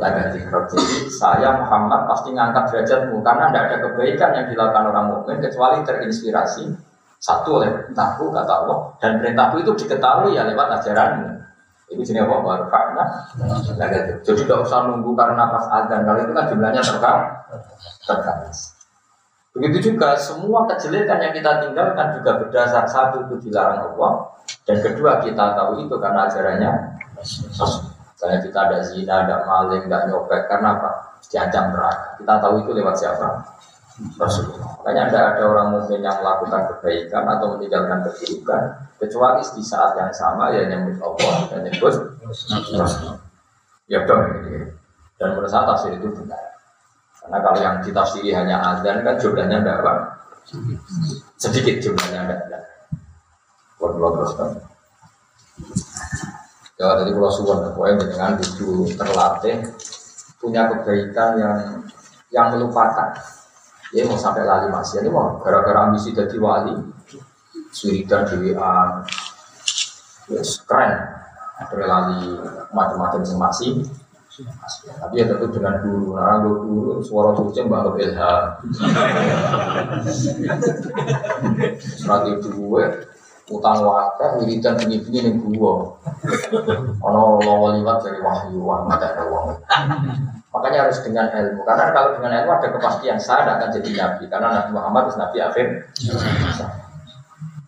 lagi 0.00 0.40
Jadi 0.40 1.12
saya 1.12 1.60
Muhammad 1.60 2.08
pasti 2.08 2.32
ngangkat 2.32 2.72
derajatmu 2.72 3.20
karena 3.20 3.52
tidak 3.52 3.64
ada 3.68 3.76
kebaikan 3.84 4.30
yang 4.32 4.46
dilakukan 4.48 4.84
orang 4.88 5.06
mukmin 5.12 5.44
kecuali 5.44 5.84
terinspirasi 5.84 6.72
satu 7.20 7.60
oleh 7.60 7.68
perintahku 7.68 8.32
kata 8.32 8.52
Allah 8.64 8.96
dan 8.96 9.20
perintahku 9.20 9.60
itu 9.60 9.76
diketahui 9.84 10.32
ya 10.32 10.48
lewat 10.48 10.80
ajaranmu. 10.80 11.28
Itu 11.92 12.00
jenis 12.00 12.24
apa? 12.24 12.36
Warfa'na 12.40 13.04
Jadi 13.76 14.24
tidak 14.24 14.64
usah 14.64 14.88
nunggu 14.88 15.12
karena 15.12 15.52
pas 15.52 15.68
adzan 15.68 16.00
kalau 16.08 16.20
itu 16.24 16.32
kan 16.32 16.48
jumlahnya 16.48 16.80
terbatas. 16.80 18.77
Begitu 19.56 19.92
juga 19.92 20.14
semua 20.18 20.68
kejelekan 20.68 21.18
yang 21.24 21.32
kita 21.32 21.64
tinggalkan 21.64 22.20
juga 22.20 22.30
berdasar 22.40 22.84
satu 22.84 23.26
itu 23.26 23.48
dilarang 23.48 23.94
Allah 23.94 24.36
dan 24.68 24.76
kedua 24.84 25.18
kita 25.24 25.56
tahu 25.56 25.82
itu 25.82 25.94
karena 25.96 26.28
ajarannya 26.28 26.72
Misalnya 28.18 28.42
kita 28.42 28.58
ada 28.66 28.78
zina, 28.82 29.14
ada 29.22 29.46
maling, 29.46 29.86
ada 29.86 30.10
nyopet 30.10 30.50
karena 30.50 30.74
apa? 30.74 30.90
Diancam 31.30 31.70
neraka. 31.70 32.18
Kita 32.18 32.34
tahu 32.42 32.54
itu 32.66 32.70
lewat 32.74 32.98
siapa? 32.98 33.46
Rasulullah. 34.18 34.74
Makanya 34.82 35.02
ada 35.06 35.20
ada 35.34 35.42
orang 35.46 35.68
mukmin 35.74 36.02
yang 36.02 36.18
melakukan 36.22 36.66
kebaikan 36.70 37.22
atau 37.26 37.54
meninggalkan 37.54 38.02
keburukan 38.06 38.62
kecuali 38.98 39.42
di 39.42 39.62
saat 39.62 39.94
yang 39.98 40.10
sama 40.10 40.50
ya 40.50 40.66
nyebut 40.66 40.98
Allah 40.98 41.46
dan 41.46 41.66
nyebut 41.66 41.94
Rasulullah. 42.26 43.22
Ya 43.86 44.02
dong. 44.02 44.22
Dan 45.18 45.38
menurut 45.38 45.50
tafsir 45.50 45.94
itu 45.94 46.10
benar. 46.10 46.57
Karena 47.28 47.44
kalau 47.44 47.60
yang 47.60 47.76
ditafsiri 47.84 48.32
hanya 48.32 48.56
azan 48.72 49.04
kan 49.04 49.20
jumlahnya 49.20 49.60
tidak 49.60 49.84
apa? 49.84 49.92
Sedikit 51.36 51.76
jumlahnya 51.84 52.24
tidak 52.24 52.40
ada. 52.48 52.58
Kalau 53.76 54.10
teruskan. 54.16 54.48
Ya 56.80 56.94
tadi 56.96 57.10
kalau 57.12 57.28
suwon, 57.28 57.58
pokoknya 57.76 57.94
dengan 58.00 58.32
itu 58.40 58.88
terlatih 58.96 59.60
punya 60.40 60.72
kebaikan 60.72 61.30
yang 61.36 61.58
yang 62.32 62.46
melupakan. 62.56 63.12
Ya 63.92 64.08
mau 64.08 64.16
sampai 64.16 64.48
lali 64.48 64.72
masih 64.72 65.04
ini 65.04 65.12
mau 65.12 65.36
gara-gara 65.44 65.84
ambisi 65.84 66.16
jadi 66.16 66.36
wali, 66.40 66.76
suridan 67.72 68.24
dewan, 68.24 69.04
yes, 70.32 70.64
keren. 70.64 70.96
Ada 71.58 71.74
macam-macam 72.70 73.20
masih 73.26 73.82
tapi 74.38 75.18
ya 75.18 75.26
tentu 75.26 75.50
dengan 75.50 75.82
guru, 75.82 76.14
nah 76.14 76.38
gue 76.38 76.54
guru 76.62 77.02
suara 77.02 77.34
suci 77.34 77.58
mbak 77.66 77.98
ilham. 77.98 78.42
Surat 81.98 82.22
itu 82.30 82.46
gue 82.54 82.84
utang 83.48 83.82
wakil 83.82 84.38
wiridan 84.44 84.78
bunyi 84.78 85.02
bunyi 85.02 85.18
nih 85.26 85.32
gue. 85.42 85.74
Ono 87.02 87.22
lawa 87.42 87.74
liwat 87.74 87.98
dari 88.06 88.22
wahyu 88.22 88.62
wah 88.62 88.86
mata 88.86 89.10
ada 89.10 89.26
uang. 89.26 89.58
Makanya 90.48 90.88
harus 90.88 91.02
dengan 91.04 91.28
ilmu, 91.28 91.60
karena 91.66 91.92
kalau 91.92 92.16
dengan 92.16 92.32
ilmu 92.40 92.50
ada 92.56 92.68
kepastian 92.72 93.18
saya 93.20 93.44
tidak 93.44 93.54
akan 93.58 93.68
jadi 93.78 93.90
nabi, 94.00 94.24
karena 94.32 94.48
Nabi 94.48 94.70
Muhammad 94.72 95.02
itu 95.06 95.16
nabi 95.20 95.38
akhir. 95.44 95.66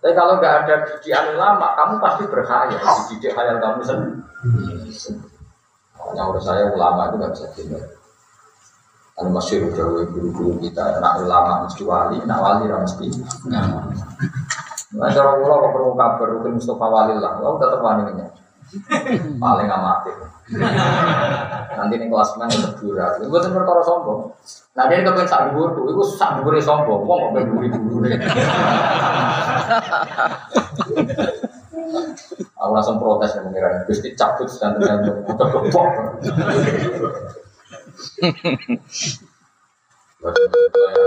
Tapi 0.01 0.13
kalau 0.17 0.41
nggak 0.41 0.55
ada 0.65 0.75
didikan 0.89 1.37
lama, 1.37 1.77
kamu 1.77 1.95
pasti 2.01 2.23
berkhayal, 2.25 2.81
dididik 3.05 3.37
khayal 3.37 3.61
kamu 3.61 3.85
sendiri. 3.85 4.17
Menurut 6.13 6.43
saya 6.43 6.71
ulama 6.71 7.11
itu 7.11 7.17
nggak 7.19 7.33
bisa 7.35 7.47
tinggal. 7.55 7.83
Kalau 9.21 9.31
masih 9.37 9.69
udah 9.69 10.09
guru-guru 10.09 10.57
kita, 10.65 10.97
nak 10.97 11.21
ulama 11.21 11.69
mesti 11.69 11.85
wali, 11.85 12.25
nak 12.25 12.41
wali 12.41 12.65
mesti. 12.73 13.07
Nah, 14.97 15.07
cara 15.13 15.39
pulau 15.39 15.61
kok 15.61 15.71
perlu 15.77 15.93
kabar, 15.95 16.29
mungkin 16.35 16.59
Mustafa 16.59 16.87
Wali 16.89 17.15
lah, 17.21 17.39
lo 17.39 17.61
tetap 17.61 17.79
wani 17.85 18.11
ini. 18.11 18.27
Paling 19.39 19.69
amatir. 19.69 20.17
Nanti 21.77 21.95
nih 22.01 22.09
kelas 22.11 22.35
main 22.41 22.51
berdua, 22.51 23.21
itu 23.21 23.29
bukan 23.29 23.53
perkara 23.55 23.83
sombong. 23.87 24.35
Nah 24.75 24.85
dia 24.89 25.05
kepengen 25.05 25.29
sak 25.29 25.53
dhuwur 25.53 25.79
tuh, 25.79 25.85
itu 25.95 26.03
sak 26.17 26.41
dhuwur 26.41 26.59
sombong, 26.59 27.07
wong 27.07 27.19
kok 27.31 27.45
dhuwur 27.45 27.65
dhuwur. 27.71 28.03
Aku 32.61 32.73
langsung 32.75 33.01
protes 33.03 33.35
ya 33.35 33.41
mengira 33.43 33.83
Gusti 33.89 34.15
cabut 34.15 34.47
dan 34.61 34.77
ternyata 34.79 35.11
udah 35.27 35.49
gembok. 35.51 35.89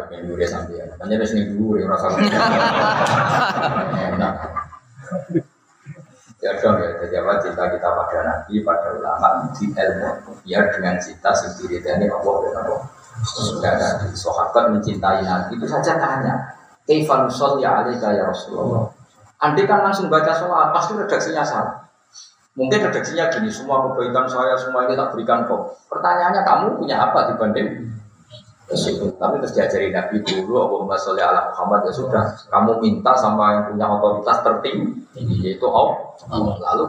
Minggu 0.10 0.34
dia 0.34 0.50
sampai 0.50 0.82
ya, 0.82 0.86
hanya 0.90 1.16
ada 1.22 1.26
sini 1.26 1.54
dulu 1.54 1.78
ya 1.78 1.86
rasa. 1.86 2.08
Enak. 4.12 4.34
Ya 6.44 6.52
dong 6.60 6.76
ya, 6.76 6.92
jadi 7.00 7.24
apa 7.24 7.40
cinta 7.40 7.64
kita 7.72 7.88
pada 7.88 8.20
nabi, 8.26 8.60
pada 8.68 9.00
ulama, 9.00 9.48
di 9.56 9.72
ilmu, 9.72 10.10
biar 10.44 10.76
dengan 10.76 11.00
cinta 11.00 11.32
sendiri 11.32 11.80
dan 11.80 12.04
ini 12.04 12.12
Allah 12.12 12.36
dan 12.44 12.54
Allah. 12.68 12.82
Sudah 13.24 13.80
tadi 13.80 14.12
sahabat 14.12 14.76
mencintai 14.76 15.24
nabi 15.24 15.56
itu 15.56 15.64
saja 15.70 15.96
tanya, 15.96 16.36
Kaifan 16.84 17.32
ya 17.64 17.86
alika 17.86 18.12
ya 18.12 18.28
Rasulullah. 18.28 18.92
Andai 19.44 19.68
kan 19.68 19.84
langsung 19.84 20.08
baca 20.08 20.32
sholat, 20.32 20.72
pasti 20.72 20.96
redaksinya 20.96 21.44
salah. 21.44 21.84
Mungkin 22.56 22.80
redaksinya 22.80 23.28
gini, 23.28 23.52
semua 23.52 23.84
kebaikan 23.92 24.24
saya, 24.30 24.56
semua 24.56 24.88
ini 24.88 24.96
tak 24.96 25.12
berikan 25.12 25.44
kok. 25.44 25.84
Pertanyaannya 25.92 26.42
kamu 26.48 26.66
punya 26.80 26.96
apa 27.04 27.34
dibanding 27.34 27.92
itu. 28.72 29.06
Tapi 29.20 29.36
terus 29.44 29.54
diajari 29.54 29.92
Nabi 29.92 30.24
dulu, 30.24 30.56
Allahumma 30.56 30.96
sholli 30.96 31.20
ala 31.20 31.52
Muhammad 31.52 31.84
ya 31.86 31.94
sudah. 31.94 32.24
Kamu 32.48 32.80
minta 32.80 33.12
sama 33.20 33.60
yang 33.60 33.64
punya 33.68 33.86
otoritas 33.92 34.40
tertinggi, 34.42 35.04
yaitu 35.44 35.68
Allah. 35.68 36.16
Lalu 36.32 36.84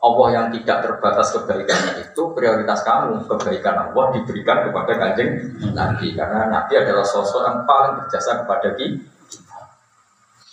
Allah 0.00 0.28
yang 0.32 0.46
tidak 0.48 0.80
terbatas 0.80 1.36
kebaikannya 1.36 2.00
itu 2.00 2.22
prioritas 2.32 2.80
kamu 2.80 3.20
kebaikan 3.28 3.92
Allah 3.92 4.16
diberikan 4.16 4.64
kepada 4.64 4.96
kanjeng 4.96 5.36
Nabi 5.76 6.16
karena 6.16 6.48
Nabi 6.48 6.72
adalah 6.80 7.04
sosok 7.04 7.44
yang 7.44 7.68
paling 7.68 8.00
berjasa 8.00 8.40
kepada 8.40 8.72
kita. 8.80 9.04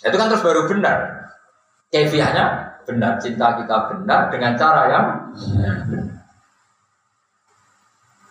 Itu 0.04 0.16
kan 0.20 0.28
terus 0.28 0.44
baru 0.44 0.68
benar. 0.68 1.32
Kefiahnya 1.88 2.44
benar, 2.84 3.16
cinta 3.16 3.56
kita 3.56 3.76
benar 3.88 4.28
dengan 4.28 4.52
cara 4.56 4.82
yang 4.92 5.06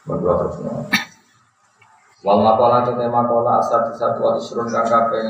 Berdua 0.08 0.34
terus. 0.40 0.56
Wal 2.24 2.40
makola 2.42 2.88
itu 2.88 2.96
tema 2.96 3.28
kola 3.28 3.60
asal 3.60 3.92
satu 3.92 4.24
wal 4.24 4.40
isrun 4.40 4.72
kang 4.72 4.88
kaping 4.88 5.28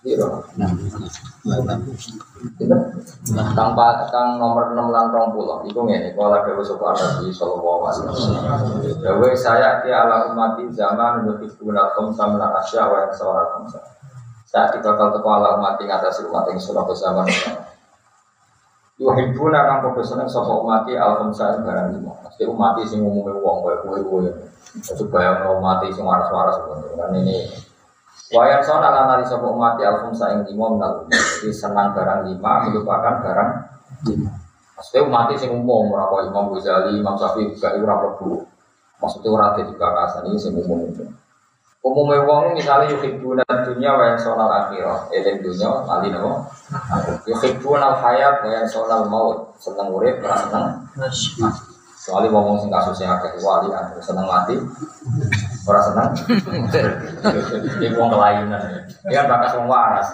Iya, 0.00 0.16
kang 3.52 3.76
kang 4.08 4.28
nomor 4.40 4.72
enam 4.72 4.88
lan 4.88 5.12
rong 5.12 5.36
pulau. 5.36 5.60
Iku 5.68 5.84
ngene, 5.84 6.16
kola 6.16 6.40
dewa 6.40 6.64
sopo 6.64 6.88
Nabi 6.88 7.28
Sallallahu 7.28 7.84
Alaihi 7.84 9.36
saya 9.36 9.84
ki 9.84 9.92
ala 9.92 10.32
zaman 10.72 11.28
wa 11.28 11.36
Saat 14.50 14.74
dibakal 14.74 15.14
teko 15.14 15.28
ala 15.30 15.62
umat 15.62 15.78
ing 15.78 15.94
atas 15.94 16.26
umat 16.26 16.50
ing 16.50 16.58
surah 16.58 16.82
zaman. 16.90 17.26
Yuhibbuna 18.98 19.62
kang 19.62 19.78
padha 19.86 20.02
seneng 20.02 20.26
sapa 20.26 20.50
umat 20.58 20.90
al 20.90 21.22
khamsa 21.22 21.62
barang 21.62 21.94
lima. 21.94 22.12
Mesti 22.26 22.44
umat 22.50 22.76
sing 22.82 23.00
umume 23.00 23.30
wong 23.38 23.62
koyo 23.62 23.78
kowe-kowe. 23.86 24.26
Itu 24.74 25.06
bayang 25.06 25.46
umat 25.54 25.86
sing 25.86 26.02
waras-waras 26.02 26.58
kan 26.66 27.14
ini 27.14 27.46
sona 28.62 28.90
lan 28.90 29.04
nari 29.06 29.24
sapa 29.24 29.46
umat 29.46 29.78
al 29.78 30.02
khamsa 30.02 30.34
ing 30.34 30.40
lima 30.50 30.66
Jadi 31.08 31.54
senang 31.54 31.94
barang 31.94 32.26
lima 32.26 32.52
melupakan 32.66 33.14
barang 33.22 33.50
lima. 34.10 34.30
Maksudnya 34.74 35.06
umat 35.06 35.30
sing 35.38 35.52
umum 35.54 35.92
kaya 35.92 36.24
Imam 36.24 36.56
Ghazali, 36.56 36.96
Imam 36.98 37.12
Syafi'i 37.12 37.52
gak 37.60 37.76
ora 37.78 38.00
mlebu. 38.00 38.48
Maksudnya 38.96 39.28
ora 39.28 39.46
dadi 39.52 39.76
bakasan 39.76 40.32
ini 40.32 40.40
sing 40.40 40.56
umum 40.56 40.88
itu. 40.88 41.04
Umumnya 41.80 42.28
wong 42.28 42.52
misalnya 42.52 42.92
yuhibbuna 42.92 43.40
dunia 43.64 43.96
wa 43.96 44.04
yansawna 44.12 44.44
akhirah 44.44 45.08
Eling 45.16 45.40
dunia, 45.40 45.80
lali 45.88 46.12
nama 46.12 46.44
Yuhibbuna 47.24 47.96
hayat 47.96 48.44
wa 48.44 48.52
yansawna 48.52 49.08
maut 49.08 49.56
Seneng 49.56 49.88
urip, 49.88 50.20
ora 50.20 50.36
seneng? 50.36 50.66
Soalnya 51.96 52.36
wong 52.36 52.60
sing 52.60 52.68
kasusnya 52.68 53.16
agak 53.16 53.40
wali 53.40 53.72
seneng 54.04 54.28
mati 54.28 54.60
Ora 55.64 55.80
seneng? 55.80 56.08
Ini 57.80 57.96
wong 57.96 58.12
kelainan. 58.12 58.60
Dia 59.08 59.24
kan 59.24 59.32
bakas 59.32 59.56
wong 59.56 59.68
waras. 59.68 60.08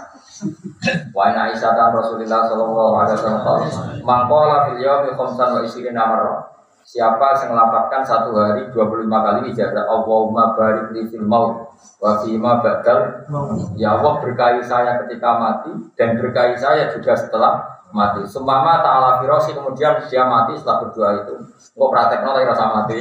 Wa 1.11 1.35
inna 1.35 1.51
Aisyah 1.51 1.75
Rasulullah 1.75 2.47
sallallahu 2.47 2.95
alaihi 2.95 3.17
wasallam. 3.19 3.59
Mangkola 4.07 4.71
fil 4.71 4.87
yaumi 4.87 5.19
khamsan 5.19 5.49
wa 5.51 5.61
isrina 5.67 6.03
marrah 6.07 6.56
Siapa 6.87 7.35
yang 7.43 7.59
melapatkan 7.59 8.07
satu 8.07 8.31
hari 8.39 8.71
25 8.71 9.11
kali 9.11 9.51
ijazah 9.51 9.91
Allahumma 9.91 10.55
barik 10.55 10.95
li 10.95 11.03
fil 11.11 11.27
maut 11.27 11.75
wa 11.99 12.23
fima 12.23 12.63
badal 12.63 13.27
Ya 13.75 13.99
Allah 13.99 14.23
berkahi 14.23 14.63
saya 14.63 15.03
ketika 15.03 15.35
mati 15.35 15.75
dan 15.99 16.15
berkahi 16.15 16.55
saya 16.55 16.95
juga 16.95 17.19
setelah 17.19 17.83
mati. 17.91 18.23
Sumama 18.31 18.87
ta'ala 18.87 19.19
firosi 19.19 19.51
kemudian 19.51 19.99
dia 20.07 20.31
mati 20.31 20.55
setelah 20.55 20.87
berdoa 20.87 21.11
itu. 21.27 21.35
Kok 21.75 21.91
praktek 21.91 22.23
nolak 22.23 22.55
rasa 22.55 22.65
mati. 22.71 22.99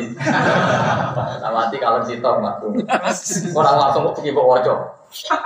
Rasa 1.37 1.49
mati 1.53 1.75
kalau 1.77 2.01
sitok 2.01 2.41
mati. 2.41 2.65
Orang 3.53 3.75
langsung 3.77 4.09
kok 4.09 4.17
pergi 4.17 4.33
kok 4.33 4.49
wajah. 4.49 4.79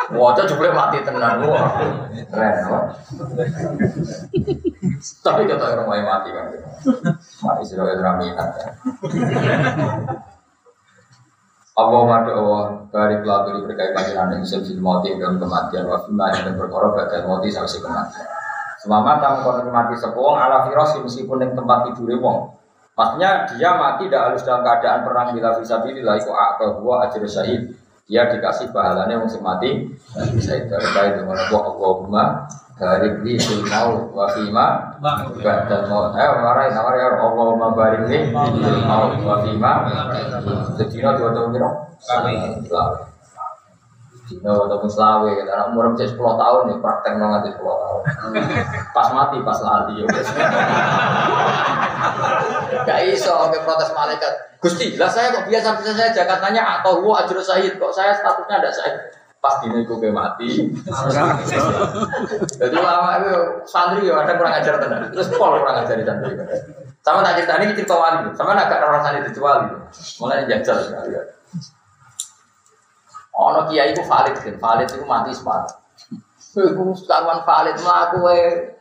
Wajah 0.10 0.46
juga 0.50 0.74
mati 0.74 0.98
tenang. 1.06 1.46
Wah, 1.46 1.78
keren. 2.34 2.54
Tapi 5.22 5.42
kita 5.46 5.64
orang 5.64 5.86
mau 5.86 6.02
mati 6.02 6.30
kan. 6.34 6.46
Mati 7.46 7.64
sudah 7.70 7.86
ada 7.86 8.18
minat. 8.18 8.50
Allah 11.80 12.02
madu 12.04 12.32
Allah 12.36 12.64
dari 12.92 13.24
pelaturi 13.24 13.64
berkait 13.64 13.96
pangeran 13.96 14.36
yang 14.36 14.44
sel 14.44 14.68
mati 14.84 15.16
dalam 15.16 15.40
kematian 15.40 15.88
waktu 15.88 16.12
mati 16.12 16.44
dan 16.44 16.60
berkorban 16.60 17.08
badan 17.08 17.24
mati 17.24 17.48
sampai 17.48 17.80
kematian. 17.80 18.28
Selama 18.84 19.20
kamu 19.24 19.38
konon 19.48 19.70
mati 19.72 19.96
sepuluh 19.96 20.36
ala 20.36 20.68
firosi 20.68 21.00
meskipun 21.00 21.40
yang 21.40 21.54
tempat 21.56 21.88
tidur 21.92 22.20
wong. 22.20 22.52
Maksudnya 23.00 23.48
dia 23.56 23.80
mati 23.80 24.12
tidak 24.12 24.28
harus 24.28 24.44
dalam 24.44 24.60
keadaan 24.60 25.08
perang 25.08 25.32
bila 25.32 25.56
bisa 25.56 25.80
bila 25.80 26.20
itu 26.20 26.32
akal 26.36 26.84
gua 26.84 27.08
ajar 27.08 27.24
syahid. 27.24 27.79
Dia 28.10 28.26
dikasih 28.26 28.74
pahalanya 28.74 29.22
yang 29.22 29.30
mati 29.46 29.86
bisa 30.34 30.58
itu 30.58 30.66
terkait 30.66 31.22
dengan 31.22 31.38
Allahumma 31.38 32.50
barik 32.74 33.22
li 33.22 33.38
fil 33.38 33.62
maut 33.70 34.10
wa 34.18 34.26
fima 34.34 34.98
ba'dal 34.98 35.86
maut. 35.86 36.18
Ayo 36.18 36.42
marai 36.42 36.74
nawari 36.74 37.06
ya 37.06 37.22
Allahumma 37.22 37.70
barik 37.78 38.10
li 38.10 38.34
fil 38.34 38.82
maut 38.90 39.14
wa 39.22 39.46
fima. 39.46 39.74
Sedina 40.74 41.14
dua 41.22 41.38
tahun 41.38 41.54
kira. 41.54 41.70
Dina 44.30 44.54
atau 44.54 44.86
selawe, 44.86 45.26
kita 45.26 45.50
anak 45.50 45.74
umur 45.74 45.98
cek 45.98 46.14
10 46.14 46.22
tahun 46.22 46.62
nih 46.70 46.78
praktek 46.78 47.14
nol 47.18 47.34
nanti 47.34 47.50
10 47.50 47.66
tahun. 47.66 48.02
Pas 48.94 49.08
mati, 49.10 49.38
pas 49.42 49.60
lali 49.66 50.06
ya. 50.06 50.08
Gak 52.86 53.00
iso 53.10 53.34
ke 53.50 53.58
protes 53.66 53.90
malaikat. 53.98 54.34
Gusti, 54.62 54.94
lah 55.02 55.10
saya 55.10 55.34
kok 55.34 55.50
biasa 55.50 55.82
bisa 55.82 55.92
saya 55.98 56.14
Jakartanya 56.14 56.80
atau 56.80 57.02
gua 57.02 57.26
ajur 57.26 57.42
Said 57.42 57.82
kok 57.82 57.90
saya 57.90 58.14
statusnya 58.14 58.62
ada 58.62 58.70
Said 58.70 59.18
pas 59.40 59.56
dini 59.64 59.88
gue 59.88 60.12
mati. 60.12 60.68
Jadi 62.60 62.76
lama 62.76 63.24
itu 63.24 63.36
santri 63.64 64.04
ya 64.04 64.20
ada 64.20 64.36
kurang 64.36 64.52
ajar 64.52 64.76
tenar. 64.84 65.08
Terus 65.16 65.32
pol 65.32 65.56
kurang 65.64 65.80
ajar 65.80 65.96
di 65.96 66.04
santri. 66.04 66.36
Sama 67.00 67.24
tak 67.24 67.40
cerita 67.40 67.56
ini 67.64 67.72
cerita 67.72 67.96
wali. 67.96 68.36
Sama 68.36 68.52
agak 68.52 68.84
orang 68.84 69.00
santri 69.00 69.32
itu 69.32 69.40
wali. 69.40 69.72
Mulai 70.20 70.44
jajal 70.44 70.78
sekali. 70.84 71.16
Ono 73.36 73.70
kiai 73.70 73.94
itu 73.94 74.04
valid 74.04 74.36
kan, 74.40 74.56
valid 74.58 74.88
itu 74.90 75.06
mati 75.06 75.32
sepakat. 75.32 75.76
Iku 76.56 76.84
sekarang 76.98 77.46
valid 77.46 77.78
mah 77.86 77.98
aku 78.10 78.18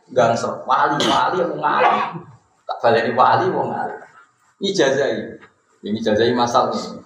gangsel 0.09 0.65
wali 0.65 0.97
wali 1.05 1.37
yang 1.37 1.53
ngalih. 1.55 2.25
Tak 2.65 2.77
balik 2.81 3.03
di 3.07 3.13
wali 3.13 3.45
mau 3.53 3.69
ngalih. 3.69 3.97
Ijazai, 4.59 5.39
ini 5.85 5.97
ijazai 6.01 6.33
masalahnya. 6.35 7.05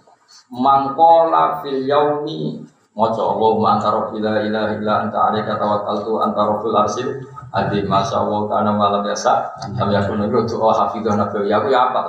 Mangkola 0.50 1.62
fil 1.62 1.86
yaumi 1.86 2.66
Mojo 2.94 3.26
Allahumma 3.26 3.78
anta 3.78 3.89
rabbila 3.89 4.46
ilaha 4.46 4.78
illa 4.78 4.94
anta 5.02 5.34
alaika 5.34 5.58
tawakkaltu 5.58 6.14
anta 6.22 6.41
rabbul 6.46 6.78
arsil 6.78 7.10
adi 7.50 7.82
masya 7.89 8.22
Allah 8.22 8.46
karena 8.46 8.72
malam 8.78 9.02
biasa 9.02 9.50
kami 9.74 9.98
aku 9.98 10.14
nunggu 10.14 10.46
doa 10.46 10.74
hafidhah 10.78 11.18
nabi 11.18 11.50
ya 11.50 11.58
aku 11.58 11.74
ya 11.74 11.89
apa 11.89 12.02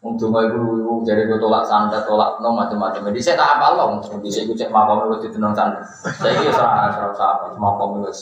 untuk 0.00 0.32
ibu 0.32 0.80
ibu 0.80 0.92
jadi 1.04 1.28
gue 1.28 1.36
tolak 1.36 1.60
santet 1.68 2.08
tolak 2.08 2.40
no 2.40 2.56
macam-macam 2.56 3.12
jadi 3.12 3.20
saya 3.20 3.36
tak 3.36 3.50
apa 3.60 3.66
loh 3.76 4.00
di 4.00 4.32
saya 4.32 4.48
gue 4.48 4.56
cek 4.56 4.72
makom 4.72 5.12
itu 5.12 5.28
tenang 5.28 5.52
santet. 5.52 5.84
Saya 6.16 6.40
kira 6.40 6.52
serah 6.56 6.88
serah 6.88 7.28
apa 7.36 7.46
makom 7.60 8.00
itu 8.00 8.12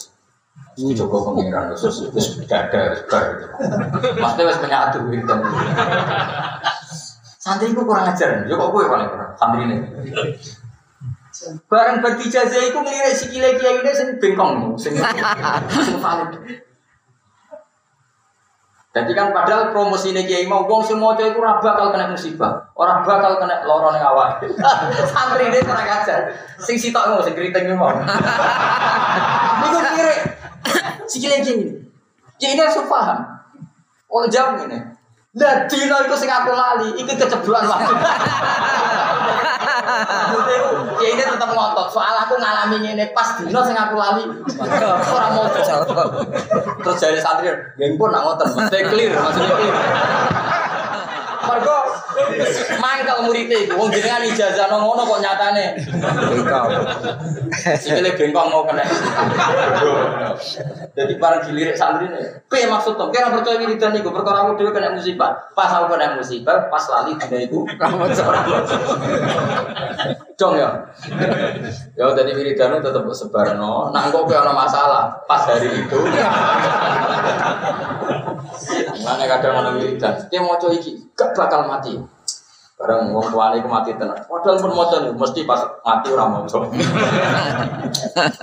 ini 0.79 0.95
coba 0.99 1.31
pengiran 1.31 1.71
terus 1.75 2.11
terus 2.11 2.27
dada 2.51 2.99
ber 3.07 3.23
maksudnya 4.19 4.43
harus 4.47 4.59
menyatu 4.59 4.99
gitu 5.11 5.35
santri 7.39 7.71
gue 7.71 7.85
kurang 7.87 8.11
ajar. 8.11 8.43
Ya 8.51 8.55
kok 8.59 8.69
gue 8.75 8.83
paling 8.91 9.09
kurang? 9.15 9.31
Santri 9.39 9.61
ini 9.71 9.77
Bareng 11.71 12.03
berarti 12.03 12.27
jazah 12.27 12.59
itu 12.59 12.75
ngelirik 12.75 13.15
si 13.15 13.31
kile 13.31 13.63
kiai 13.63 13.79
ini 13.79 13.95
sing 13.95 14.19
bengkong, 14.19 14.75
sing 14.75 14.99
valid. 14.99 16.35
Jadi 18.89 19.13
kan 19.13 19.37
padahal 19.37 19.69
promosi 19.69 20.17
ini 20.17 20.25
kiai 20.25 20.49
mau 20.49 20.65
wong 20.65 20.81
semua 20.81 21.13
maca 21.13 21.29
iku 21.29 21.45
ora 21.45 21.61
bakal 21.61 21.93
kena 21.93 22.09
musibah, 22.09 22.57
orang 22.73 23.05
bakal 23.05 23.37
kena 23.37 23.61
loro 23.69 23.93
ning 23.93 24.01
awak. 24.01 24.41
Santri 25.13 25.53
ini 25.53 25.61
kurang 25.61 25.85
ajar. 25.85 26.33
Sing 26.57 26.81
sitok 26.81 27.13
ngono 27.13 27.21
sing 27.21 27.37
kriting 27.37 27.69
mau. 27.77 27.93
Niku 29.61 29.77
ngelirik 29.77 30.19
si 31.05 31.21
kiai 31.21 31.45
ini. 31.45 31.69
Ya 32.41 32.57
ini 32.57 32.61
harus 32.65 32.81
paham. 32.89 33.29
Wong 34.09 34.25
jam 34.33 34.57
ini. 34.65 34.98
Lah 35.39 35.71
dino 35.71 35.97
iku 36.03 36.17
sing 36.19 36.31
aku 36.31 36.51
lali, 36.51 36.99
iki 36.99 37.15
keceblokan 37.15 37.71
waktu. 37.71 37.95
Maksudnya 39.89 40.59
ya 40.99 41.09
ini 41.15 41.23
tetap 41.23 41.51
ngotot. 41.55 41.89
Soal 41.95 42.15
aku 42.27 42.35
ngalami 42.37 42.77
ngene 42.83 43.15
pas 43.15 43.39
dino 43.39 43.61
sing 43.63 43.79
aku 43.79 43.95
lali. 43.95 44.27
Ora 45.15 45.27
mau 45.33 45.47
Terus 46.83 46.97
jadi 46.99 47.19
santri, 47.23 47.49
"Nggih 47.79 47.97
pun 47.97 48.11
nak 48.11 48.23
ngoten, 48.27 48.49
clear 48.69 49.15
maksudnya 49.15 49.55
clear." 49.55 49.75
Mergo 51.49 51.79
mangkal 52.77 53.25
muridé 53.25 53.65
iku 53.65 53.81
wong 53.81 53.89
jenengan 53.89 54.21
ijazah 54.21 54.69
nang 54.69 54.85
ngono 54.85 55.03
kok 55.09 55.21
nyatane. 55.25 55.81
Bengkong. 56.29 56.69
Sikile 57.81 58.13
bengkong 58.13 58.49
mau 58.53 58.69
kena. 58.69 58.85
Jadi 60.93 61.15
barang 61.17 61.41
dilirik 61.49 61.79
santri 61.79 62.11
ini, 62.11 62.21
piye 62.51 62.67
maksud 62.69 62.99
tuh? 62.99 63.09
Kira 63.09 63.33
percaya 63.33 63.57
wiridan 63.63 63.97
iku 63.97 64.13
perkara 64.13 64.45
aku 64.45 64.61
dhewe 64.61 64.75
kena 64.75 64.93
musibah. 64.93 65.33
Pas 65.57 65.71
aku 65.73 65.95
kena 65.97 66.19
musibah, 66.19 66.69
pas 66.69 66.85
lali 66.93 67.17
dina 67.17 67.39
iku. 67.41 67.65
Dong 70.39 70.55
ya. 70.55 70.71
Ya 71.99 72.07
tadi 72.15 72.31
wiridan 72.31 72.79
tetep 72.79 73.03
sebarno. 73.11 73.91
Nah 73.91 74.07
kok 74.15 74.23
kowe 74.31 74.39
ana 74.39 74.55
masalah 74.55 75.19
pas 75.27 75.43
hari 75.51 75.67
itu. 75.67 75.99
Mana 79.03 79.27
kadang 79.27 79.59
ana 79.59 79.71
wiridan, 79.75 80.15
ki 80.31 80.39
maca 80.39 80.71
iki 80.71 80.95
gak 81.19 81.35
bakal 81.35 81.67
mati. 81.67 81.99
Barang 82.79 83.11
wong 83.11 83.35
tuane 83.35 83.59
iku 83.59 83.67
mati 83.67 83.99
tenan. 83.99 84.15
Padahal 84.31 84.63
pun 84.63 84.79
maca 84.79 85.11
mesti 85.11 85.43
pas 85.43 85.59
mati 85.83 86.15
ora 86.15 86.31
maca. 86.31 86.59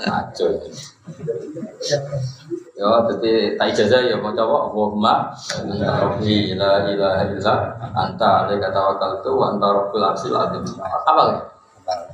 Aco. 0.04 0.46
Ya, 2.76 2.92
jadi 3.08 3.56
tak 3.56 3.72
ijazah 3.72 4.04
ya 4.04 4.20
mau 4.20 4.36
coba 4.36 4.68
Allahumma 4.68 5.32
Rabbi 5.80 6.60
la 6.60 6.84
ilaha 6.84 7.24
illa 7.32 7.72
anta 7.96 8.44
alaika 8.44 8.68
tawakkaltu 8.68 9.32
wa 9.32 9.56
anta 9.56 9.72
rabbul 9.72 10.04
arsyil 10.04 10.36
azim. 10.36 10.60
Apa 10.84 11.12
lagi? 11.16 11.55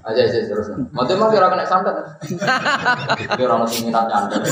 Aja 0.04 0.22
aja 0.28 0.40
terus. 0.44 0.68
Mau 0.92 1.08
mah 1.08 1.28
kira 1.32 1.48
kena 1.48 1.64
santet. 1.64 1.96
Kira 3.40 3.56
ono 3.56 3.66
sing 3.70 3.88
minat 3.88 4.06
nyantet. 4.12 4.44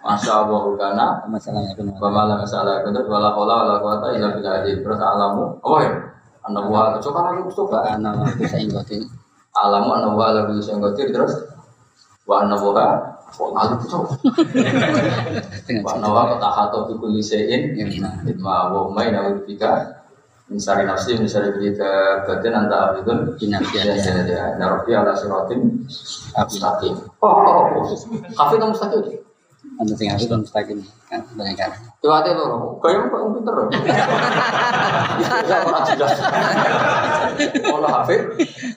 Masya 0.00 0.32
Allah 0.48 0.62
kana 0.80 1.06
Masalahnya 1.28 1.76
itu. 1.76 1.84
wa 2.00 2.08
ma 2.08 2.22
la 2.24 2.40
masalah 2.40 2.80
kunut 2.80 3.04
wala 3.04 3.28
haula 3.36 3.54
wala 3.66 3.74
quwata 3.82 4.16
illa 4.16 4.32
billah. 4.32 4.64
Terus 4.64 5.00
alamu. 5.00 5.60
Oh 5.60 5.78
ya. 5.84 5.92
Anda 6.48 6.64
buat 6.64 6.96
kecokan 6.96 7.22
lagi 7.28 7.40
coba. 7.52 7.78
Anak 7.92 8.24
aku 8.24 8.48
saya 8.48 8.64
ingetin. 8.64 9.04
alamu 9.58 9.90
wa 10.14 10.24
ala 10.30 10.40
kulli 10.46 10.62
syai'in 10.62 10.80
qadir 10.80 11.10
terus 11.10 11.34
wa 12.28 12.44
anna 12.44 12.54
wa 12.60 12.86
kok 13.28 13.50
ngalu 13.52 13.74
tuh 13.84 14.04
wa 15.84 15.90
anna 15.98 16.08
wa 16.08 16.36
tahatu 16.38 16.86
bi 16.88 16.94
kulli 17.00 17.20
syai'in 17.24 17.74
ma 18.38 18.70
wa 18.70 18.88
ma 18.92 19.02
ina 19.02 19.34
bika 19.42 19.97
syarri 20.56 20.88
nafsi 20.88 21.12
syarri 21.28 21.52
bika 21.60 22.24
batin 22.24 22.56
anta 22.56 22.96
abidun 22.96 23.36
Inafiat 23.36 23.84
ya 23.84 23.96
ya 24.00 24.14
ya 24.24 24.44
ya 24.56 24.64
rabbi 24.64 24.96
ala 24.96 25.12
siratim 25.12 25.84
mustaqim 26.32 26.96
oh 27.20 27.28
oh 27.28 27.64
oh 27.76 27.84
kafe 28.32 28.56
kamu 28.56 28.72
mustaqim 28.72 29.20
Anda 29.78 29.94
sing 29.94 30.10
aku 30.10 30.26
kan 30.26 30.42
mustaqim. 30.42 30.78
Kan 31.06 31.22
banyak 31.38 31.54
kan. 31.54 31.70
Coba 32.02 32.26
aja 32.26 32.34
lo, 32.34 32.78
kayak 32.82 33.14
kok 33.14 33.30
pinter. 33.30 33.54
Ya 35.46 35.56
orang 35.62 35.86
jelas. 35.86 36.18
Olah 37.70 37.90
Hafid, 38.02 38.22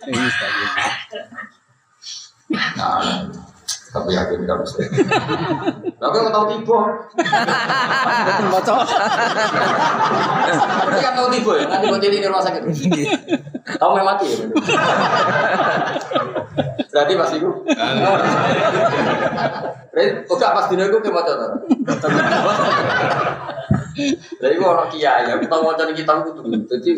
Ini 0.05 0.13
mustaqim. 0.13 0.69
Nah, 2.77 3.01
tapi 3.91 4.15
yakin 4.15 4.47
nggak 4.47 4.57
bisa. 4.63 4.87
Tapi 5.99 6.15
nggak 6.15 6.33
tahu 6.33 6.45
tiba. 6.55 6.79
Betul 8.25 8.47
bocor. 8.47 8.79
Tapi 10.81 10.99
kan 11.03 11.13
tahu 11.13 11.27
tiba 11.35 11.51
ya, 11.59 11.65
nanti 11.67 11.87
jadi 11.99 12.17
di 12.23 12.27
rumah 12.31 12.43
sakit. 12.43 12.63
Tahu 13.77 13.91
memang 13.99 14.15
mati 14.15 14.25
ya. 14.31 14.47
Berarti 16.91 17.13
pas 17.19 17.31
itu. 17.35 17.49
Berarti 19.91 20.09
oke 20.27 20.45
pas 20.47 20.65
dino 20.71 20.83
itu 20.87 20.97
kayak 21.03 21.23
apa? 21.27 21.43
Jadi 24.41 24.55
gua 24.55 24.71
orang 24.71 24.87
kiai, 24.87 25.27
ya 25.27 25.35
kita 25.35 25.55
mau 25.59 25.75
cari 25.75 25.91
kitab 25.91 26.23
itu 26.23 26.31
dulu. 26.31 26.47
Jadi 26.63 26.89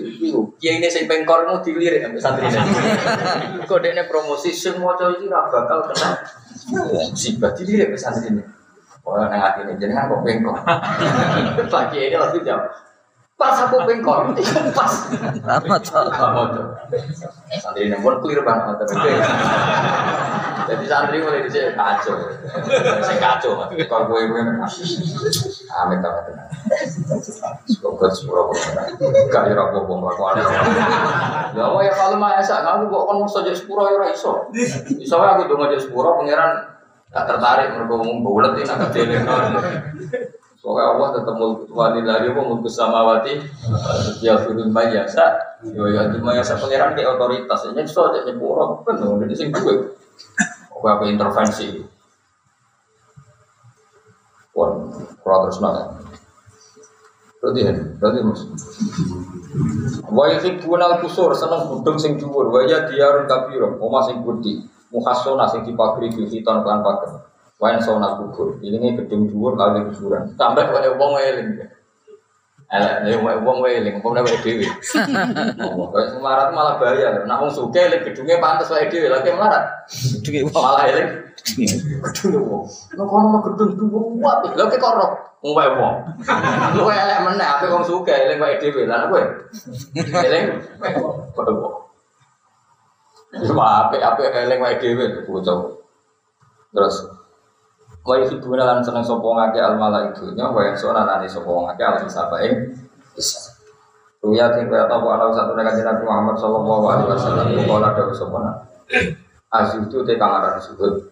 kiai 0.61 0.77
ini 0.77 0.87
saya 0.87 1.09
pengkor 1.09 1.41
mau 1.49 1.57
dilirik 1.57 2.05
sampai 2.05 2.21
santri 2.21 2.45
ini. 2.53 3.65
Kode 3.65 3.89
ini 3.91 4.05
promosi 4.05 4.53
semua 4.53 4.93
cowok 4.93 5.17
itu 5.17 5.25
bakal 5.25 5.89
kena 5.89 6.09
musibah 6.72 7.51
dilirik 7.51 7.95
sampai 7.95 7.99
santri 7.99 8.30
ini. 8.32 8.43
Oh, 9.03 9.20
nang 9.20 9.36
hati 9.36 9.68
ini 9.68 9.76
jadi 9.76 9.99
kok 10.07 10.24
pengkor. 10.24 10.55
Lagi 11.68 11.97
ini 12.07 12.16
langsung 12.16 12.43
jawab. 12.47 12.72
Pas 13.36 13.57
aku 13.68 13.84
pengkor, 13.84 14.32
itu 14.39 14.72
pas. 14.72 14.93
Rahmat. 15.43 15.82
Santri 17.59 17.91
ini 17.91 17.97
pun 17.99 18.16
clear 18.24 18.47
banget 18.47 18.80
tapi 18.80 18.95
Jadi 20.74 20.89
santri 20.89 21.21
mulai 21.21 21.45
di 21.45 21.53
sini 21.53 21.78
kacau, 21.78 22.17
saya 23.05 23.17
kacau, 23.21 23.61
kalau 23.69 24.09
gue 24.09 24.26
gue 24.26 24.41
amit 24.41 26.01
amit. 26.01 26.34
Semoga 27.69 28.09
sepuluh 28.09 28.49
gak 29.30 29.43
ya 29.45 29.53
rapo 29.53 29.86
bom 29.86 30.01
lakukan. 30.01 30.41
Ya 31.53 31.61
Allah 31.69 31.82
ya 31.86 31.93
kalau 31.93 32.17
mah 32.17 32.41
esak 32.41 32.65
kamu 32.65 32.89
kok 32.89 33.03
kan 33.05 33.15
mesti 33.21 33.39
jadi 33.45 33.57
sepuluh 33.61 33.84
ya 33.86 34.09
iso. 34.09 34.49
Iso 34.97 35.15
aku 35.21 35.45
dongo 35.45 35.69
jadi 35.69 35.86
sepuluh 35.86 36.17
pangeran 36.17 36.74
gak 37.13 37.26
tertarik 37.30 37.78
mergo 37.78 38.01
ngomong 38.01 38.26
bulet 38.26 38.57
ini 38.57 38.65
agak 38.65 38.89
dene. 38.97 39.21
Soalnya 40.57 40.95
Allah 40.95 41.07
tetap 41.19 41.36
mulku 41.38 41.69
wali 41.69 42.01
lagi 42.01 42.34
mau 42.34 42.49
mulku 42.49 42.65
samawati. 42.65 43.38
Ya 44.26 44.41
firun 44.41 44.74
mayasa 44.74 45.38
yo 45.69 45.86
ya 45.86 46.09
di 46.09 46.17
mayasa 46.17 46.57
pangeran 46.57 46.97
kayak 46.97 47.13
otoritas 47.13 47.69
ini 47.69 47.86
so 47.86 48.09
aja 48.09 48.26
nyepuro 48.26 48.82
kan 48.84 48.99
dong 48.99 49.21
jadi 49.24 49.36
sing 49.38 49.47
duwe 49.53 49.95
apa 50.84 50.99
apa 50.99 51.03
intervensi. 51.07 51.79
Wah, 54.51 54.84
kurang 55.23 55.47
terus 55.47 55.63
nanya. 55.63 55.95
Berarti 57.39 57.59
ya, 57.63 57.71
berarti 58.03 58.19
mas. 58.19 58.41
Wa 60.11 60.27
yuhibbun 60.36 60.84
al-kusur 60.84 61.31
seneng 61.39 61.71
budung 61.71 61.95
sing 61.95 62.19
dhuwur. 62.19 62.51
Wa 62.51 62.67
ya 62.67 62.84
diarun 62.84 63.31
kabira 63.31 63.79
omah 63.79 64.03
sing 64.03 64.27
gedhi 64.27 64.67
muhassona 64.91 65.47
sing 65.47 65.63
dipagri 65.63 66.11
bil 66.11 66.27
hitan 66.27 66.59
kan 66.67 66.84
pager 66.84 67.31
waen 67.63 67.79
sona 67.79 68.19
kubur. 68.19 68.59
Ilinge 68.59 68.99
gedung 68.99 69.31
dhuwur 69.31 69.55
kali 69.55 69.88
kuburan. 69.88 70.36
Sampai 70.36 70.67
kaya 70.67 70.99
wong 70.99 71.15
eling 71.15 71.63
elek 72.74 73.05
oh 75.61 75.93
kaya 75.93 76.09
sing 76.09 76.19
melarat 76.26 76.49
malah 76.57 76.82
bahaya 76.82 77.21
eling 77.86 78.01
gedunge 78.01 78.41
pantes 78.41 78.74
wae 78.74 78.89
dhewe 78.89 79.13
lha 79.13 79.21
melarat. 79.38 79.63
Malah 80.49 80.89
eling 80.89 81.09
gedung 82.01 82.45
wong. 82.49 82.65
nek 82.97 83.05
kono 83.05 83.28
mah 83.30 83.41
gedung 83.45 83.78
kuat? 84.17 84.57
Lha 84.57 84.63
kok 84.74 84.82
kok 84.82 85.09
wong 85.45 85.53
wae 85.53 85.69
lu 86.74 86.89
elek 86.89 87.19
ape 87.45 87.65
wong. 87.69 87.86
Sugih 87.86 88.17
eling 88.17 88.41
wae 88.41 88.57
eling 90.26 90.45
Cuma 93.38 93.93
eling 94.41 94.61
bocah. 95.30 95.57
Terus 96.74 96.95
wa 98.04 98.16
yuhibbuna 98.20 98.64
lan 98.68 98.80
seneng 98.84 99.04
sapa 99.04 99.24
ngake 99.24 99.60
al 99.64 99.76
malaikatunya 99.80 100.45
wa 100.51 100.62
yansuna 100.64 101.08
nani 101.08 101.28
sapa 101.28 101.47
ngake 101.47 101.84
al 101.84 101.97
hisabae 102.04 102.49
bisa. 103.16 103.39
Ruya 104.24 104.56
ting 104.56 104.72
kaya 104.72 104.88
tahu 104.88 105.08
ana 105.12 105.28
satu 105.36 105.51
nek 105.56 105.76
Nabi 105.84 106.04
Muhammad 106.08 106.36
sallallahu 106.39 106.84
alaihi 106.88 107.08
wasallam 107.12 107.47
kala 107.68 107.88
dawuh 107.95 108.16
sapa 108.16 108.38
na. 108.39 108.51
Azizu 109.51 109.99
te 110.08 110.16
kang 110.16 110.32
aran 110.32 110.60
sujud. 110.60 111.12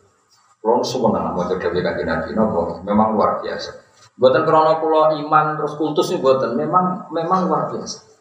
Kulon 0.61 0.85
sebenarnya 0.85 1.33
mau 1.33 1.43
terjadi 1.49 1.79
kanjeng 1.81 2.07
Nabi 2.07 2.29
nopo 2.37 2.79
memang 2.85 3.17
luar 3.17 3.41
biasa. 3.43 3.71
Buatan 4.15 4.45
krono 4.45 4.77
kula 4.77 5.17
iman 5.17 5.45
terus 5.57 5.73
kultus 5.75 6.13
ini 6.13 6.21
buatan 6.21 6.53
memang 6.53 7.09
memang 7.09 7.49
luar 7.49 7.67
biasa. 7.73 8.11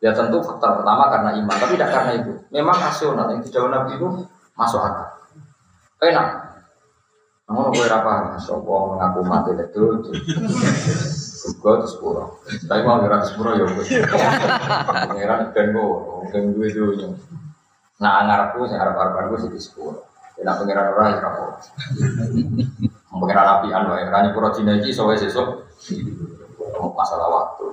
Ya 0.00 0.16
tentu 0.16 0.40
faktor 0.40 0.80
pertama 0.80 1.12
karena 1.12 1.36
iman, 1.36 1.56
tapi 1.60 1.76
tidak 1.76 1.92
karena 1.92 2.12
itu. 2.24 2.32
Memang 2.48 2.72
rasional 2.72 3.28
yang 3.36 3.44
tidak 3.44 3.68
Nabi 3.68 4.00
itu 4.00 4.08
masuk 4.56 4.80
akal. 4.80 5.12
Enak. 6.00 6.49
Namun 7.50 7.74
gue 7.74 7.82
apa? 7.90 8.38
Sopo 8.38 8.94
mengaku 8.94 9.26
mati 9.26 9.50
itu. 9.58 9.98
Gue 11.58 11.72
itu 11.82 11.86
sepuluh. 11.90 12.30
Tapi 12.46 12.86
mau 12.86 13.02
ngira 13.02 13.26
sepuluh 13.26 13.58
ya 13.58 13.66
gue. 13.66 13.84
Pengiran 15.10 15.50
dan 15.50 15.66
gue, 15.74 15.90
dan 16.30 16.42
gue 16.54 16.66
itu. 16.70 17.10
Nah 17.98 18.22
ngarepku, 18.30 18.70
harap 18.70 18.94
gue 19.34 19.38
sih 19.42 19.50
di 19.50 19.58
sepuluh. 19.58 19.98
Tidak 20.38 20.54
pengiran 20.62 20.94
orang 20.94 21.18
ya 21.18 21.26
apa. 21.26 21.44
Pengiran 23.10 23.46
apian, 23.58 23.82
wae. 23.90 24.06
Rani 24.06 24.30
pura 24.30 24.54
Cina 24.54 24.78
ini 24.78 24.94
soalnya 24.94 25.26
sesuk. 25.26 25.66
Masalah 26.94 27.28
waktu. 27.34 27.66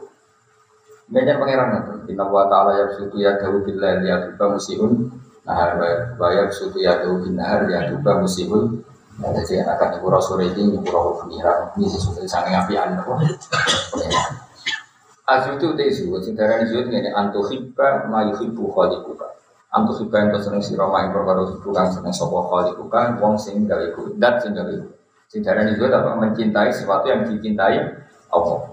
Banyak 1.13 1.37
pangeran 1.37 1.69
itu. 1.85 1.93
Inna 2.17 2.25
wa 2.25 2.49
ta'ala 2.49 2.81
ya 2.81 2.85
sutu 2.97 3.21
ya 3.21 3.37
dawu 3.37 3.61
billah 3.61 4.01
ya 4.01 4.25
tuba 4.25 4.57
musihun 4.57 5.13
Nahar 5.47 5.79
wa 6.19 6.27
ya 6.33 6.51
sutu 6.51 6.83
ya 6.83 6.99
dawu 6.99 7.23
bin 7.23 7.39
nahar 7.39 7.63
ya 7.71 7.87
tuba 7.87 8.19
musihun 8.19 8.83
Jadi 9.17 9.65
anak 9.65 9.97
di 9.97 9.97
Pura 9.97 10.21
Sore 10.21 10.53
ini 10.53 10.77
di 10.77 10.79
Pura 10.85 11.01
Pengiran 11.17 11.73
ini 11.73 11.89
sesuatu 11.89 12.21
yang 12.21 12.29
sangat 12.29 12.69
apa? 12.69 13.17
Azu 15.27 15.57
itu 15.57 15.73
sing 16.21 16.37
darani 16.37 16.69
zuhud 16.69 16.93
ngene 16.93 17.09
antuhibba 17.17 18.05
ma 18.13 18.29
yuhibbu 18.29 18.69
khaliquka. 18.69 19.25
Antuhibba 19.73 20.21
yang 20.21 20.37
seneng 20.37 20.61
sira 20.61 20.85
ma 20.85 21.01
ing 21.01 21.09
perkara 21.09 21.49
iku 21.49 21.73
kang 21.73 21.89
seneng 21.89 22.13
sapa 22.13 22.45
khaliquka 22.45 23.17
wong 23.17 23.33
sing 23.41 23.65
gawe. 23.65 23.89
Dat 24.21 24.45
sing 24.45 24.53
gawe 24.53 24.73
zuhud 25.73 25.91
apa 25.97 26.09
mencintai 26.21 26.69
sesuatu 26.69 27.09
yang 27.09 27.25
dicintai 27.25 27.89
Allah. 28.29 28.69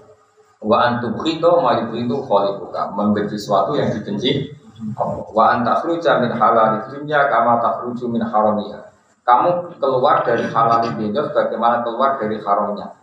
Wa 0.61 0.77
antukhito 0.93 1.57
ma 1.57 1.89
yuhibbu 1.89 2.21
khaliquka, 2.21 2.93
membenci 2.93 3.41
sesuatu 3.41 3.73
yang 3.81 3.89
dibenci 3.89 4.53
Allah. 4.93 5.25
Wa 5.25 5.57
antakhruja 5.57 6.21
min 6.21 6.37
halal 6.37 6.85
dunya 6.93 7.33
kama 7.33 7.65
takhruju 7.65 8.05
min 8.13 8.21
haramiha 8.21 8.84
kamu 9.25 9.81
keluar 9.81 10.21
dari 10.21 10.45
halal 10.53 10.85
dunia 10.85 11.33
bagaimana 11.33 11.81
keluar 11.81 12.21
dari 12.21 12.37
haramnya. 12.37 12.93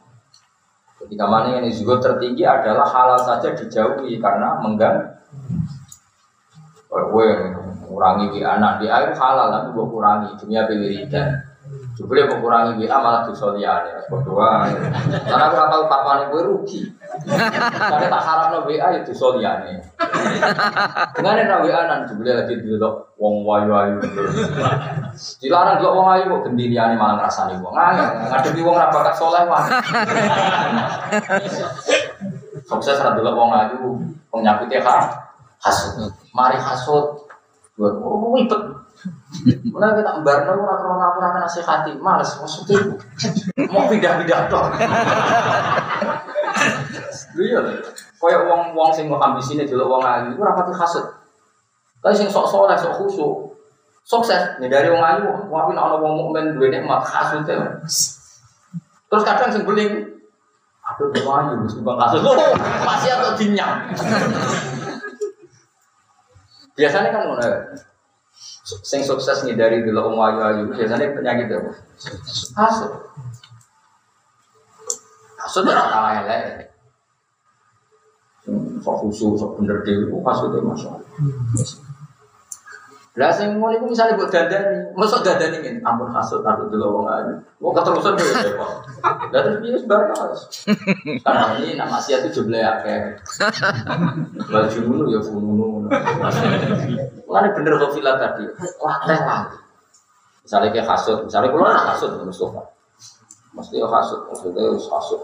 Ketika 1.03 1.27
mana 1.27 1.59
yang 1.59 1.67
juga 1.75 1.99
tertinggi 1.99 2.47
adalah 2.47 2.87
halal 2.87 3.19
saja 3.19 3.59
dijauhi 3.59 4.23
karena 4.23 4.63
mengganggu. 4.63 5.19
Kalau 6.87 7.07
gue 7.11 7.27
kurangi 7.91 8.39
di 8.39 8.41
anak 8.47 8.79
di 8.79 8.87
air 8.87 9.11
halal 9.19 9.51
nanti 9.51 9.69
gue 9.75 9.87
kurangi 9.91 10.31
dunia 10.39 10.63
dan 11.11 11.52
Jebule 11.93 12.25
mau 12.25 12.41
kurangi 12.41 12.89
WA 12.89 12.97
malah 13.05 13.29
dosa 13.29 13.53
liyane. 13.53 14.09
Berdoa. 14.09 14.65
Karena 15.29 15.45
aku 15.53 15.57
ora 15.61 15.67
tau 15.69 15.85
papane 15.93 16.25
kowe 16.33 16.41
rugi. 16.41 16.89
Karena 17.29 18.09
tak 18.09 18.23
harapno 18.25 18.65
WA 18.65 18.89
ya 18.97 19.01
dosa 19.05 19.27
liyane. 19.37 19.77
Dengan 21.13 21.45
ra 21.45 21.61
WA 21.61 21.81
nan 21.85 22.09
jebule 22.09 22.33
lagi 22.33 22.57
delok 22.65 23.13
wong 23.21 23.45
wayu-ayu. 23.45 24.01
Dilarang 25.45 25.77
delok 25.85 25.95
wong 26.01 26.09
ayu 26.17 26.25
kok 26.33 26.43
gendiriane 26.49 26.97
malah 26.97 27.21
ngrasani 27.21 27.61
wong. 27.61 27.77
Ngadepi 27.77 28.61
wong 28.65 28.77
ra 28.81 28.89
bakat 28.89 29.13
saleh 29.13 29.45
wae. 29.45 29.69
Sukses 32.65 33.05
ra 33.05 33.13
delok 33.13 33.37
wong 33.37 33.53
ayu, 33.53 34.01
wong 34.33 34.41
nyakute 34.41 34.81
hasud. 35.61 36.09
Mari 36.33 36.57
hasud. 36.57 37.21
Buat 37.77 38.01
oh, 38.01 38.37
ribet. 38.37 38.72
Mulai 39.73 39.97
kita 39.97 40.21
barno 40.21 40.53
ora 40.61 40.77
aku 40.77 41.19
ora 41.19 41.41
nasihati, 41.41 41.97
males 41.99 42.37
maksudnya 42.37 42.79
mau 43.73 43.89
pindah-pindah 43.89 44.41
tok. 44.53 44.65
Iya, 47.33 47.59
kaya 48.21 48.39
wong-wong 48.45 48.93
sing 48.93 49.09
mau 49.09 49.17
ambisine 49.17 49.65
delok 49.65 49.89
wong 49.89 50.05
ayu 50.05 50.37
iku 50.37 50.45
ora 50.45 50.53
pati 50.53 50.77
hasud. 50.77 51.07
Tapi 52.05 52.13
sing 52.13 52.29
sok 52.29 52.45
soleh, 52.45 52.77
sok 52.77 52.93
khusyuk, 53.01 53.57
sukses 54.05 54.61
nih 54.61 54.69
dari 54.69 54.93
wong 54.93 55.01
ayu, 55.01 55.27
wae 55.49 55.73
ana 55.73 55.97
wong 55.97 56.13
mukmin 56.21 56.53
duwe 56.53 56.69
nikmat 56.69 57.01
hasud 57.09 57.49
Terus 57.49 59.25
kadang 59.25 59.49
sing 59.49 59.65
beling, 59.65 60.13
aduh 60.85 61.09
wong 61.09 61.37
ayu 61.41 61.53
wis 61.65 61.75
bang 61.81 61.99
kasut. 61.99 62.21
Masih 62.87 63.11
atau 63.17 63.33
dinyang. 63.41 63.75
Biasanya 66.77 67.09
kan 67.17 67.23
ngono 67.29 67.45
sing 68.63 69.03
sukses 69.03 69.43
nih 69.43 69.59
dari 69.59 69.83
dulu 69.83 70.15
om 70.15 70.23
ayu 70.23 70.39
ayu 70.43 70.63
biasanya 70.71 71.11
penyakit 71.11 71.51
apa? 71.51 71.71
Hasut. 72.55 72.93
Hasut 75.43 75.67
ora 75.67 75.85
kalah 75.91 76.13
elek. 76.23 76.71
Sok 78.83 78.97
khusus, 79.07 79.39
sok 79.39 79.59
bener 79.59 79.83
dhewe, 79.87 80.11
hasut 80.27 80.51
itu 80.55 80.63
masalah. 80.63 81.03
Lah 83.13 83.29
sing 83.29 83.61
ngono 83.61 83.77
iku 83.77 83.93
misale 83.93 84.17
mbok 84.17 84.33
dandani, 84.33 84.89
mosok 84.97 85.21
dandani 85.21 85.61
ngene, 85.61 85.85
ampun 85.85 86.09
hasud 86.17 86.41
aku 86.41 86.73
dulu 86.73 87.05
wong 87.05 87.07
ayu. 87.13 87.35
Wong 87.61 87.77
keterusan 87.77 88.17
yo 88.17 88.25
repot. 88.25 88.89
Lah 89.29 89.41
terus 89.45 89.61
piye 89.61 89.77
sebarang 89.77 90.17
Karena 91.21 91.45
ini 91.61 91.77
nak 91.77 91.93
maksiat 91.93 92.25
itu 92.25 92.41
jumlah 92.41 92.65
akeh. 92.65 93.21
Ngono 94.49 95.05
ya 95.13 95.21
fununu. 95.21 95.93
Mulane 97.29 97.49
bener 97.53 97.73
kok 97.77 97.93
villa 97.93 98.17
tadi. 98.17 98.49
Wah, 98.81 99.05
teh 99.05 99.21
lah. 99.21 99.61
Misalnya 100.41 100.73
kayak 100.73 100.89
hasud, 100.89 101.29
misalnya 101.29 101.53
kalau 101.53 101.69
ada 101.69 101.93
hasud. 101.93 102.11
Mesti 103.53 103.77
ya 103.77 103.87
hasud, 103.93 104.21
maksudnya 104.25 104.73
hasud. 104.73 105.21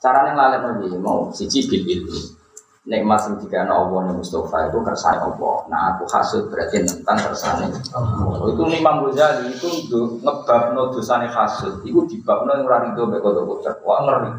Caranya 0.00 0.32
ngalahin 0.32 0.80
lagi, 0.80 0.96
mau 0.96 1.28
siji 1.36 1.68
bil 1.68 1.84
ilmi 1.84 2.41
nikmat 2.82 3.18
sing 3.22 3.38
dikana 3.38 3.78
Allah 3.78 4.10
ning 4.10 4.18
Mustafa 4.18 4.66
itu 4.66 4.78
kersane 4.82 5.22
Allah. 5.22 5.56
Nah 5.70 5.80
aku 5.94 6.04
hasud 6.10 6.50
berarti 6.50 6.82
tentang 6.82 7.18
kersane 7.30 7.70
Allah. 7.94 8.50
Itu 8.50 8.62
Imam 8.74 9.06
Ghazali 9.06 9.54
itu 9.54 9.70
ngebabno 10.18 10.90
dosane 10.90 11.30
hasud. 11.30 11.86
Iku 11.86 12.10
dibabno 12.10 12.58
yang 12.58 12.66
ora 12.66 12.82
rido 12.82 13.06
mek 13.06 13.22
kodok 13.22 13.62
Wah 13.86 14.00
ngeri. 14.02 14.30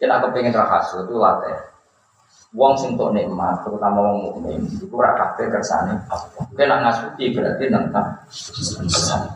Yen 0.00 0.14
aku 0.14 0.32
pengen 0.32 0.56
ra 0.56 0.64
hasud 0.64 1.04
itu 1.04 1.16
latih. 1.20 1.56
Wong 2.56 2.80
sing 2.80 2.96
tok 2.96 3.12
nikmat, 3.12 3.60
terutama 3.60 4.08
wong 4.08 4.18
mukmin, 4.24 4.64
itu 4.72 4.88
ora 4.88 5.12
kabeh 5.12 5.52
kersane 5.52 6.00
Allah. 6.08 6.48
Kena 6.56 6.80
ngasuti 6.80 7.36
berarti 7.36 7.68
tentang 7.68 8.24
kersane 8.24 9.28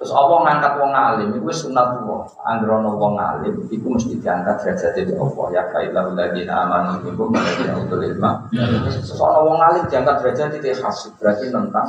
Terus 0.00 0.16
Allah 0.16 0.38
ngangkat 0.48 0.72
wong 0.80 0.92
alim, 0.96 1.28
itu 1.36 1.52
sunat 1.52 2.00
Allah. 2.00 2.24
Androno 2.48 2.96
wong 2.96 3.20
alim, 3.20 3.68
itu 3.68 3.84
mesti 3.84 4.16
diangkat 4.16 4.64
derajat 4.64 4.96
dari 4.96 5.12
Allah. 5.12 5.46
Ya 5.52 5.62
kailah 5.68 6.16
ladina 6.16 6.64
amanu 6.64 7.04
minkum 7.04 7.28
ladina 7.36 7.76
utul 7.76 8.00
ilma. 8.00 8.48
Terus 8.48 9.20
Allah 9.20 9.44
wong 9.44 9.60
alim 9.60 9.84
diangkat 9.92 10.24
derajat 10.24 10.56
itu 10.56 10.72
khas, 10.80 11.12
berarti 11.20 11.52
tentang 11.52 11.88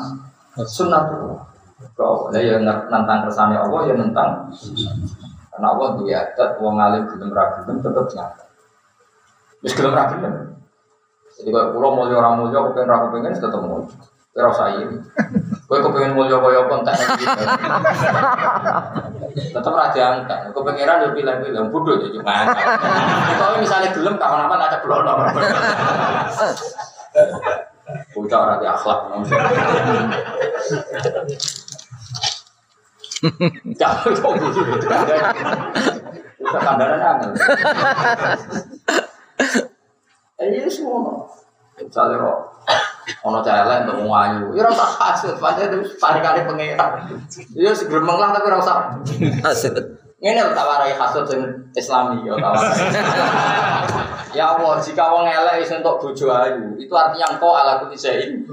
sunat 0.60 1.08
Allah. 1.08 1.40
Kau 1.96 2.28
ya 2.36 2.60
tentang 2.60 3.20
kersane 3.24 3.56
Allah 3.56 3.80
ya 3.88 3.96
tentang 3.96 4.30
karena 5.56 5.68
Allah 5.72 5.88
dia 6.04 6.20
adat 6.28 6.60
wong 6.60 6.76
alim 6.84 7.08
belum 7.08 7.32
ragu 7.32 7.64
tetap 7.64 8.06
diangkat. 8.12 8.48
Terus 9.64 9.74
belum 9.80 9.94
ragu 9.96 10.16
Jadi 11.32 11.48
kalau 11.48 11.72
pulau 11.72 11.92
mulia 11.96 12.20
orang 12.20 12.44
mulia, 12.44 12.60
aku 12.60 12.76
pengen 12.76 12.92
ragu 12.92 13.08
pengen 13.16 13.32
tetap 13.40 13.62
mulia. 13.64 13.88
Kira 14.36 14.52
usah 14.52 14.68
ini. 14.84 15.00
Kowe 15.72 15.80
kepengen 15.80 16.20
mulia 16.20 16.36
kaya 16.36 16.68
apa 16.68 16.84
entek 16.84 17.00
Tetep 19.56 19.72
ra 19.72 19.88
diangkat. 19.96 20.52
Kepengeran 20.52 21.08
yo 21.08 21.16
pilih-pilih 21.16 21.72
bodoh 21.72 21.96
yo 21.96 22.12
cuma. 22.20 22.44
Kalau 23.40 23.56
misalnya 23.56 23.96
gelem 23.96 24.20
kapan-kapan 24.20 24.68
ada 24.68 24.84
blono. 24.84 25.14
Bocah 28.12 28.40
ora 28.44 28.60
di 28.60 28.68
akhlak. 28.68 29.00
Jangan 33.80 34.12
kok 34.12 34.32
gitu. 34.44 34.62
Kandaran 36.52 37.00
angel. 37.00 37.32
Eh, 40.42 40.50
ini 40.58 40.66
semua. 40.66 41.22
Misalnya 41.78 42.18
ono 43.20 43.40
celek 43.44 43.88
untuk 43.88 44.08
wong 44.08 44.14
ayu. 44.16 44.46
Ya 44.56 44.64
ora 44.66 44.72
usah 44.72 44.90
hasud, 44.96 45.36
pancen 45.38 45.68
itu 45.72 45.80
kali 46.00 46.42
pengeran. 46.48 46.92
Ya 47.54 47.72
segremeng 47.76 48.18
lah 48.18 48.32
tapi 48.32 48.46
ora 48.48 48.60
usah 48.64 48.98
hasud. 49.44 49.76
Ngene 50.22 50.54
tak 50.54 50.66
warai 50.70 50.94
hasud 50.94 51.26
sing 51.26 51.42
Islami 51.74 52.22
ya 52.22 52.38
tak 52.38 52.54
Ya 54.38 54.56
Allah, 54.56 54.80
jika 54.80 55.12
wong 55.12 55.28
elek 55.28 55.60
iso 55.60 55.76
untuk 55.84 56.00
bojo 56.00 56.32
ayu, 56.32 56.72
itu 56.80 56.94
artinya 56.96 57.36
engkau 57.36 57.52
ala 57.52 57.84
kulli 57.84 58.00
syai'in. 58.00 58.48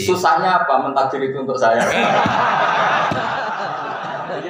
Susahnya 0.00 0.64
apa 0.64 0.88
mentakdir 0.88 1.20
itu 1.20 1.36
untuk 1.36 1.60
saya? 1.60 1.84
Jadi 4.32 4.48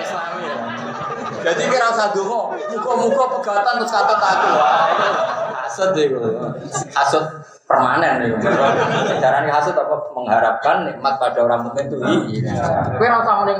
Islami 0.00 0.48
ya. 0.48 0.56
Jadi 1.44 1.62
kira 1.68 1.92
usah 1.92 2.08
dongo, 2.16 2.56
muka-muka 2.56 3.24
pegatan 3.36 3.76
terus 3.82 3.92
kata 3.92 4.14
aku. 4.16 4.48
Hasud 5.66 5.90
deh, 5.92 6.06
hasud 6.94 7.24
permanen 7.66 8.22
nih. 8.22 8.30
Cara 9.18 9.42
nih 9.42 9.50
hasud 9.50 9.74
apa 9.74 9.94
mengharapkan 10.14 10.86
nikmat 10.86 11.18
pada 11.18 11.38
orang 11.42 11.66
mukmin 11.66 11.90
itu 11.90 11.96
iya. 12.38 12.86
Kowe 12.94 13.06
ora 13.06 13.20
usah 13.20 13.34
ngono 13.42 13.52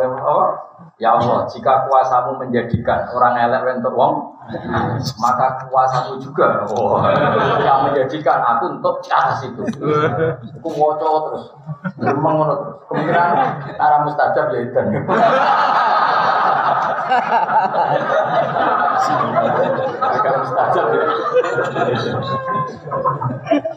ya 0.00 0.08
Allah. 0.20 0.50
Ya 0.94 1.10
Allah, 1.10 1.42
jika 1.50 1.90
kuasamu 1.90 2.38
menjadikan 2.38 3.10
orang 3.10 3.34
elek 3.34 3.82
untuk 3.82 3.98
wong, 3.98 4.38
maka 5.18 5.66
kuasamu 5.66 6.22
juga 6.22 6.62
oh, 6.70 7.02
yang 7.58 7.90
menjadikan 7.90 8.38
aku 8.38 8.78
untuk 8.78 9.02
atas 9.10 9.42
itu. 9.42 9.58
Aku 10.62 10.68
ngoco 10.70 11.08
terus, 11.26 11.44
ngono 11.98 12.46
terus. 12.46 12.74
Kemungkinan 12.86 13.28
arah 13.74 14.00
mustajab 14.06 14.54
ya 14.54 14.60
itu. 14.70 14.80
Ya. 17.04 17.20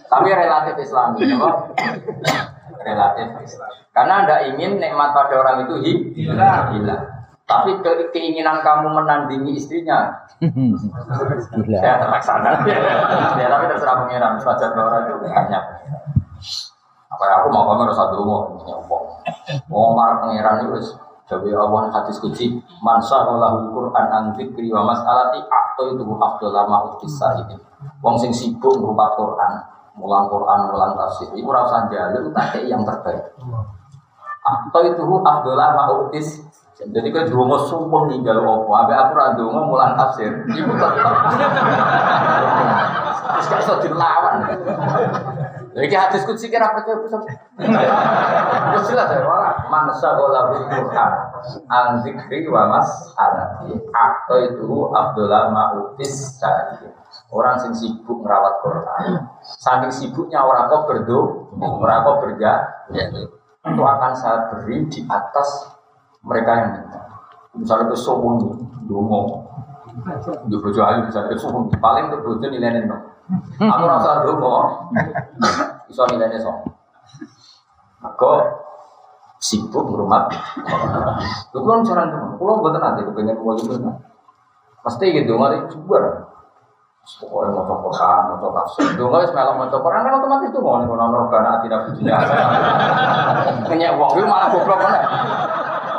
Tapi 0.08 0.28
relatif 0.32 0.76
Islami, 0.80 1.20
apa? 1.36 1.52
Relatif 2.82 3.28
Islam. 3.44 3.72
Karena 3.92 4.14
anda 4.24 4.36
ingin 4.48 4.80
nikmat 4.80 5.12
pada 5.12 5.36
orang 5.36 5.68
itu 5.68 5.76
hilang. 6.16 6.72
hilang. 6.74 7.04
Tapi 7.48 7.80
ke 7.80 8.12
keinginan 8.12 8.60
kamu 8.60 8.92
menandingi 8.92 9.56
istrinya, 9.56 10.12
Gila. 10.44 11.80
ya 11.80 11.96
terlaksana. 11.96 12.60
ya 13.40 13.48
tapi 13.48 13.72
terserah 13.72 14.04
pengiran, 14.04 14.36
saja 14.36 14.68
orang 14.76 15.08
itu 15.08 15.16
banyak. 15.24 15.64
Apa 17.08 17.24
aku 17.40 17.48
mau 17.48 17.72
kamu 17.72 17.88
harus 17.88 17.96
satu 17.96 18.20
rumah, 18.20 18.52
nyopong. 18.68 19.24
Wong 19.72 19.96
marang 19.96 20.28
pangeran 20.28 20.68
itu 20.68 20.92
Jawa 21.28 21.60
Allah 21.60 21.82
hadis 21.92 22.24
kunci 22.24 22.56
man 22.80 23.04
sa'alahu 23.04 23.76
Qur'an 23.76 24.08
an 24.16 24.24
dzikri 24.32 24.72
wa 24.72 24.88
mas'alati 24.88 25.44
akto 25.44 25.92
itu 25.92 26.04
afdal 26.08 26.56
lama 26.56 26.96
utis 26.96 27.20
ini. 27.20 27.60
Wong 28.00 28.16
sing 28.16 28.32
sibuk 28.32 28.80
ngrupat 28.80 29.20
Qur'an, 29.20 29.60
mulang 30.00 30.32
Qur'an, 30.32 30.72
mulang 30.72 30.96
tafsir, 30.96 31.28
iku 31.36 31.52
ora 31.52 31.68
usah 31.68 31.92
njaluk 31.92 32.32
tak 32.32 32.64
yang 32.64 32.80
terbaik. 32.88 33.36
Akto 34.48 34.80
itu 34.88 35.04
afdal 35.04 35.60
lama 35.60 36.08
utis 36.08 36.48
jadi 36.78 37.10
kan 37.10 37.26
dua 37.26 37.58
sumpah 37.58 38.06
ninggal 38.06 38.38
opo, 38.46 38.70
abe 38.78 38.94
aku 38.94 39.18
rando 39.18 39.50
mulang 39.50 39.98
tafsir, 39.98 40.30
ibu 40.46 40.78
tetap. 40.78 41.16
Terus 43.34 43.48
gak 43.50 43.62
iso 43.66 43.74
dilawan. 43.82 44.46
Jadi 45.74 45.96
hadis 45.98 46.22
kutsi 46.30 46.54
kira 46.54 46.70
percaya 46.70 47.02
bisa. 47.02 47.18
Terus 47.18 48.86
jelas 48.94 49.10
ya, 49.10 49.26
wala 49.26 49.57
man 49.68 49.92
sagola 49.96 50.52
bil 50.52 50.66
Quran 50.68 51.12
an 51.72 52.00
zikri 52.04 52.48
wa 52.48 52.68
mas 52.72 52.90
alati. 53.16 53.76
Atau 53.92 54.38
itu 54.44 54.68
Abdullah 54.92 55.52
Ma'utis 55.52 56.40
Sa'id. 56.40 56.92
Orang 57.32 57.60
sing 57.60 57.76
sibuk 57.76 58.24
merawat 58.24 58.64
Quran. 58.64 59.28
Saking 59.44 59.92
sibuknya 59.92 60.44
orang 60.44 60.68
kok 60.72 60.88
berdo, 60.88 61.52
orang 61.60 62.04
kok 62.04 62.20
berja, 62.24 62.52
itu 63.68 63.84
akan 63.84 64.12
saya 64.16 64.48
beri 64.52 64.88
di 64.88 65.04
atas 65.08 65.72
mereka 66.24 66.52
yang 66.56 66.70
minta. 66.80 67.02
Misalnya 67.58 67.92
ke 67.92 67.98
sombong, 68.00 68.38
dungo, 68.88 69.44
di 70.48 70.56
bojo 70.56 70.82
ayu 70.84 71.10
misalnya 71.10 71.32
ke 71.32 71.40
sombong, 71.40 71.68
paling 71.80 72.12
ke 72.12 72.18
bojo 72.22 72.46
nilainya 72.48 72.86
no. 72.88 72.98
Aku 73.60 73.84
rasa 73.88 74.24
dungo, 74.24 74.88
bisa 75.90 76.04
nilainya 76.12 76.40
so. 76.40 76.54
Aku 78.04 78.32
sibuk 79.38 79.86
berumat. 79.86 80.34
Lu 81.54 81.62
kan 81.66 81.86
cara 81.86 82.10
dungo, 82.10 82.36
kalau 82.42 82.62
buat 82.62 82.78
nanti 82.78 83.06
kepengen 83.06 83.38
mau 83.42 83.54
itu 83.54 83.74
Pasti 84.82 85.06
gitu, 85.12 85.36
nggak 85.36 85.68
juga. 85.70 86.28
Pokoknya 87.08 87.56
mau 87.56 87.64
coba 87.64 87.76
Quran, 87.88 88.20
mau 88.28 88.36
coba 88.44 88.52
tafsir. 88.64 88.84
Dulu 89.00 89.08
nggak 89.08 89.32
semalam 89.32 89.56
mau 89.56 89.68
coba 89.72 89.84
Quran 89.88 90.04
kan 90.04 90.14
otomatis 90.20 90.50
tuh 90.52 90.60
mau 90.60 90.76
nih 90.84 90.88
mau 90.92 91.00
nonton 91.00 91.32
karena 91.32 91.52
tidak 91.64 91.80
punya. 91.88 92.18
Kenyak 93.64 93.96
uang, 93.96 94.12
lu 94.20 94.26
malah 94.28 94.48
goblok 94.52 94.80
mana? 94.84 95.00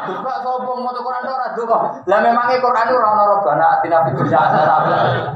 Buka 0.09 0.35
sombong 0.41 0.81
mau 0.85 0.93
Quran 0.93 1.21
itu 1.25 1.33
orang 1.33 1.53
dulu. 1.53 1.77
Lah 2.09 2.19
memangnya 2.25 2.61
Quran 2.65 2.85
itu 2.89 2.97
orang 2.97 3.13
orang 3.25 3.41
bana 3.45 3.69
tidak 3.85 4.01
dunia 4.17 4.41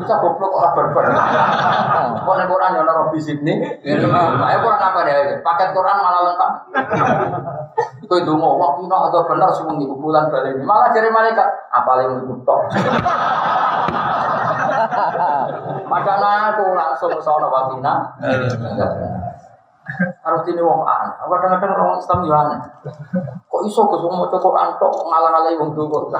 Bisa 0.00 0.14
goblok 0.20 0.52
orang 0.52 0.72
berber. 0.76 1.04
Nih 1.12 2.46
Quran 2.48 2.70
yang 2.76 2.88
orang 2.88 3.08
bisik 3.12 3.38
nih. 3.44 3.56
Ayo 3.84 4.56
Quran 4.60 4.80
apa 4.80 4.98
deh? 5.08 5.40
Paket 5.44 5.68
Quran 5.76 5.96
malah 6.00 6.20
lengkap. 6.24 6.52
Kau 8.12 8.20
itu 8.20 8.36
mau 8.36 8.60
waktu 8.60 8.84
itu 8.84 8.92
atau 8.92 9.24
benar 9.24 9.48
semua 9.48 9.72
di 9.80 9.88
bulan 9.88 10.28
balik 10.28 10.52
ini. 10.52 10.68
Malah 10.68 10.92
jadi 10.92 11.08
malaikat. 11.08 11.48
Apalagi 11.72 12.12
untuk 12.20 12.44
tok. 12.44 12.60
Padahal 15.88 16.52
aku 16.52 16.76
langsung 16.76 17.16
sono 17.24 17.48
wakina. 17.48 18.12
Harus 20.20 20.44
ini 20.44 20.60
wong 20.60 20.84
an. 20.84 21.08
Kadang-kadang 21.24 21.72
orang 21.72 21.96
Islam 21.96 22.28
aneh. 22.28 22.60
Kok 23.48 23.62
iso 23.64 23.80
ke 23.88 23.96
semua 23.96 24.28
maca 24.28 24.36
Quran 24.36 24.68
tok 24.76 24.92
ngalang-alangi 25.08 25.56
wong 25.56 25.72
tuwa. 25.72 26.12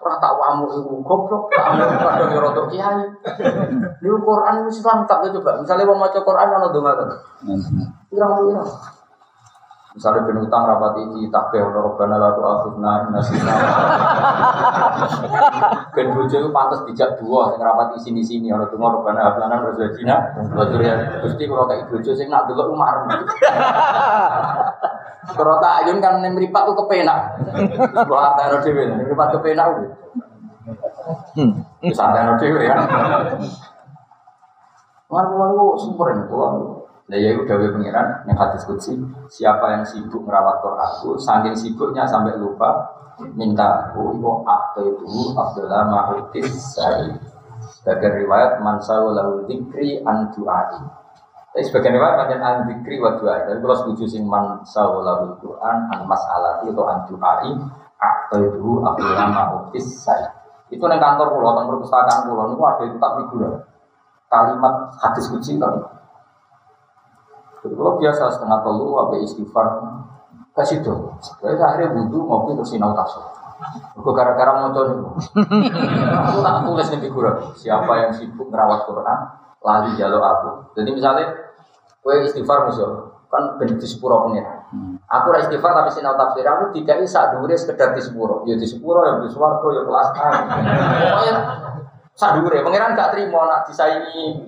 Ora 0.00 0.16
tak 0.16 0.40
wamu 0.40 0.72
iku 0.72 1.04
goblok. 1.04 1.52
Kadang 1.52 2.32
yo 2.32 2.40
rotok 2.40 2.72
kiai. 2.72 3.12
Di 4.00 4.08
Quran 4.08 4.64
Islam 4.72 5.04
tak 5.04 5.28
coba. 5.28 5.60
Misalnya 5.60 5.84
wong 5.84 6.00
maca 6.00 6.16
Quran 6.16 6.48
ana 6.48 6.72
donga 6.72 6.96
kan. 6.96 7.12
Pirang-pirang. 8.08 8.95
Misalnya 9.96 10.28
ben 10.28 10.44
utang 10.44 10.68
rapat 10.68 11.00
iki 11.08 11.32
takbih 11.32 11.72
ono 11.72 11.88
robbana 11.88 12.20
la 12.20 12.36
tu'akhidna 12.36 12.92
in 13.00 13.08
nasina. 13.16 13.54
Ben 15.96 16.12
bojo 16.12 16.36
iku 16.36 16.52
pantes 16.52 16.84
dijak 16.84 17.16
dua 17.16 17.48
sing 17.48 17.64
rapat 17.64 17.96
isini 17.96 18.20
sini 18.20 18.52
ono 18.52 18.68
donga 18.68 18.92
robbana 18.92 19.24
hablana 19.24 19.56
rozajina 19.64 20.36
wa 20.52 20.68
dzurriyyah. 20.68 21.24
Gusti 21.24 21.48
kula 21.48 21.64
kaya 21.64 21.88
bojo 21.88 22.12
sing 22.12 22.28
nak 22.28 22.44
delok 22.44 22.76
umar. 22.76 23.08
Kalau 25.32 25.56
tak 25.64 25.88
ayun 25.88 26.04
kan 26.04 26.20
ning 26.20 26.36
mripat 26.36 26.68
ku 26.68 26.76
kepenak. 26.84 27.40
Kula 28.04 28.20
artane 28.36 28.60
dhewe 28.60 28.82
ning 28.84 29.00
mripat 29.00 29.32
kepenak 29.40 29.64
kuwi. 29.80 29.88
Hmm. 31.40 31.64
Wis 31.80 31.96
artane 31.96 32.36
dhewe 32.36 32.68
ya. 32.68 32.76
Sumber 35.80 36.12
ini, 36.12 36.28
Nah 37.06 37.18
ya 37.22 37.38
udah 37.38 37.54
pengiran 37.70 38.26
yang 38.26 38.34
hadis 38.34 38.66
kutsi 38.66 38.98
siapa 39.30 39.78
yang 39.78 39.86
sibuk 39.86 40.26
merawat 40.26 40.58
Quranku 40.58 41.14
saking 41.22 41.54
sibuknya 41.54 42.02
sampai 42.02 42.34
lupa 42.34 42.82
minta 43.38 43.94
aku 43.94 44.18
itu 44.18 44.30
akte 44.42 44.82
itu 44.82 45.14
Abdullah 45.38 45.86
Ma'utis 45.86 46.50
Sa'id 46.74 47.14
sebagai 47.78 48.26
riwayat 48.26 48.58
mansau 48.58 49.14
lahu 49.14 49.46
dikri 49.46 50.02
an 50.02 50.34
tapi 50.34 51.62
sebagian 51.62 51.96
riwayat 51.96 52.16
macam 52.20 52.38
an 52.42 52.56
dikri 52.68 53.00
wa 53.00 53.16
du'ai. 53.16 53.48
Tapi 53.48 53.58
kalau 53.64 53.76
setuju 53.80 54.04
sing 54.10 54.28
Quran 54.28 55.76
an 55.88 56.00
mas'alati 56.04 56.68
atau 56.68 56.84
an 56.90 57.06
du'ai 57.06 57.50
akte 58.02 58.38
itu 58.50 58.70
Abdullah 58.82 59.26
Ma'utis 59.30 59.86
Sa'id 60.02 60.36
itu 60.66 60.82
yang 60.82 60.98
kantor 60.98 61.30
pulau, 61.30 61.54
kantor 61.54 61.78
perpustakaan 61.78 62.26
pulau 62.26 62.50
itu 62.50 62.62
ada 62.66 62.82
itu 62.90 62.96
tak 62.98 63.12
figura 63.22 63.50
kalimat 64.26 64.74
hadis 64.98 65.30
kutsi 65.30 65.54
kan 65.62 65.78
jadi 67.66 67.74
kalau 67.74 67.98
biasa 67.98 68.22
setengah 68.30 68.58
telu, 68.62 68.88
apa 69.02 69.14
istighfar, 69.18 69.66
kasih 70.54 70.86
tuh. 70.86 71.18
Jadi 71.42 71.58
akhirnya 71.58 71.98
butuh 71.98 72.22
ngopi 72.22 72.54
terus 72.54 72.70
sinau 72.70 72.94
tafsir. 72.94 73.26
Aku 73.98 74.14
gara-gara 74.14 74.70
coba 74.70 74.94
Aku 76.30 76.38
tak 76.44 76.56
tulis 76.62 76.86
nih 76.94 77.00
figura. 77.02 77.34
Siapa 77.58 77.92
yang 77.98 78.12
sibuk 78.14 78.46
merawat 78.54 78.86
Quran, 78.86 79.18
lari 79.66 79.90
jalur 79.98 80.22
aku. 80.22 80.50
Jadi 80.78 80.94
misalnya, 80.94 81.34
kue 82.06 82.22
istighfar 82.22 82.70
musuh, 82.70 83.26
kan 83.26 83.58
ben 83.58 83.74
di 83.74 83.82
sepuro 83.82 84.30
pengen. 84.30 84.46
Aku 85.10 85.26
ra 85.34 85.42
istighfar 85.42 85.74
tapi 85.74 85.90
sinau 85.90 86.14
tafsir 86.14 86.46
aku 86.46 86.70
tidak 86.70 87.02
bisa 87.02 87.34
dure 87.34 87.54
sekedar 87.58 87.90
di 87.98 88.02
sepuro. 88.02 88.46
Ya 88.46 88.54
di 88.54 88.66
sepuro 88.66 89.02
ya 89.02 89.18
di 89.18 89.28
swarga 89.30 89.66
ya 89.74 89.82
kelas 89.82 90.08
A. 90.14 90.28
Sadure 92.16 92.64
pangeran 92.64 92.96
gak 92.96 93.12
terima 93.12 93.44
nak 93.44 93.68
disaingi. 93.68 94.40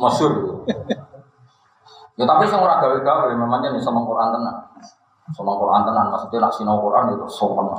Masyur 0.00 0.32
ya 2.12 2.24
tapi 2.28 2.44
saya 2.44 2.60
ora 2.60 2.76
gawe-gawe 2.76 3.32
memangnya 3.36 3.72
nih 3.72 3.80
sama 3.84 4.04
Quran 4.04 4.32
tenan. 4.32 4.56
Sama 5.32 5.52
Quran 5.56 5.84
tenan 5.88 6.12
maksudnya 6.12 6.44
nak 6.44 6.52
sinau 6.52 6.76
Quran 6.80 7.16
itu 7.16 7.24
sopan 7.28 7.72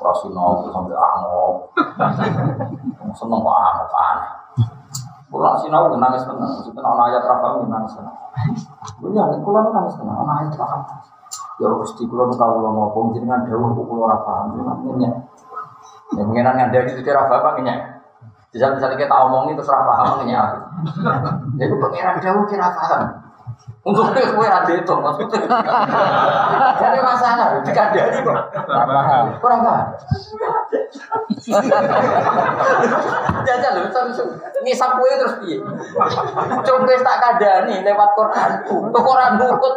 ora 0.00 0.12
sinau 0.20 0.68
sampai 0.68 0.96
angop. 0.96 1.72
Seneng 3.16 3.40
kok 3.40 3.56
angop 3.56 3.90
aneh. 3.94 4.28
Kulo 5.32 5.50
sinau 5.58 5.90
nangis 5.98 6.22
tenan, 6.28 6.46
maksudnya 6.46 6.82
ana 6.84 7.02
ayat 7.10 7.24
ra 7.26 7.36
paham 7.42 7.66
nangis 7.66 7.96
tenan. 7.96 8.14
Ya, 9.12 9.24
kulo 9.42 9.58
nangis 9.72 9.96
tenan, 9.98 10.14
ana 10.14 10.32
ayat 10.44 10.54
ra 10.54 10.66
paham. 10.66 10.82
Ya 11.58 11.66
Gusti 11.70 12.04
kulo 12.06 12.30
kawula 12.34 12.70
ngopo 12.70 13.14
jenengan 13.16 13.48
dawuh 13.48 13.74
kulo 13.74 14.06
ora 14.06 14.18
paham. 14.22 14.54
Jenengan 14.54 15.24
Ya 16.12 16.22
pengiran 16.28 16.54
ngandani 16.60 16.90
itu 16.92 17.00
dia 17.00 17.16
apa 17.16 17.56
ngenyak. 17.56 17.78
Bisa 18.52 18.70
misalnya 18.70 19.00
kita 19.00 19.14
omongin 19.26 19.56
terus 19.56 19.72
rafa 19.72 19.88
paham 19.88 20.22
ngenyak. 20.22 20.46
Jadi 21.56 21.74
pengiran 21.80 22.16
jauh 22.20 22.44
kira 22.46 22.68
paham. 22.70 23.02
Untuk 23.84 24.16
itu 24.16 24.32
gue 24.32 24.48
ada 24.48 24.72
itu 24.72 24.94
maksudnya. 24.96 25.40
Jadi 26.80 26.98
masalah, 27.04 27.60
dikandani 27.60 28.18
kok. 28.24 28.36
Kurang 29.40 29.60
paham. 29.60 29.86
Paham. 31.14 31.84
Jajal 33.44 33.72
loh, 33.76 33.84
ngisap 34.64 34.90
kue 34.96 35.10
terus 35.20 35.34
piye? 35.44 35.58
Coba 36.64 36.94
tak 37.04 37.16
kadani 37.20 37.84
lewat 37.84 38.10
Quran. 38.16 38.50
Tuh 38.66 39.02
Quran 39.04 39.30
nurut, 39.38 39.74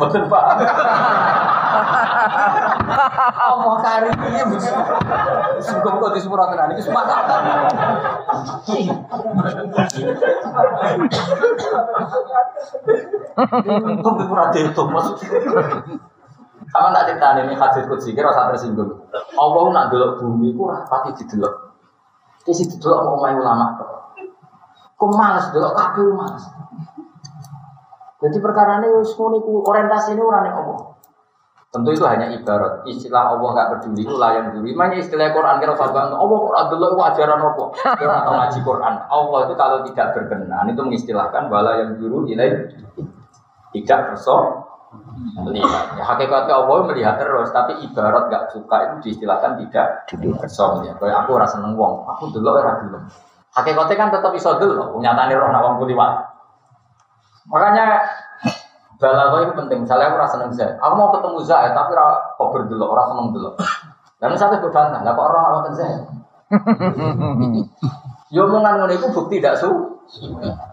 betul 0.00 0.24
paham. 0.26 0.58
Allah 3.30 3.76
karim 3.84 4.16
ini 4.26 4.40
Sungguh 5.60 5.92
kok 6.00 6.10
di 6.16 6.20
sepura 6.20 6.50
tenan 6.50 6.74
iki 6.74 6.82
semua 6.82 7.04
Untung 13.70 14.14
di 14.18 14.24
pura 14.26 14.44
itu 14.50 14.82
Sama 16.70 16.94
tak 16.94 17.10
cerita 17.10 17.34
ini 17.42 17.58
hadis 17.58 17.84
kutsi 17.90 18.14
kira 18.14 18.30
usah 18.30 18.54
tersinggung. 18.54 18.94
Allah 19.34 19.64
nak 19.74 19.84
delok 19.90 20.22
bumi 20.22 20.54
ku 20.54 20.70
rapati 20.70 21.18
didelok. 21.18 21.54
Ki 22.46 22.54
sing 22.54 22.70
didelok 22.70 23.00
mau 23.10 23.18
main 23.18 23.34
ulama 23.34 23.74
tok. 23.74 23.90
Ku 24.94 25.10
males 25.10 25.50
delok 25.50 25.74
kabeh 25.74 26.14
males. 26.14 26.44
Jadi 28.20 28.36
perkara 28.38 28.78
ini 28.84 28.88
orientasi 29.42 30.14
ini 30.14 30.22
orang 30.22 30.44
yang 30.46 30.56
ngomong. 30.62 30.80
Tentu 31.70 31.90
itu 31.94 32.02
hanya 32.02 32.26
ibarat. 32.34 32.82
Istilah 32.82 33.30
Allah 33.30 33.48
gak 33.54 33.68
peduli 33.78 34.02
itu 34.02 34.14
layan 34.18 34.50
dulu. 34.50 34.74
Mana 34.74 34.98
istilah 34.98 35.30
Quran 35.30 35.62
kira 35.62 35.78
sahabat 35.78 36.10
Allah 36.10 36.38
Quran 36.42 36.64
dulu 36.66 36.84
itu 36.90 36.98
ajaran 36.98 37.38
apa? 37.46 37.64
Kira 37.94 38.14
atau 38.26 38.32
ngaji 38.34 38.58
Quran. 38.66 38.94
Allah 39.06 39.38
itu 39.46 39.54
kalau 39.54 39.78
tidak 39.86 40.06
berkenan 40.18 40.66
itu 40.66 40.82
mengistilahkan 40.82 41.42
bala 41.46 41.72
yang 41.78 41.90
dulu 41.98 42.26
ilai. 42.26 42.74
tidak 43.70 43.98
kerso 44.10 44.66
melihat. 45.16 45.98
Ya, 45.98 46.04
hakikatnya 46.04 46.54
Allah 46.54 46.78
melihat 46.86 47.14
terus, 47.18 47.50
tapi 47.50 47.78
ibarat 47.82 48.30
gak 48.30 48.54
suka 48.54 48.76
itu 48.86 48.94
diistilahkan 49.08 49.58
tidak 49.62 50.10
kerso 50.10 50.80
melihat. 50.80 50.96
Kayak 50.98 51.16
aku 51.26 51.30
rasa 51.36 51.58
seneng 51.58 51.74
wong, 51.74 52.06
aku 52.06 52.30
dulu 52.30 52.54
ora 52.54 52.80
gelem. 52.82 53.04
Hakikatnya 53.50 53.96
kan 53.98 54.08
tetap 54.14 54.32
iso 54.34 54.50
dulu, 54.56 54.98
nyatane 55.02 55.34
roh 55.34 55.50
nak 55.50 55.62
wong 55.66 55.74
kuliwat. 55.82 56.12
Makanya 57.50 58.06
balago 59.00 59.36
itu 59.42 59.52
penting. 59.56 59.78
Misalnya 59.82 60.14
aku 60.14 60.16
rasa 60.20 60.38
seneng 60.38 60.52
Zaid, 60.54 60.78
aku 60.78 60.94
mau 60.94 61.10
ketemu 61.10 61.38
Zaid 61.42 61.72
tapi 61.74 61.90
ora 61.96 62.06
kok 62.38 62.48
berdulu, 62.54 62.84
ora 62.86 63.02
seneng 63.10 63.26
dulu. 63.34 63.50
Dan 64.20 64.28
misalnya 64.36 64.60
berbantah, 64.60 65.00
lah 65.00 65.12
kok 65.16 65.26
orang 65.26 65.44
awak 65.48 65.72
Zaid? 65.74 66.00
Yo 68.34 68.46
omongan 68.46 68.78
ngono 68.78 68.94
itu 68.94 69.10
bukti 69.10 69.42
tidak 69.42 69.58
su 69.58 69.66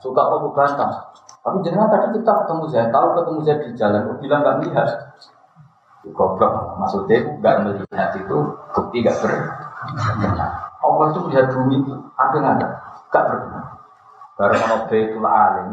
suka 0.01 0.21
apa 0.29 0.35
bantah. 0.53 0.91
Tapi 1.47 1.63
jenengan 1.63 1.87
tadi 1.87 2.19
kita 2.19 2.31
ketemu 2.43 2.63
Zaid, 2.67 2.91
tahu 2.91 3.07
ketemu 3.15 3.39
Zaid 3.47 3.59
di 3.63 3.71
jalan, 3.79 4.03
kok 4.03 4.19
bilang 4.19 4.39
nggak 4.43 4.55
melihat. 4.59 4.87
Ya, 6.03 6.11
Goblok, 6.11 6.75
maksudnya 6.75 7.23
nggak 7.39 7.55
melihat 7.63 8.11
itu 8.19 8.37
bukti 8.75 8.97
nggak 8.99 9.15
ber. 9.23 9.31
Allah 10.83 11.05
itu 11.07 11.19
melihat 11.23 11.47
bumi 11.55 11.79
itu 11.79 11.95
ada 12.19 12.35
nggak 12.35 12.55
ada? 12.59 12.67
Nggak. 13.07 13.23
Baru 14.37 14.53
ono 14.53 14.77
Baitul 14.91 15.23
Alim, 15.23 15.69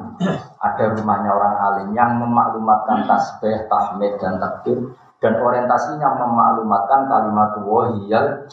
ada 0.63 0.85
rumahnya 0.95 1.31
orang 1.35 1.55
alim 1.59 1.89
yang 1.93 2.23
memaklumatkan 2.23 3.05
tasbih, 3.05 3.67
tahmid 3.67 4.17
dan 4.23 4.39
takbir 4.39 4.79
dan 5.19 5.37
orientasinya 5.43 6.17
memaklumatkan 6.23 7.11
kalimat 7.11 7.51
wahiyal 7.61 8.47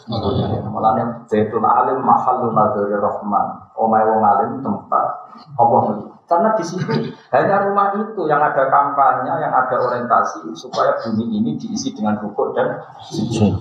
Mulanya 0.68 1.22
Baitul 1.30 1.62
Alim 1.64 2.02
mahallu 2.02 2.50
nadhari 2.50 2.98
rahman. 2.98 3.46
Omai 3.78 4.04
wong 4.10 4.20
alim 4.26 4.50
tempat 4.60 5.06
Allah 5.54 5.80
melihat. 5.86 6.11
Karena 6.30 6.54
di 6.56 6.64
sini 6.64 7.12
hanya 7.34 7.68
rumah 7.68 7.92
itu 7.98 8.24
yang 8.24 8.40
ada 8.40 8.70
kampanye, 8.70 9.32
yang 9.42 9.52
ada 9.52 9.76
orientasi 9.76 10.54
supaya 10.56 10.96
bumi 11.04 11.28
ini 11.28 11.50
diisi 11.60 11.92
dengan 11.92 12.16
rukuk 12.22 12.56
dan 12.56 12.80
sujud. 13.04 13.60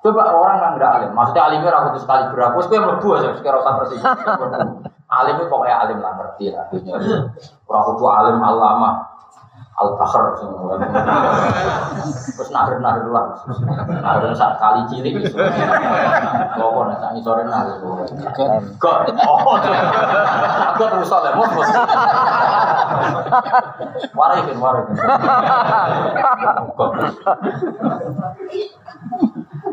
Coba 0.00 0.32
orang 0.32 0.56
yang 0.64 0.72
nggak 0.80 0.92
alim, 0.96 1.10
maksudnya 1.12 1.42
alimnya 1.44 1.76
aku 1.76 2.00
tuh 2.00 2.02
sekali 2.08 2.24
berapa, 2.32 2.56
gue 2.56 2.78
melebu 2.80 3.08
aja 3.20 3.28
sekarang 3.36 3.60
rasa 3.60 3.72
persis. 3.84 4.00
alim 5.20 5.34
itu 5.36 5.46
pokoknya 5.50 5.76
alim 5.76 5.98
lah 6.00 6.12
ngerti 6.16 6.44
lah. 6.54 6.64
Orang 7.68 7.82
kudu 7.92 8.04
alim 8.08 8.38
alama, 8.40 9.09
al 9.80 9.96
bahar 9.96 10.36
semua. 10.36 10.76
Terus 12.36 12.50
nahir 12.52 12.78
nahir 12.84 13.08
lah, 13.08 13.32
nahir 13.88 14.36
saat 14.36 14.60
kali 14.60 14.84
cilik. 14.92 15.32
Pokok 16.60 16.82
nih 16.92 16.96
sangi 17.00 17.20
sore 17.24 17.42
nahir. 17.48 17.80
God, 18.76 19.08
oh, 19.24 19.56
God 20.76 20.92
rusak 21.00 21.20
lah, 21.24 21.32
mus. 21.32 21.52
Warikin, 24.12 24.56
warikin. 24.60 24.94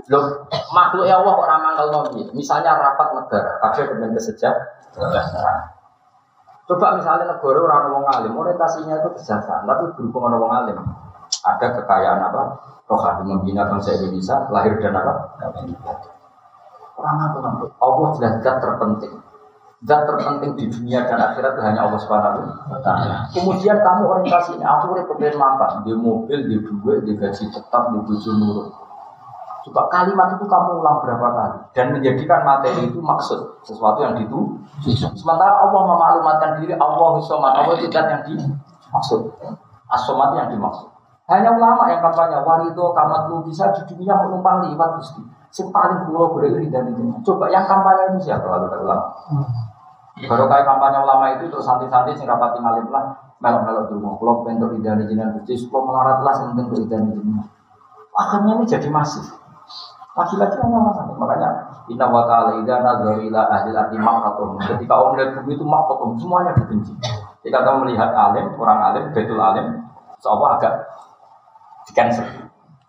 Loh, 0.08 0.24
makhluk 0.72 1.04
ya 1.04 1.20
Allah 1.20 1.34
kok 1.36 1.48
ramang 1.52 1.76
kalau 1.76 2.08
Misalnya 2.32 2.80
rapat 2.80 3.12
negara, 3.12 3.60
kabeh 3.60 3.84
dengan 3.92 4.16
kesejahteraan. 4.16 5.77
Coba 6.68 7.00
misalnya 7.00 7.32
negara 7.32 7.60
orang 7.64 7.82
ngomong 7.88 8.06
alim, 8.12 8.34
orientasinya 8.36 9.00
itu 9.00 9.10
kesejahteraan, 9.16 9.64
tapi 9.64 9.84
berhubung 9.96 10.28
orang 10.28 10.36
ngomong 10.36 10.54
alim. 10.54 10.78
Ada 11.48 11.68
kekayaan 11.80 12.20
apa? 12.28 12.44
Rohani 12.92 13.24
membina 13.24 13.72
bangsa 13.72 13.96
Indonesia, 13.96 14.52
lahir 14.52 14.76
dan 14.84 15.00
apa? 15.00 15.32
Orang 17.00 17.18
apa 17.24 17.38
namanya? 17.40 17.72
Allah 17.80 18.08
jelas 18.20 18.34
zat 18.44 18.60
terpenting. 18.60 19.16
Zat 19.88 20.02
terpenting 20.12 20.52
di 20.60 20.66
dunia 20.68 21.08
dan 21.08 21.20
akhirat 21.32 21.56
itu 21.56 21.62
hanya 21.64 21.88
Allah 21.88 22.00
taala. 22.84 23.16
Kemudian 23.32 23.78
kamu 23.80 24.04
orientasinya, 24.04 24.68
aku 24.68 24.92
udah 24.92 25.06
pengen 25.08 25.36
makan, 25.40 25.72
di 25.88 25.94
mobil, 25.96 26.40
di 26.52 26.58
duit, 26.60 27.00
di 27.08 27.14
gaji 27.16 27.48
tetap, 27.48 27.96
di 27.96 28.00
bojo 28.04 28.32
nurut. 28.36 28.87
Coba 29.68 29.92
kalimat 29.92 30.32
itu 30.40 30.48
kamu 30.48 30.80
ulang 30.80 31.04
berapa 31.04 31.28
kali 31.28 31.60
dan 31.76 31.92
menjadikan 31.92 32.40
materi 32.48 32.88
itu 32.88 33.04
maksud 33.04 33.60
sesuatu 33.68 34.00
yang 34.00 34.16
ditu. 34.16 34.56
Sementara 34.96 35.60
Allah 35.60 35.82
memaklumatkan 35.84 36.64
diri 36.64 36.72
Allah 36.80 37.20
somat 37.20 37.52
Allah 37.52 37.76
itu 37.76 37.92
yang 37.92 38.24
dimaksud. 38.24 39.28
Asomat 39.92 40.40
yang 40.40 40.48
dimaksud. 40.56 40.88
Hanya 41.28 41.52
ulama 41.52 41.92
yang 41.92 42.00
kampanye 42.00 42.40
warido 42.40 42.96
kamat 42.96 43.28
lu 43.28 43.44
bisa 43.44 43.68
di 43.76 43.84
dunia 43.92 44.16
menumpang 44.24 44.64
liwat 44.64 45.04
gusti. 45.04 45.20
Yang 45.52 45.68
paling 45.76 46.00
pulau 46.08 46.32
berdiri 46.32 46.72
dan 46.72 46.88
itu. 46.88 47.04
Coba 47.28 47.52
yang 47.52 47.68
kampanye 47.68 48.16
itu 48.16 48.32
siapa 48.32 48.48
kalau 48.48 48.72
ada 48.72 48.78
ulama? 48.80 49.06
Baru 50.24 50.48
kayak 50.48 50.64
kampanye 50.64 50.98
ulama 51.04 51.26
itu 51.36 51.52
terus 51.52 51.68
santai-santai 51.68 52.16
sing 52.16 52.24
rapati 52.24 52.64
ngalim 52.64 52.88
lah 52.88 53.12
melok-melok 53.44 53.92
dulu. 53.92 54.16
Kalau 54.16 54.34
bentuk 54.48 54.72
idani 54.80 55.04
jinan 55.12 55.36
gusti, 55.36 55.68
kalau 55.68 55.92
melarat 55.92 56.24
lah 56.24 56.34
yang 56.40 56.56
penting 56.56 57.12
jinan. 57.20 57.44
Akhirnya 58.16 58.52
ini 58.58 58.66
jadi 58.66 58.88
masif. 58.88 59.28
Laki-laki 60.18 60.58
hanya 60.58 60.78
orang 60.82 61.14
Makanya 61.14 61.50
Inna 61.94 62.10
wa 62.10 62.26
ta'ala 62.26 62.58
idha 62.58 62.82
nadhar 62.82 63.22
ila 63.22 63.42
ahli 63.54 63.70
arti 63.78 63.98
makatum 64.02 64.58
Ketika 64.66 64.94
orang 64.98 65.12
melihat 65.14 65.32
bumi 65.38 65.54
itu 65.54 65.66
makatum 65.66 66.10
Semuanya 66.18 66.52
dibenci. 66.58 66.94
Ketika 67.46 67.62
kamu 67.62 67.86
melihat 67.86 68.12
alim, 68.18 68.46
orang 68.58 68.80
alim, 68.82 69.04
betul 69.14 69.38
alim 69.38 69.86
Seolah 70.18 70.58
agak 70.58 70.74
di 71.88 71.92
cancel 71.96 72.28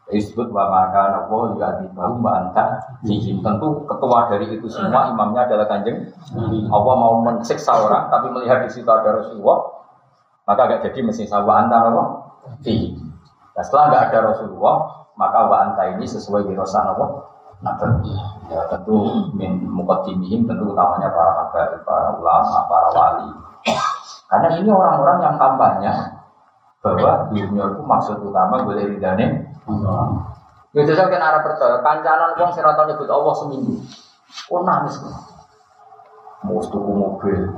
disebut 0.09 0.49
wa 0.49 0.72
maka 0.72 1.20
Allah 1.20 1.53
juga 1.53 1.68
di 1.85 1.87
bahu 1.93 2.24
mbak 2.24 2.35
anta 2.49 2.64
tentu 3.05 3.68
ketua 3.85 4.33
dari 4.33 4.49
itu 4.57 4.64
semua 4.64 5.12
imamnya 5.12 5.45
adalah 5.45 5.68
kanjeng 5.68 6.09
Allah 6.72 6.95
mau 6.97 7.20
mensiksa 7.20 7.76
orang 7.76 8.09
tapi 8.09 8.33
melihat 8.33 8.64
di 8.64 8.72
situ 8.72 8.89
ada 8.89 9.20
Rasulullah 9.20 9.79
maka 10.49 10.61
agak 10.64 10.89
jadi 10.89 11.05
mesin 11.05 11.29
sawa 11.29 11.61
anta 11.61 11.93
apa? 11.93 12.03
Nah, 13.53 13.61
setelah 13.61 13.85
nggak 13.93 14.05
ada 14.09 14.18
Rasulullah 14.33 14.76
maka 15.19 15.51
wa 15.51 15.57
anta 15.66 15.99
ini 15.99 16.07
sesuai 16.07 16.47
wirosan 16.47 16.95
apa? 16.95 17.07
Nabi. 17.59 18.14
Ya 18.49 18.62
tentu 18.71 19.27
min 19.35 19.66
mukaddimihim 19.66 20.47
tentu 20.47 20.71
utamanya 20.71 21.11
para 21.11 21.33
habaib 21.43 21.83
para 21.83 22.14
ulama 22.14 22.59
para 22.71 22.89
wali. 22.95 23.29
Karena 24.31 24.49
ini 24.55 24.71
orang-orang 24.71 25.19
yang 25.27 25.37
kampanye 25.37 25.93
bahwa 26.79 27.27
dunia 27.35 27.64
itu 27.75 27.83
maksud 27.83 28.16
utama 28.23 28.62
boleh 28.62 28.87
ridane 28.87 29.51
Ya 30.77 30.87
jajal 30.87 31.11
kan 31.11 31.19
arah 31.21 31.43
percaya 31.43 31.83
kancanan 31.83 32.39
wong 32.39 32.51
sing 32.55 32.62
nyebut 32.62 33.09
Allah 33.11 33.35
seminggu. 33.35 33.75
Oh 34.53 34.62
nangis. 34.62 35.01
Mau 36.47 36.62
tuku 36.62 36.93
mobil, 36.95 37.51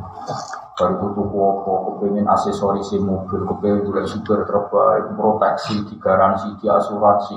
baru 0.80 1.12
tuku 1.12 1.36
apa, 1.36 1.72
kepengen 1.84 2.24
aksesoris 2.24 2.88
mobil, 3.04 3.44
kepengen 3.44 3.84
juga 3.84 4.00
super 4.08 4.40
terbaik, 4.48 5.12
proteksi, 5.12 5.84
digaransi, 5.84 6.56
di 6.56 6.66
asuransi. 6.72 7.36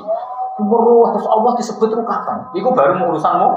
Terus 0.56 1.12
terus 1.12 1.28
Allah 1.28 1.52
disebut 1.60 1.88
itu 1.92 2.04
kapan? 2.08 2.38
Itu 2.56 2.72
baru 2.72 3.12
urusanmu 3.12 3.50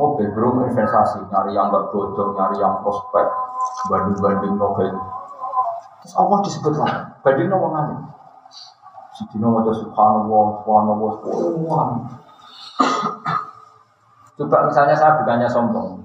mobil, 0.00 0.32
belum 0.32 0.64
investasi, 0.72 1.28
nyari 1.28 1.52
yang 1.52 1.68
gak 1.68 1.92
bodoh, 1.92 2.32
nyari 2.32 2.56
yang 2.56 2.80
prospek, 2.80 3.26
banding-banding 3.92 4.56
novel. 4.56 4.88
Terus 6.00 6.14
Allah 6.16 6.38
disebut 6.40 6.72
kapan? 6.80 7.12
Banding 7.20 7.48
novel 7.52 7.68
ngalim. 7.76 8.00
Sidina 9.12 9.48
wajah 9.48 9.76
subhanallah, 9.76 10.44
subhanallah, 10.60 11.10
subhanallah. 11.20 11.88
Coba 14.36 14.68
misalnya 14.68 14.92
saya 14.92 15.16
bukannya 15.20 15.48
sombong. 15.48 15.95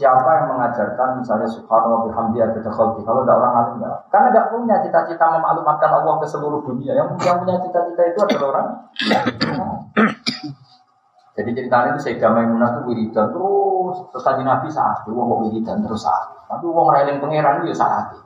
Siapa 0.00 0.30
yang 0.32 0.56
mengajarkan 0.56 1.20
misalnya 1.20 1.44
subhanallah 1.44 2.08
bihamdi 2.08 2.40
ada 2.40 2.56
khalqi 2.56 3.04
kalau 3.04 3.20
tidak 3.20 3.36
orang 3.36 3.52
alim 3.52 3.74
enggak? 3.84 3.96
Karena 4.08 4.26
enggak 4.32 4.46
punya 4.48 4.76
cita-cita 4.80 5.24
memaklumatkan 5.28 5.90
Allah 5.92 6.16
ke 6.16 6.24
seluruh 6.24 6.64
dunia. 6.64 6.96
Yang, 6.96 7.20
yang 7.20 7.36
punya 7.44 7.60
cita-cita 7.60 8.02
itu 8.08 8.18
adalah 8.24 8.48
orang. 8.48 8.66
Jadi 11.36 11.50
ceritanya 11.52 11.92
itu 11.92 12.00
Sayyidah 12.00 12.32
Maimunah 12.32 12.68
itu 12.72 12.80
wiridan 12.88 13.28
terus 13.28 13.96
terus 14.08 14.24
tadi 14.24 14.40
Nabi 14.40 14.72
saat 14.72 15.04
itu 15.04 15.12
wong 15.12 15.52
wiridan 15.52 15.84
terus 15.84 16.00
saat. 16.00 16.32
Tapi 16.48 16.64
wong 16.64 16.88
railing 16.88 17.20
pangeran 17.20 17.60
itu 17.60 17.76
ya 17.76 17.76
saat. 17.76 18.16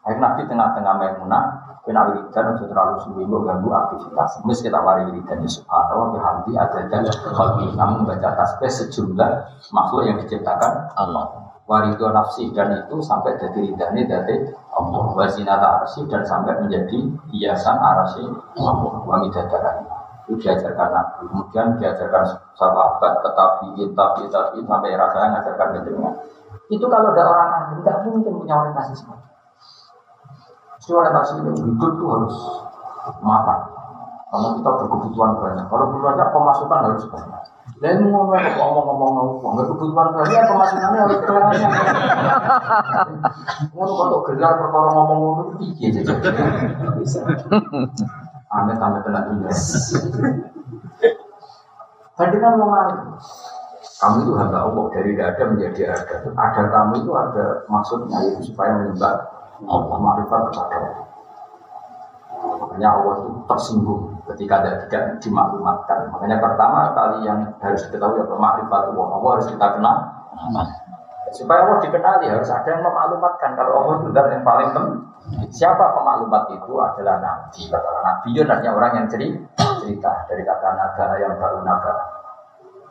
Akhirnya 0.00 0.24
Nabi 0.24 0.48
tengah-tengah 0.48 0.94
Maimunah 1.04 1.59
kena 1.84 2.12
wiridan 2.12 2.56
itu 2.56 2.64
terlalu 2.68 2.94
suwi 3.00 3.24
ganggu 3.24 3.70
aktivitas. 3.72 4.44
Mis 4.44 4.60
kita 4.60 4.78
wari 4.84 5.08
wiridan 5.08 5.40
ya 5.40 5.50
subhanallah 5.50 6.06
bihamdi 6.12 6.52
ada 6.56 6.80
dan 6.92 7.02
kalau 7.08 7.56
kamu 7.56 7.94
membaca 8.04 8.28
tasbih 8.36 8.68
sejumlah 8.68 9.30
makhluk 9.72 10.02
yang 10.04 10.16
diciptakan 10.20 10.92
Allah. 10.96 11.50
Warido 11.70 12.10
nafsi 12.10 12.50
dan 12.50 12.74
itu 12.74 12.98
sampai 12.98 13.38
jadi 13.38 13.58
ridhani 13.62 14.02
dari 14.10 14.42
Allah. 14.74 15.04
Wazinata 15.14 15.80
arsi 15.80 16.02
dan 16.10 16.26
sampai 16.26 16.58
menjadi 16.58 16.98
hiasan 17.30 17.78
arsi 17.78 18.26
Allah. 18.58 18.74
Wangi 19.06 19.30
dadaran 19.30 19.86
itu 20.30 20.46
diajarkan 20.46 20.94
Nabi, 20.94 21.26
kemudian 21.26 21.74
diajarkan 21.82 22.22
sahabat, 22.54 23.18
tetapi, 23.18 23.82
tapi, 23.98 24.22
tapi, 24.30 24.58
sampai 24.62 24.94
rasanya 24.94 25.42
ngajarkan 25.42 25.68
kejenengan. 25.74 26.14
Itu 26.70 26.86
kalau 26.86 27.10
ada 27.10 27.22
orang 27.26 27.50
ahli, 27.50 27.82
tidak 27.82 28.06
mungkin 28.06 28.38
punya 28.38 28.54
orientasi 28.54 28.94
seperti 28.94 29.29
orientasi 30.94 31.32
itu 31.42 31.50
hidup 31.66 31.92
itu 31.96 32.04
harus 32.06 32.36
makan. 33.20 33.58
Karena 34.30 34.48
kita 34.62 34.70
berkebutuhan 34.70 35.32
banyak. 35.42 35.64
Kalau 35.66 35.86
banyak 35.90 36.28
pemasukan 36.30 36.80
harus 36.86 37.04
banyak. 37.10 37.42
Dan 37.80 38.12
mau 38.12 38.28
ngomong 38.28 38.84
ngomong 38.86 39.12
ngomong 39.14 39.52
nggak 39.56 39.66
kebutuhan 39.72 40.08
kalian 40.12 40.44
pemasukannya 40.52 41.00
harus 41.00 41.18
kelar. 41.24 41.54
Mau 43.72 43.88
kalau 43.88 44.18
gelar 44.26 44.52
perkara 44.58 44.88
ngomong 44.94 45.18
ngomong 45.18 45.44
itu 45.58 45.72
piye 45.74 45.88
jadi. 45.98 46.12
Aneh 48.50 48.76
tambah 48.76 49.00
kena 49.06 49.20
dunia. 49.30 49.54
Bandingkan 52.18 52.52
mau 52.60 52.68
lain. 52.68 52.96
Kamu 54.00 54.16
itu 54.24 54.32
hamba 54.32 54.58
Allah 54.64 54.84
dari 54.96 55.12
tidak 55.12 55.26
ada 55.36 55.44
menjadi 55.52 55.80
ada. 55.92 56.16
Ada 56.36 56.62
kamu 56.72 56.92
itu 57.04 57.10
ada 57.16 57.44
maksudnya 57.68 58.18
itu 58.28 58.40
supaya 58.52 58.76
menyembah 58.80 59.39
Allah 59.68 59.98
marifat 60.00 60.40
kepada 60.48 60.76
Allah. 60.80 61.04
Makanya 62.40 62.88
Allah 62.96 63.14
itu 63.20 63.30
tersinggung 63.44 64.02
ketika 64.32 64.54
ada 64.64 64.70
tidak 64.86 65.02
dimaklumatkan. 65.20 66.08
Makanya 66.14 66.40
pertama 66.40 66.94
kali 66.96 67.28
yang 67.28 67.44
harus 67.60 67.84
diketahui 67.88 68.24
apa 68.24 68.36
makrifat 68.36 68.82
Allah. 68.94 69.06
Allah 69.18 69.30
harus 69.36 69.48
kita 69.52 69.66
kenal. 69.76 69.96
Supaya 71.30 71.62
Allah 71.68 71.78
dikenali 71.84 72.26
harus 72.32 72.48
ada 72.48 72.68
yang 72.68 72.82
memaklumatkan. 72.82 73.50
Kalau 73.58 73.72
Allah 73.84 73.94
itu 74.00 74.08
yang 74.16 74.44
paling 74.46 74.70
penting. 74.72 75.00
Siapa 75.52 75.84
pemaklumat 75.94 76.48
itu 76.56 76.72
adalah 76.80 77.20
Nabi. 77.20 77.62
Kata 77.68 77.90
Nabi 78.02 78.28
itu 78.32 78.40
artinya 78.48 78.72
orang 78.72 78.92
yang 78.96 79.06
cerita, 79.06 79.64
cerita 79.84 80.12
dari 80.26 80.42
kata 80.42 80.68
naga 80.74 81.06
yang 81.20 81.36
baru 81.36 81.60
naga. 81.60 81.94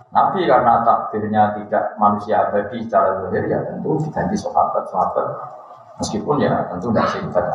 Nabi 0.10 0.46
karena 0.50 0.82
takdirnya 0.82 1.54
tidak 1.58 1.94
manusia 2.02 2.50
abadi 2.50 2.82
secara 2.82 3.22
zahir 3.22 3.46
ya 3.46 3.62
tentu 3.62 3.94
diganti 4.02 4.34
sahabat-sahabat 4.42 5.28
meskipun 6.00 6.40
ya 6.40 6.68
tentu 6.72 6.90
tidak 6.92 7.08
singkat. 7.12 7.46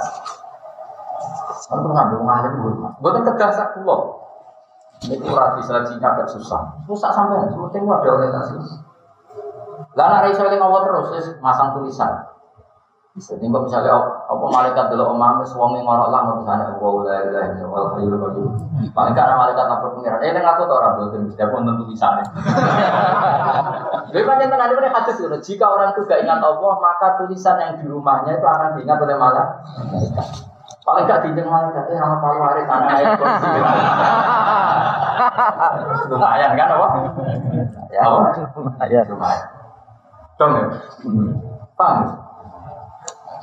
Tentu 1.64 1.88
ngambil 1.88 2.18
ngalim 2.28 2.52
dulu. 2.60 2.86
Bukan 3.00 3.22
kegasak 3.24 3.72
pulau. 3.76 4.20
Ini 5.04 5.20
kurang 5.20 5.58
bisa 5.58 5.80
agak 5.84 6.28
susah. 6.30 6.80
Susah 6.86 7.10
sampai 7.12 7.50
penting 7.50 7.82
ada 7.88 8.08
orientasi. 8.08 8.54
Nek 9.94 10.32
iso 10.32 10.42
eling 10.46 10.62
Allah 10.62 10.80
terus 10.86 11.34
masang 11.38 11.76
tulisan. 11.76 12.33
Jadi 13.14 13.46
kok 13.46 13.70
misalnya 13.70 13.94
apa 14.26 14.42
malaikat 14.42 14.90
dulu 14.90 15.14
omah 15.14 15.38
wis 15.38 15.54
wong 15.54 15.78
ning 15.78 15.86
ora 15.86 16.10
lang 16.10 16.34
tulisane 16.34 16.66
wa 16.82 16.98
la 17.06 17.22
ilaha 17.22 17.46
illallah 17.46 17.94
hayyul 17.94 18.18
qayyum. 18.18 18.58
Paling 18.90 19.14
kan 19.14 19.38
malaikat 19.38 19.70
lapor 19.70 19.94
pengiran. 19.94 20.18
Eh 20.18 20.34
ning 20.34 20.42
aku 20.42 20.66
to 20.66 20.74
ora 20.74 20.98
boten 20.98 21.30
mesti 21.30 21.46
aku 21.46 21.62
nonton 21.62 21.86
tulisane. 21.86 22.26
Jadi 24.10 24.18
kan 24.18 24.42
yang 24.42 24.58
ada 24.58 24.90
hadis 24.98 25.22
itu, 25.22 25.38
jika 25.46 25.62
orang 25.62 25.94
itu 25.94 26.02
gak 26.10 26.26
ingat 26.26 26.42
Allah, 26.42 26.74
maka 26.82 27.14
tulisan 27.22 27.54
yang 27.62 27.78
di 27.78 27.86
rumahnya 27.86 28.34
itu 28.34 28.46
akan 28.50 28.82
diingat 28.82 28.98
oleh 28.98 29.14
malaikat. 29.14 29.46
Paling 30.82 31.06
gak 31.06 31.22
diingat 31.22 31.46
malaikat, 31.46 31.94
eh 31.94 31.98
orang 32.02 32.18
palu 32.18 32.42
hari 32.42 32.66
tanah 32.66 32.98
air 32.98 33.14
kursi. 33.14 33.46
Lumayan 36.10 36.50
kan 36.58 36.66
apa? 36.66 36.86
Ya, 37.94 38.10
apa? 38.10 38.42
Ya. 38.90 39.06
lumayan. 39.06 39.46
Dong 40.34 40.52
ya? 40.58 40.66
Paham? 41.78 42.23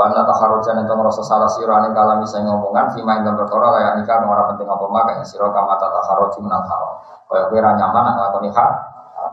Wa 0.00 0.08
taharujan 0.08 0.80
itu 0.80 0.92
ngerasa 0.96 1.20
salah 1.20 1.50
siro 1.52 1.76
ane 1.76 1.92
kalami 1.92 2.24
saya 2.24 2.48
ngomongan 2.48 2.88
fima 2.96 3.20
yang 3.20 3.36
berkora 3.36 3.68
layak 3.76 4.00
nikah 4.00 4.24
ora 4.24 4.48
penting 4.48 4.64
apa 4.64 4.88
maka 4.88 5.20
yang 5.20 5.28
siro 5.28 5.52
kama 5.52 5.76
taharuji 5.76 6.40
menal 6.40 6.64
haram. 6.64 6.96
Kaya 7.28 7.60
ra 7.60 7.76
nyaman 7.76 8.02
nak 8.08 8.16
lakoni 8.16 8.48
hak 8.48 8.72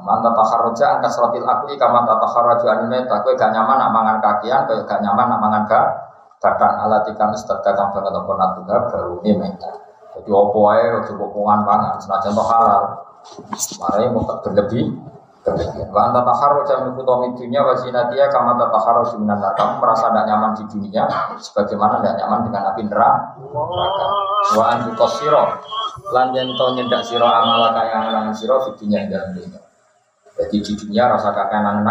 Manta 0.04 0.30
taharroja 0.30 1.00
angka 1.00 1.10
suratil 1.10 1.48
akli 1.48 1.80
kama 1.80 2.04
taharroja 2.04 2.68
anime 2.76 3.08
tak 3.08 3.24
kowe 3.24 3.34
gak 3.34 3.50
nyaman 3.56 3.80
nak 3.80 3.90
mangan 3.96 4.18
kakian 4.20 4.68
kowe 4.68 4.76
gak 4.84 5.00
nyaman 5.00 5.26
nak 5.32 5.40
mangan 5.40 5.64
gak 5.66 5.86
badan 6.38 6.74
alat 6.86 7.08
ikan 7.16 7.34
istadka 7.34 7.74
kang 7.74 7.90
banget 7.96 8.14
apa 8.14 8.32
baru 8.94 9.24
ini 9.26 9.40
menta. 9.40 9.74
Jadi 10.14 10.30
opo 10.30 10.70
ae 10.70 11.02
ojo 11.02 11.12
pokongan 11.18 11.66
pangan 11.66 11.96
senajan 11.98 12.36
halal. 12.38 12.84
Marai 13.82 14.06
mau 14.14 14.22
berlebih. 14.44 15.17
Wa 15.88 16.12
anta 16.12 16.22
taharroja 16.28 16.84
min 16.84 16.92
kutami 17.00 17.32
dunia 17.40 17.64
wa 17.64 17.72
zinatia 17.80 18.28
kama 18.28 18.60
taharroja 18.60 19.16
minan 19.16 19.40
nar. 19.40 19.56
Kamu 19.56 19.80
merasa 19.80 20.12
tidak 20.12 20.26
nyaman 20.28 20.52
di 20.60 20.64
dunia 20.68 21.04
sebagaimana 21.40 22.04
tidak 22.04 22.16
nyaman 22.20 22.40
dengan 22.52 22.64
api 22.74 22.82
neraka. 22.84 23.22
Wa 24.60 24.64
antu 24.76 24.92
kosiro 25.00 25.44
lan 26.12 26.36
yen 26.36 26.52
to 26.52 26.66
nyendak 26.76 27.02
sira 27.08 27.28
amala 27.44 27.72
kaya 27.72 28.12
angen 28.12 28.36
sira 28.36 28.60
fidunya 28.68 29.08
ing 29.08 29.10
dalam 29.12 29.32
dunia. 29.32 29.60
Jadi 30.38 30.58
di 30.62 30.74
dunia 30.76 31.04
rasa 31.16 31.32
kakek 31.34 31.60
nang 31.64 31.82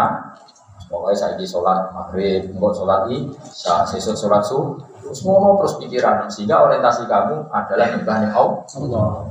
Pokoknya 0.87 1.19
saya 1.19 1.33
di 1.35 1.43
sholat 1.43 1.91
maghrib, 1.91 2.47
engkau 2.47 2.71
sholat 2.71 3.11
isya, 3.11 3.83
sesuk 3.83 4.15
sholat 4.15 4.39
subuh, 4.39 4.79
terus 5.03 5.19
ngono 5.27 5.59
terus 5.59 5.75
pikiran 5.83 6.31
sehingga 6.31 6.63
orientasi 6.63 7.03
kamu 7.11 7.43
adalah 7.51 7.91
nyembahnya 7.91 8.31
Allah. 8.31 9.27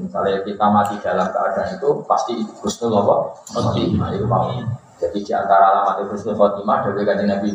Misalnya 0.00 0.42
kita 0.42 0.66
mati 0.70 0.94
dalam 1.02 1.28
keadaan 1.30 1.76
itu 1.76 1.88
pasti 2.08 2.34
Husnul 2.62 2.94
Allah 2.98 3.34
Khotimah 3.52 4.10
itu 4.14 4.26
mau. 4.26 4.50
Jadi 4.98 5.18
di 5.20 5.32
antara 5.34 5.74
alamat 5.74 6.06
Husnul 6.08 6.38
Khotimah 6.38 6.86
dari 6.86 7.02
kajian 7.04 7.28
Nabi 7.30 7.50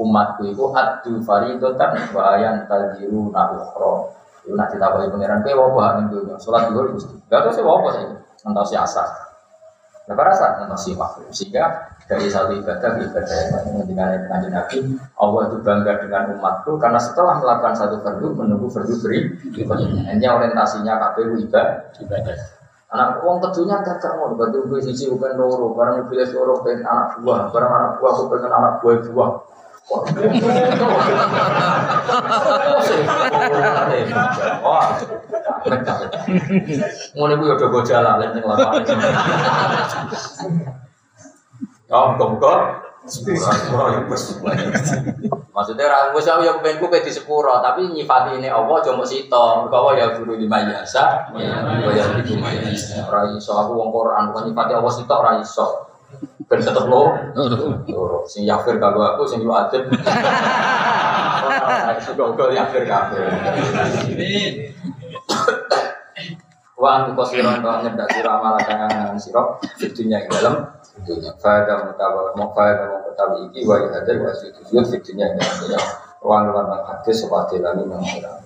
umatku 0.00 0.42
itu 0.48 0.64
adu 0.72 1.12
faridotan 1.22 1.90
wa 2.12 2.22
ayan 2.34 2.64
tadiru 2.66 3.30
nabukhro. 3.30 4.12
Itu 4.44 4.56
nanti 4.56 4.80
tak 4.80 4.96
boleh 4.96 5.12
pangeran 5.12 5.40
kowe 5.44 5.88
ning 6.00 6.06
dunya. 6.08 6.34
Salat 6.40 6.72
dulu 6.72 6.96
Gusti. 6.96 7.14
Gak 7.28 7.44
tahu 7.44 7.52
sih 7.52 7.64
wabah 7.64 7.92
saya. 7.92 8.08
Ngantos 8.40 8.68
si 8.72 8.76
asar. 8.76 9.08
Pada 10.08 10.32
saat 10.34 10.52
ngantos 10.64 10.80
si 10.80 10.96
makhluk. 10.96 11.28
Sehingga 11.30 11.92
dari 12.10 12.26
satu 12.26 12.58
ibadah 12.58 12.90
ke 12.98 13.06
ibadah 13.06 13.36
yang 13.38 13.50
lain 13.54 13.86
dengan 13.86 14.10
kanjeng 14.26 14.50
Nabi 14.50 14.98
Allah 15.14 15.42
itu 15.46 15.56
bangga 15.62 15.92
dengan 16.02 16.34
umatku 16.34 16.74
karena 16.82 16.98
setelah 16.98 17.38
melakukan 17.38 17.78
satu 17.78 18.02
fardu 18.02 18.34
menunggu 18.34 18.66
fardu 18.66 18.98
beri 18.98 19.30
hanya 20.10 20.28
orientasinya 20.34 20.98
KPU 20.98 21.38
ibadah 21.38 21.86
anak 22.90 23.22
uang 23.22 23.38
kedunya 23.38 23.78
gak 23.86 24.02
mau 24.18 24.34
berarti 24.34 24.58
gue 24.58 24.80
sisi 24.82 25.06
bukan 25.06 25.38
loro 25.38 25.70
barang 25.78 26.10
pilih 26.10 26.26
loro 26.34 26.58
pengen 26.66 26.82
anak 26.82 27.22
buah 27.22 27.54
barang 27.54 27.70
anak 27.70 27.92
buah 28.02 28.10
aku 28.18 28.24
pengen 28.34 28.50
anak 28.50 28.82
buah 28.82 28.98
buah 29.14 29.32
Wah, 34.62 34.86
Ngono 37.18 37.32
ya 37.42 37.54
udah 37.58 37.68
gue 37.74 37.82
jalan 37.90 38.22
lan 38.22 38.30
sing 38.30 38.44
lapangan. 38.46 38.86
Oh, 41.90 42.14
muga-muga 42.14 42.86
sepura 43.02 43.50
sepura 43.50 43.84
ya 43.90 44.00
wis. 44.06 44.38
Maksudnya 45.50 45.90
ra 45.90 46.14
wis 46.14 46.28
aku 46.30 46.46
ya 46.46 46.54
kepen 46.60 46.78
ku 46.78 46.86
pe 46.86 47.02
di 47.02 47.10
sepura, 47.10 47.58
tapi 47.58 47.90
nyifati 47.90 48.38
ini 48.38 48.46
Allah 48.46 48.78
aja 48.78 48.94
mok 48.94 49.08
sito. 49.08 49.66
Mergo 49.66 49.74
Allah 49.74 49.94
ya 49.98 50.06
guru 50.14 50.38
lima 50.38 50.62
biasa. 50.62 51.34
Ya 51.34 51.66
ya 51.90 52.04
di 52.22 52.38
lima 52.38 52.46
biasa. 52.54 53.10
Ora 53.10 53.34
iso 53.34 53.52
aku 53.58 53.74
wong 53.74 53.90
Quran 53.90 54.30
bukan 54.30 54.42
nyifati 54.52 54.72
Allah 54.78 54.92
sito 54.94 55.14
ora 55.18 55.32
iso. 55.42 55.66
Ben 56.46 56.62
tetep 56.62 56.86
lo. 56.86 57.10
Loro. 57.90 58.22
Sing 58.30 58.46
yafir 58.46 58.78
kanggo 58.78 59.02
aku 59.02 59.26
sing 59.26 59.42
yo 59.42 59.50
iso 61.98 62.10
kok 62.14 62.50
yafir 62.54 62.86
kabeh. 62.86 63.26
Wa 66.80 67.04
antu 67.04 67.12
kosiran 67.12 67.60
kau 67.60 67.84
nyedak 67.84 68.08
sirah 68.08 68.40
malah 68.40 68.64
kangen 68.64 69.12
sirah 69.20 69.52
Fitunya 69.76 70.24
yang 70.24 70.32
dalam 70.32 70.64
Fitunya 71.00 71.32
Fada 71.40 71.88
mutawa 71.88 72.36
Mau 72.36 72.52
fada 72.52 72.92
mau 72.92 73.00
ketawi 73.08 73.48
iki 73.48 73.64
Wa 73.64 73.76
ihadir 73.80 74.20
wa 74.20 74.32
sujud 74.36 74.84
Fitunya 74.92 75.32
yang 75.32 75.40
dalam 75.40 75.84
Ruang 76.20 76.52
luar 76.52 76.84
hadis 76.84 77.24
Seperti 77.24 77.56
lalu 77.64 77.88
mengira 77.88 78.36